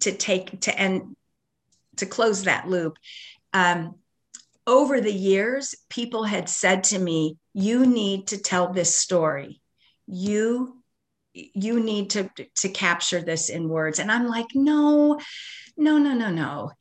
to 0.00 0.12
take 0.12 0.60
to 0.62 0.78
end 0.78 1.16
to 1.96 2.06
close 2.06 2.44
that 2.44 2.68
loop, 2.68 2.98
um, 3.52 3.96
over 4.66 5.00
the 5.00 5.12
years, 5.12 5.74
people 5.88 6.24
had 6.24 6.48
said 6.48 6.84
to 6.84 6.98
me, 6.98 7.36
"You 7.54 7.86
need 7.86 8.28
to 8.28 8.38
tell 8.38 8.72
this 8.72 8.94
story. 8.94 9.60
You 10.06 10.75
you 11.54 11.80
need 11.80 12.10
to 12.10 12.30
to 12.56 12.68
capture 12.68 13.20
this 13.20 13.48
in 13.48 13.68
words." 13.68 13.98
And 13.98 14.10
I'm 14.10 14.26
like, 14.26 14.46
"No, 14.54 15.20
no, 15.76 15.98
no, 15.98 16.14
no, 16.14 16.30
no." 16.30 16.72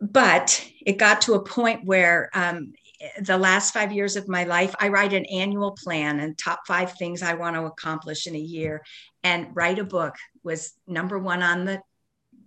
But 0.00 0.64
it 0.86 0.98
got 0.98 1.22
to 1.22 1.34
a 1.34 1.44
point 1.44 1.84
where 1.84 2.30
um, 2.32 2.72
the 3.20 3.38
last 3.38 3.72
five 3.72 3.92
years 3.92 4.16
of 4.16 4.28
my 4.28 4.44
life, 4.44 4.74
I 4.80 4.88
write 4.88 5.12
an 5.12 5.24
annual 5.26 5.72
plan 5.72 6.20
and 6.20 6.36
top 6.36 6.60
five 6.66 6.92
things 6.94 7.22
I 7.22 7.34
want 7.34 7.56
to 7.56 7.64
accomplish 7.64 8.26
in 8.26 8.34
a 8.34 8.40
year. 8.40 8.82
And 9.22 9.54
write 9.54 9.78
a 9.78 9.84
book 9.84 10.14
was 10.42 10.72
number 10.86 11.18
one 11.18 11.42
on 11.42 11.64
the 11.64 11.80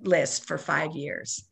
list 0.01 0.47
for 0.47 0.57
five 0.57 0.95
years. 0.95 1.43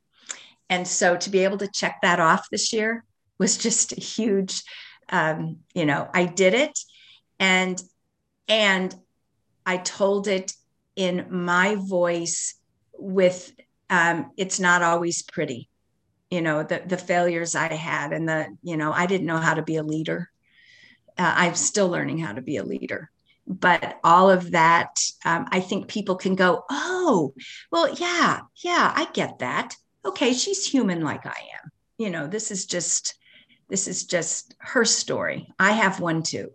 And 0.70 0.88
so 0.88 1.18
to 1.18 1.30
be 1.30 1.40
able 1.40 1.58
to 1.60 1.68
check 1.68 2.00
that 2.02 2.20
off 2.20 2.50
this 2.50 2.74
year 2.74 3.04
was 3.38 3.58
just 3.68 3.94
a 3.94 4.02
huge, 4.02 4.64
um, 5.10 5.58
you 5.74 5.86
know, 5.86 6.10
I 6.14 6.26
did 6.26 6.54
it. 6.54 6.78
And, 7.40 7.82
and 8.48 8.94
I 9.70 9.78
told 9.78 10.28
it 10.28 10.54
in 10.96 11.28
my 11.30 11.76
voice 11.76 12.56
with, 12.98 13.54
um, 13.90 14.32
it's 14.36 14.60
not 14.60 14.82
always 14.82 15.22
pretty. 15.22 15.70
You 16.32 16.42
know 16.42 16.62
the 16.62 16.84
the 16.86 16.98
failures 16.98 17.56
i 17.56 17.74
had 17.74 18.14
and 18.14 18.30
the 18.30 18.56
you 18.62 18.78
know 18.78 18.92
i 18.92 19.08
didn't 19.08 19.26
know 19.26 19.38
how 19.38 19.56
to 19.56 19.64
be 19.64 19.78
a 19.78 19.84
leader. 19.84 20.30
Uh, 21.18 21.34
i'm 21.42 21.56
still 21.56 21.90
learning 21.90 22.20
how 22.20 22.34
to 22.34 22.42
be 22.42 22.58
a 22.58 22.64
leader. 22.64 23.10
But 23.48 24.00
all 24.04 24.30
of 24.30 24.52
that 24.52 25.02
um, 25.26 25.48
i 25.52 25.60
think 25.60 25.88
people 25.88 26.18
can 26.18 26.36
go 26.36 26.64
oh 26.70 27.34
well 27.72 27.92
yeah 27.96 28.42
yeah 28.58 28.94
i 28.96 29.08
get 29.14 29.40
that. 29.40 29.76
Okay 30.06 30.34
she's 30.34 30.72
human 30.74 31.02
like 31.02 31.26
i 31.26 31.40
am. 31.58 31.72
You 31.98 32.12
know 32.12 32.28
this 32.28 32.52
is 32.52 32.68
just 32.68 33.16
this 33.70 33.88
is 33.88 34.06
just 34.06 34.54
her 34.60 34.86
story. 34.86 35.52
I 35.58 35.72
have 35.72 36.00
one 36.00 36.22
too. 36.22 36.52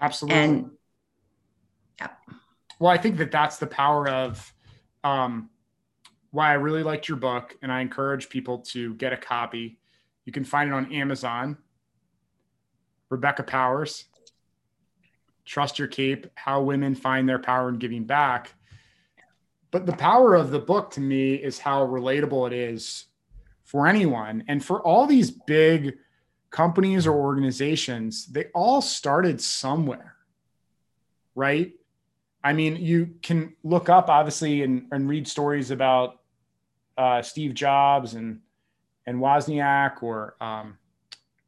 Absolutely. 0.00 0.40
And 0.40 0.70
yeah. 2.00 2.08
Well 2.82 2.92
i 2.92 2.98
think 2.98 3.16
that 3.16 3.30
that's 3.30 3.58
the 3.58 3.66
power 3.66 4.08
of 4.08 4.52
um, 5.04 5.50
why 6.32 6.50
I 6.50 6.54
really 6.54 6.82
liked 6.82 7.08
your 7.08 7.18
book, 7.18 7.56
and 7.62 7.70
I 7.70 7.80
encourage 7.80 8.28
people 8.28 8.58
to 8.70 8.94
get 8.94 9.12
a 9.12 9.16
copy. 9.16 9.78
You 10.24 10.32
can 10.32 10.44
find 10.44 10.70
it 10.70 10.72
on 10.72 10.92
Amazon. 10.92 11.58
Rebecca 13.10 13.42
Powers, 13.42 14.06
Trust 15.44 15.78
Your 15.78 15.88
Cape 15.88 16.26
How 16.34 16.62
Women 16.62 16.94
Find 16.94 17.28
Their 17.28 17.38
Power 17.38 17.68
in 17.68 17.78
Giving 17.78 18.04
Back. 18.04 18.54
But 19.70 19.84
the 19.84 19.92
power 19.92 20.34
of 20.34 20.50
the 20.50 20.58
book 20.58 20.90
to 20.92 21.00
me 21.00 21.34
is 21.34 21.58
how 21.58 21.86
relatable 21.86 22.46
it 22.46 22.54
is 22.54 23.06
for 23.64 23.86
anyone. 23.86 24.44
And 24.48 24.64
for 24.64 24.80
all 24.80 25.06
these 25.06 25.30
big 25.30 25.96
companies 26.50 27.06
or 27.06 27.12
organizations, 27.12 28.26
they 28.26 28.46
all 28.54 28.80
started 28.80 29.40
somewhere, 29.40 30.16
right? 31.34 31.72
I 32.44 32.52
mean, 32.52 32.76
you 32.76 33.14
can 33.22 33.54
look 33.62 33.88
up 33.88 34.08
obviously 34.08 34.62
and, 34.62 34.86
and 34.90 35.08
read 35.08 35.28
stories 35.28 35.70
about 35.70 36.20
uh, 36.98 37.22
Steve 37.22 37.54
Jobs 37.54 38.14
and 38.14 38.40
and 39.06 39.18
Wozniak 39.18 40.02
or 40.02 40.36
um, 40.40 40.78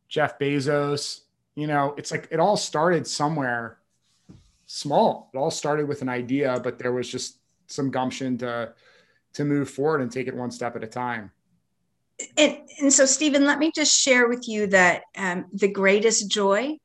Jeff 0.08 0.38
Bezos. 0.38 1.20
You 1.54 1.66
know, 1.66 1.94
it's 1.96 2.10
like 2.10 2.28
it 2.30 2.40
all 2.40 2.56
started 2.56 3.06
somewhere 3.06 3.78
small. 4.66 5.30
It 5.32 5.38
all 5.38 5.50
started 5.50 5.86
with 5.86 6.02
an 6.02 6.08
idea, 6.08 6.60
but 6.62 6.78
there 6.78 6.92
was 6.92 7.08
just 7.08 7.38
some 7.66 7.90
gumption 7.90 8.38
to 8.38 8.72
to 9.34 9.44
move 9.44 9.68
forward 9.68 10.00
and 10.00 10.10
take 10.10 10.28
it 10.28 10.34
one 10.34 10.50
step 10.50 10.76
at 10.76 10.84
a 10.84 10.86
time. 10.86 11.30
And, 12.36 12.58
and 12.80 12.92
so, 12.92 13.04
Stephen, 13.04 13.44
let 13.44 13.58
me 13.58 13.72
just 13.74 13.92
share 14.00 14.28
with 14.28 14.48
you 14.48 14.68
that 14.68 15.02
um, 15.16 15.46
the 15.52 15.66
greatest 15.66 16.30
joy 16.30 16.78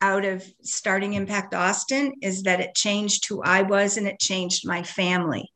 out 0.00 0.24
of 0.24 0.44
starting 0.62 1.14
Impact 1.14 1.54
Austin 1.54 2.14
is 2.22 2.44
that 2.44 2.60
it 2.60 2.74
changed 2.74 3.26
who 3.26 3.42
I 3.42 3.62
was 3.62 3.96
and 3.96 4.06
it 4.06 4.18
changed 4.18 4.66
my 4.66 4.82
family. 4.82 5.50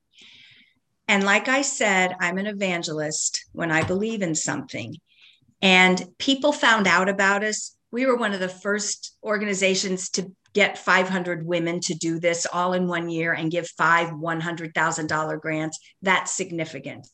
And 1.09 1.24
like 1.24 1.49
I 1.49 1.62
said, 1.62 2.14
I'm 2.20 2.38
an 2.38 2.47
evangelist 2.47 3.47
when 3.53 3.70
I 3.70 3.82
believe 3.84 4.22
in 4.22 4.34
something. 4.34 4.97
And 5.61 6.03
people 6.18 6.53
found 6.53 6.86
out 6.86 7.09
about 7.09 7.45
us. 7.45 7.76
We 7.90 8.07
were 8.07 8.16
one 8.16 8.32
of 8.32 8.40
the 8.40 8.49
first 8.49 9.16
organizations 9.22 10.11
to 10.11 10.32
get 10.53 10.78
500 10.78 11.45
women 11.45 11.80
to 11.80 11.95
do 11.95 12.18
this 12.18 12.47
all 12.51 12.72
in 12.72 12.86
one 12.86 13.09
year 13.09 13.32
and 13.32 13.51
give 13.51 13.66
five 13.76 14.11
$100,000 14.11 15.40
grants. 15.40 15.78
That's 16.01 16.32
significant. 16.32 17.07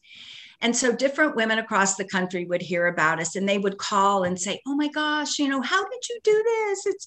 And 0.63 0.77
so 0.77 0.93
different 0.93 1.37
women 1.37 1.59
across 1.59 1.97
the 1.97 2.05
country 2.05 2.45
would 2.45 2.61
hear 2.61 2.87
about 2.87 3.21
us 3.21 3.35
and 3.35 3.49
they 3.49 3.59
would 3.59 3.79
call 3.79 4.25
and 4.25 4.39
say, 4.39 4.61
Oh 4.67 4.75
my 4.75 4.89
gosh, 4.89 5.39
you 5.39 5.49
know, 5.49 5.63
how 5.63 5.83
did 5.83 6.09
you 6.09 6.21
do 6.23 6.43
this? 6.45 6.87
It's 6.87 7.07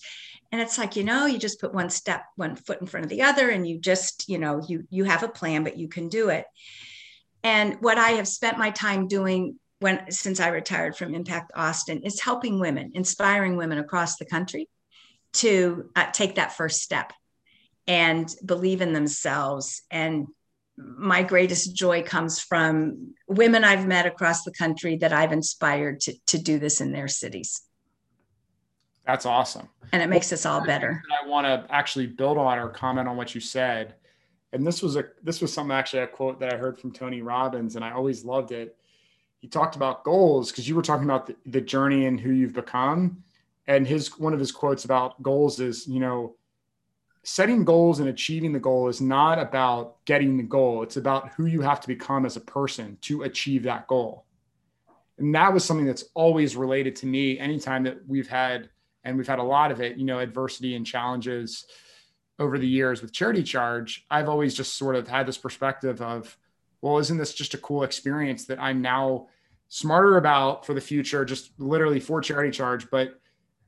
and 0.53 0.61
it's 0.61 0.77
like 0.77 0.95
you 0.95 1.03
know 1.03 1.25
you 1.25 1.39
just 1.39 1.59
put 1.59 1.73
one 1.73 1.89
step 1.89 2.23
one 2.35 2.55
foot 2.55 2.79
in 2.79 2.85
front 2.87 3.03
of 3.03 3.09
the 3.09 3.23
other 3.23 3.49
and 3.49 3.67
you 3.67 3.79
just 3.79 4.29
you 4.29 4.37
know 4.37 4.63
you 4.69 4.85
you 4.89 5.03
have 5.03 5.23
a 5.23 5.27
plan 5.27 5.63
but 5.63 5.77
you 5.77 5.89
can 5.89 6.07
do 6.07 6.29
it 6.29 6.45
and 7.43 7.77
what 7.81 7.97
i 7.97 8.11
have 8.11 8.27
spent 8.27 8.57
my 8.57 8.69
time 8.69 9.07
doing 9.07 9.59
when 9.79 10.09
since 10.11 10.39
i 10.39 10.47
retired 10.47 10.95
from 10.95 11.15
impact 11.15 11.51
austin 11.55 12.03
is 12.03 12.21
helping 12.21 12.59
women 12.59 12.91
inspiring 12.93 13.57
women 13.57 13.79
across 13.79 14.17
the 14.17 14.25
country 14.25 14.69
to 15.33 15.89
uh, 15.95 16.05
take 16.11 16.35
that 16.35 16.53
first 16.53 16.81
step 16.81 17.11
and 17.87 18.33
believe 18.45 18.81
in 18.81 18.93
themselves 18.93 19.81
and 19.89 20.27
my 20.77 21.21
greatest 21.21 21.75
joy 21.75 22.03
comes 22.03 22.39
from 22.39 23.13
women 23.27 23.63
I've 23.63 23.87
met 23.87 24.05
across 24.05 24.43
the 24.43 24.51
country 24.51 24.97
that 24.97 25.13
I've 25.13 25.31
inspired 25.31 25.99
to, 26.01 26.13
to 26.27 26.37
do 26.37 26.59
this 26.59 26.81
in 26.81 26.91
their 26.91 27.07
cities. 27.07 27.61
That's 29.05 29.25
awesome. 29.25 29.69
And 29.91 30.01
it 30.01 30.09
makes 30.09 30.31
well, 30.31 30.35
us 30.35 30.45
all 30.45 30.65
better. 30.65 31.01
I 31.23 31.27
want 31.27 31.45
to 31.45 31.65
actually 31.73 32.07
build 32.07 32.37
on 32.37 32.57
or 32.57 32.69
comment 32.69 33.07
on 33.07 33.17
what 33.17 33.35
you 33.35 33.41
said. 33.41 33.95
And 34.53 34.65
this 34.65 34.81
was 34.81 34.95
a 34.95 35.05
this 35.23 35.41
was 35.41 35.51
something 35.51 35.75
actually 35.75 36.03
a 36.03 36.07
quote 36.07 36.39
that 36.39 36.53
I 36.53 36.57
heard 36.57 36.79
from 36.79 36.91
Tony 36.91 37.21
Robbins, 37.21 37.75
and 37.75 37.83
I 37.83 37.91
always 37.91 38.23
loved 38.23 38.51
it. 38.51 38.77
He 39.39 39.47
talked 39.47 39.75
about 39.75 40.03
goals 40.03 40.51
because 40.51 40.69
you 40.69 40.75
were 40.75 40.83
talking 40.83 41.05
about 41.05 41.27
the, 41.27 41.35
the 41.47 41.59
journey 41.59 42.05
and 42.05 42.19
who 42.19 42.31
you've 42.31 42.53
become. 42.53 43.23
And 43.67 43.87
his 43.87 44.17
one 44.17 44.33
of 44.33 44.39
his 44.39 44.51
quotes 44.51 44.85
about 44.85 45.21
goals 45.21 45.59
is, 45.59 45.87
you 45.87 45.99
know, 45.99 46.35
setting 47.23 47.63
goals 47.63 47.99
and 47.99 48.09
achieving 48.09 48.51
the 48.51 48.59
goal 48.59 48.89
is 48.89 48.99
not 48.99 49.39
about 49.39 50.03
getting 50.05 50.37
the 50.37 50.43
goal. 50.43 50.83
It's 50.83 50.97
about 50.97 51.29
who 51.33 51.45
you 51.45 51.61
have 51.61 51.79
to 51.81 51.87
become 51.87 52.25
as 52.25 52.35
a 52.35 52.41
person 52.41 52.97
to 53.01 53.23
achieve 53.23 53.63
that 53.63 53.87
goal. 53.87 54.25
And 55.17 55.33
that 55.35 55.53
was 55.53 55.63
something 55.63 55.85
that's 55.85 56.05
always 56.13 56.55
related 56.55 56.95
to 56.97 57.05
me 57.05 57.39
anytime 57.39 57.83
that 57.83 57.99
we've 58.07 58.27
had 58.27 58.69
and 59.05 59.17
we've 59.17 59.27
had 59.27 59.39
a 59.39 59.43
lot 59.43 59.71
of 59.71 59.81
it, 59.81 59.97
you 59.97 60.05
know, 60.05 60.19
adversity 60.19 60.75
and 60.75 60.85
challenges 60.85 61.65
over 62.39 62.57
the 62.57 62.67
years 62.67 63.01
with 63.01 63.13
charity 63.13 63.43
charge, 63.43 64.05
I've 64.09 64.29
always 64.29 64.53
just 64.55 64.77
sort 64.77 64.95
of 64.95 65.07
had 65.07 65.27
this 65.27 65.37
perspective 65.37 66.01
of, 66.01 66.37
well, 66.81 66.97
isn't 66.97 67.17
this 67.17 67.33
just 67.33 67.53
a 67.53 67.57
cool 67.57 67.83
experience 67.83 68.45
that 68.45 68.61
I'm 68.61 68.81
now 68.81 69.27
smarter 69.67 70.17
about 70.17 70.65
for 70.65 70.73
the 70.73 70.81
future, 70.81 71.25
just 71.25 71.51
literally 71.59 71.99
for 71.99 72.21
charity 72.21 72.51
charge, 72.51 72.89
but 72.89 73.19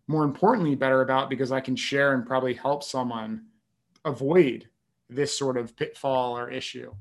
more 0.08 0.24
importantly, 0.24 0.76
better 0.76 1.02
about 1.02 1.30
because 1.30 1.52
I 1.52 1.60
can 1.60 1.76
share 1.76 2.14
and 2.14 2.26
probably 2.26 2.54
help 2.54 2.84
someone 2.84 3.46
avoid 4.04 4.70
this 5.10 5.38
sort 5.38 5.58
of 5.58 5.76
pitfall 5.76 6.38
or 6.38 6.50
issue. 6.50 6.94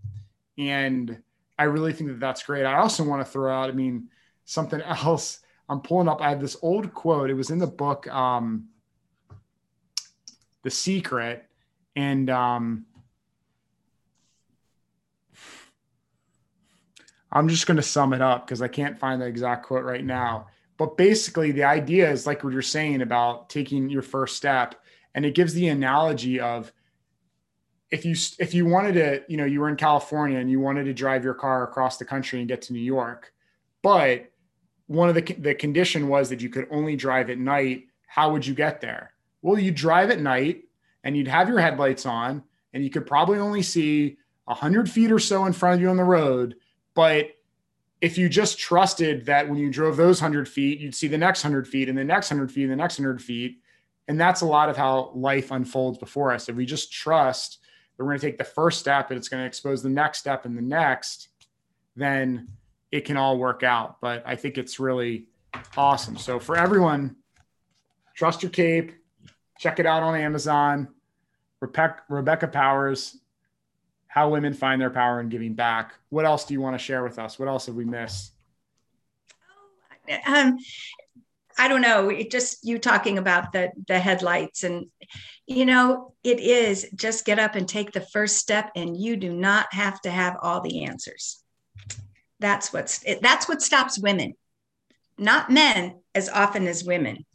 And 0.59 1.23
I 1.59 1.65
really 1.65 1.93
think 1.93 2.11
that 2.11 2.21
that's 2.21 2.43
great. 2.43 2.65
I 2.65 2.79
also 2.79 3.05
want 3.05 3.25
to 3.25 3.31
throw 3.31 3.53
out, 3.53 3.71
I 3.71 3.73
mean, 3.73 4.09
something 4.45 4.81
else 4.83 5.41
I'm 5.69 5.81
pulling 5.81 6.09
up. 6.09 6.21
I 6.21 6.31
have 6.31 6.41
this 6.41 6.57
old 6.63 6.93
quote. 6.93 7.31
It 7.31 7.35
was 7.35 7.51
in 7.51 7.59
the 7.59 7.67
book, 7.67 8.07
um, 8.09 8.69
The 10.63 10.71
Secret, 10.71 11.47
and 11.97 12.29
um, 12.29 12.87
I'm 17.33 17.49
just 17.49 17.67
going 17.67 17.77
to 17.77 17.83
sum 17.83 18.13
it 18.13 18.21
up 18.21 18.47
because 18.47 18.61
I 18.61 18.69
can't 18.69 18.99
find 18.99 19.21
the 19.21 19.27
exact 19.27 19.67
quote 19.67 19.85
right 19.85 20.05
now. 20.05 20.49
But 20.77 20.97
basically, 20.97 21.53
the 21.53 21.64
idea 21.64 22.11
is 22.11 22.27
like 22.27 22.43
what 22.43 22.53
you're 22.53 22.62
saying 22.62 23.03
about 23.03 23.49
taking 23.49 23.89
your 23.89 24.03
first 24.03 24.37
step, 24.37 24.75
and 25.14 25.25
it 25.25 25.35
gives 25.35 25.55
the 25.55 25.68
analogy 25.68 26.41
of 26.41 26.72
if 27.91 28.05
you 28.05 28.16
if 28.39 28.55
you 28.55 28.66
wanted 28.66 28.95
to, 28.95 29.22
you 29.29 29.37
know, 29.37 29.45
you 29.45 29.61
were 29.61 29.68
in 29.68 29.77
California 29.77 30.39
and 30.39 30.51
you 30.51 30.59
wanted 30.59 30.85
to 30.85 30.95
drive 30.95 31.22
your 31.22 31.35
car 31.35 31.62
across 31.62 31.97
the 31.97 32.05
country 32.05 32.41
and 32.41 32.49
get 32.49 32.62
to 32.62 32.72
New 32.72 32.81
York, 32.81 33.33
but 33.83 34.31
one 34.87 35.09
of 35.09 35.14
the 35.14 35.22
the 35.39 35.55
condition 35.55 36.09
was 36.09 36.29
that 36.31 36.41
you 36.41 36.49
could 36.49 36.66
only 36.70 36.97
drive 36.97 37.31
at 37.31 37.39
night. 37.39 37.85
How 38.07 38.33
would 38.33 38.47
you 38.47 38.55
get 38.55 38.81
there? 38.81 39.12
Well, 39.43 39.59
you 39.59 39.70
drive 39.70 40.11
at 40.11 40.20
night 40.20 40.64
and 41.05 41.16
you'd 41.16 41.29
have 41.29 41.49
your 41.49 41.61
headlights 41.61 42.07
on, 42.07 42.43
and 42.72 42.83
you 42.83 42.91
could 42.91 43.07
probably 43.07 43.39
only 43.39 43.62
see 43.62 44.16
a 44.49 44.55
hundred 44.55 44.91
feet 44.91 45.12
or 45.12 45.18
so 45.18 45.47
in 45.47 45.53
front 45.53 45.77
of 45.77 45.81
you 45.81 45.89
on 45.89 45.97
the 45.97 46.05
road. 46.05 46.57
But 46.95 47.31
if 48.05 48.19
you 48.19 48.29
just 48.29 48.59
trusted 48.59 49.25
that 49.25 49.49
when 49.49 49.57
you 49.57 49.71
drove 49.71 49.97
those 49.97 50.21
100 50.21 50.47
feet, 50.47 50.79
you'd 50.79 50.95
see 50.95 51.09
the 51.09 51.17
next 51.17 51.43
100 51.43 51.67
feet 51.67 51.89
and 51.89 51.97
the 51.97 52.05
next 52.05 52.31
100 52.31 52.53
feet 52.53 52.65
and 52.65 52.73
the 52.73 52.77
next 52.77 52.99
100 52.99 53.23
feet. 53.23 53.63
And 54.09 54.21
that's 54.21 54.43
a 54.43 54.47
lot 54.47 54.69
of 54.69 54.77
how 54.77 55.11
life 55.15 55.51
unfolds 55.51 55.97
before 55.97 56.31
us. 56.31 56.51
If 56.51 56.55
we 56.55 56.67
just 56.67 56.93
trust 56.93 57.61
that 57.97 58.05
we're 58.05 58.11
going 58.11 58.21
to 58.21 58.27
take 58.27 58.37
the 58.37 58.45
first 58.45 58.79
step 58.79 59.11
and 59.11 59.17
it's 59.17 59.31
going 59.31 59.43
to 59.43 59.47
expose 59.47 59.83
the 59.83 59.89
next 59.89 60.19
step 60.19 60.45
and 60.45 60.55
the 60.55 60.61
next, 60.61 61.29
then 61.97 62.49
it 62.93 63.07
can 63.07 63.17
all 63.17 63.39
work 63.39 63.63
out. 63.63 64.03
But 64.03 64.23
I 64.27 64.37
think 64.37 64.59
it's 64.59 64.79
really 64.79 65.29
awesome. 65.75 66.19
So 66.19 66.39
for 66.39 66.59
everyone, 66.59 67.17
trust 68.15 68.43
your 68.43 68.51
cape, 68.51 68.93
check 69.59 69.79
it 69.79 69.87
out 69.87 70.03
on 70.03 70.15
Amazon. 70.15 70.89
Rebecca, 71.61 72.03
Rebecca 72.11 72.49
Powers, 72.49 73.17
how 74.15 74.29
women 74.29 74.55
find 74.55 74.81
their 74.81 74.91
power 74.91 75.19
in 75.19 75.29
giving 75.29 75.55
back. 75.55 75.93
What 76.09 76.25
else 76.25 76.45
do 76.45 76.55
you 76.55 76.61
want 76.61 76.75
to 76.75 76.79
share 76.79 77.03
with 77.03 77.19
us? 77.19 77.37
What 77.37 77.49
else 77.49 77.67
have 77.67 77.75
we 77.75 77.85
missed? 77.85 78.33
Um, 80.25 80.57
I 81.59 81.67
don't 81.67 81.81
know. 81.81 82.11
It 82.11 82.31
just 82.31 82.65
you 82.65 82.79
talking 82.79 83.19
about 83.19 83.51
the 83.51 83.73
the 83.89 83.99
headlights, 83.99 84.62
and 84.62 84.87
you 85.49 85.67
know, 85.67 86.15
it 86.23 86.39
is 86.39 86.89
just 86.95 87.25
get 87.25 87.41
up 87.41 87.57
and 87.57 87.69
take 87.69 87.91
the 87.91 88.07
first 88.12 88.37
step, 88.37 88.71
and 88.77 88.97
you 88.97 89.17
do 89.17 89.33
not 89.33 89.67
have 89.75 90.01
to 90.03 90.12
have 90.12 90.37
all 90.41 90.61
the 90.61 90.85
answers. 90.85 91.43
That's 92.39 92.73
what's 92.73 93.05
that's 93.21 93.49
what 93.49 93.62
stops 93.62 93.99
women, 93.99 94.35
not 95.19 95.51
men 95.51 95.99
as 96.15 96.29
often 96.29 96.69
as 96.69 96.85
women. 96.85 97.27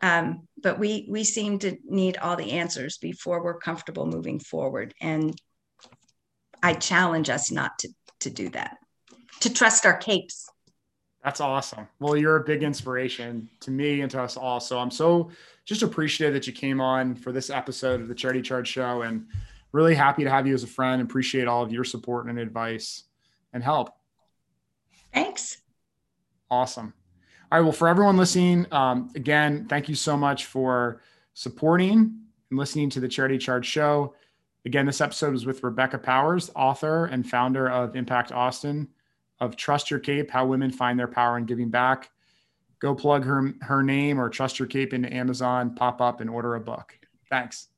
Um, 0.00 0.48
but 0.60 0.80
we 0.80 1.06
we 1.08 1.22
seem 1.22 1.60
to 1.60 1.76
need 1.84 2.16
all 2.16 2.34
the 2.34 2.50
answers 2.50 2.98
before 2.98 3.44
we're 3.44 3.60
comfortable 3.60 4.06
moving 4.06 4.40
forward, 4.40 4.92
and 5.00 5.32
I 6.62 6.74
challenge 6.74 7.30
us 7.30 7.50
not 7.50 7.78
to 7.80 7.88
to 8.20 8.30
do 8.30 8.48
that, 8.50 8.78
to 9.40 9.52
trust 9.52 9.84
our 9.84 9.96
capes. 9.96 10.48
That's 11.22 11.40
awesome. 11.40 11.88
Well, 11.98 12.16
you're 12.16 12.36
a 12.36 12.44
big 12.44 12.62
inspiration 12.62 13.48
to 13.60 13.70
me 13.70 14.00
and 14.00 14.10
to 14.12 14.22
us 14.22 14.36
all. 14.36 14.60
So 14.60 14.78
I'm 14.78 14.90
so 14.90 15.30
just 15.64 15.82
appreciative 15.82 16.34
that 16.34 16.46
you 16.46 16.52
came 16.52 16.80
on 16.80 17.16
for 17.16 17.32
this 17.32 17.50
episode 17.50 18.00
of 18.00 18.08
the 18.08 18.14
Charity 18.14 18.42
Charge 18.42 18.68
Show 18.68 19.02
and 19.02 19.26
really 19.72 19.94
happy 19.94 20.22
to 20.22 20.30
have 20.30 20.46
you 20.46 20.54
as 20.54 20.62
a 20.62 20.68
friend. 20.68 21.02
Appreciate 21.02 21.48
all 21.48 21.62
of 21.62 21.72
your 21.72 21.82
support 21.82 22.26
and 22.26 22.38
advice 22.38 23.04
and 23.52 23.62
help. 23.62 23.90
Thanks. 25.12 25.58
Awesome. 26.50 26.94
All 27.50 27.58
right. 27.58 27.64
Well, 27.64 27.72
for 27.72 27.88
everyone 27.88 28.16
listening, 28.16 28.66
um, 28.72 29.10
again, 29.16 29.66
thank 29.68 29.88
you 29.88 29.94
so 29.96 30.16
much 30.16 30.46
for 30.46 31.00
supporting 31.34 32.20
and 32.50 32.58
listening 32.58 32.88
to 32.90 33.00
the 33.00 33.08
Charity 33.08 33.38
Charge 33.38 33.66
Show. 33.66 34.14
Again, 34.66 34.84
this 34.84 35.00
episode 35.00 35.32
was 35.32 35.46
with 35.46 35.62
Rebecca 35.62 35.96
Powers, 35.96 36.50
author 36.56 37.06
and 37.06 37.24
founder 37.24 37.70
of 37.70 37.94
Impact 37.94 38.32
Austin, 38.32 38.88
of 39.38 39.54
Trust 39.54 39.92
Your 39.92 40.00
Cape 40.00 40.28
How 40.28 40.44
Women 40.44 40.72
Find 40.72 40.98
Their 40.98 41.06
Power 41.06 41.38
in 41.38 41.46
Giving 41.46 41.70
Back. 41.70 42.10
Go 42.80 42.92
plug 42.92 43.24
her, 43.24 43.54
her 43.60 43.84
name 43.84 44.20
or 44.20 44.28
Trust 44.28 44.58
Your 44.58 44.66
Cape 44.66 44.92
into 44.92 45.12
Amazon, 45.14 45.76
pop 45.76 46.00
up 46.00 46.20
and 46.20 46.28
order 46.28 46.56
a 46.56 46.60
book. 46.60 46.98
Thanks. 47.30 47.68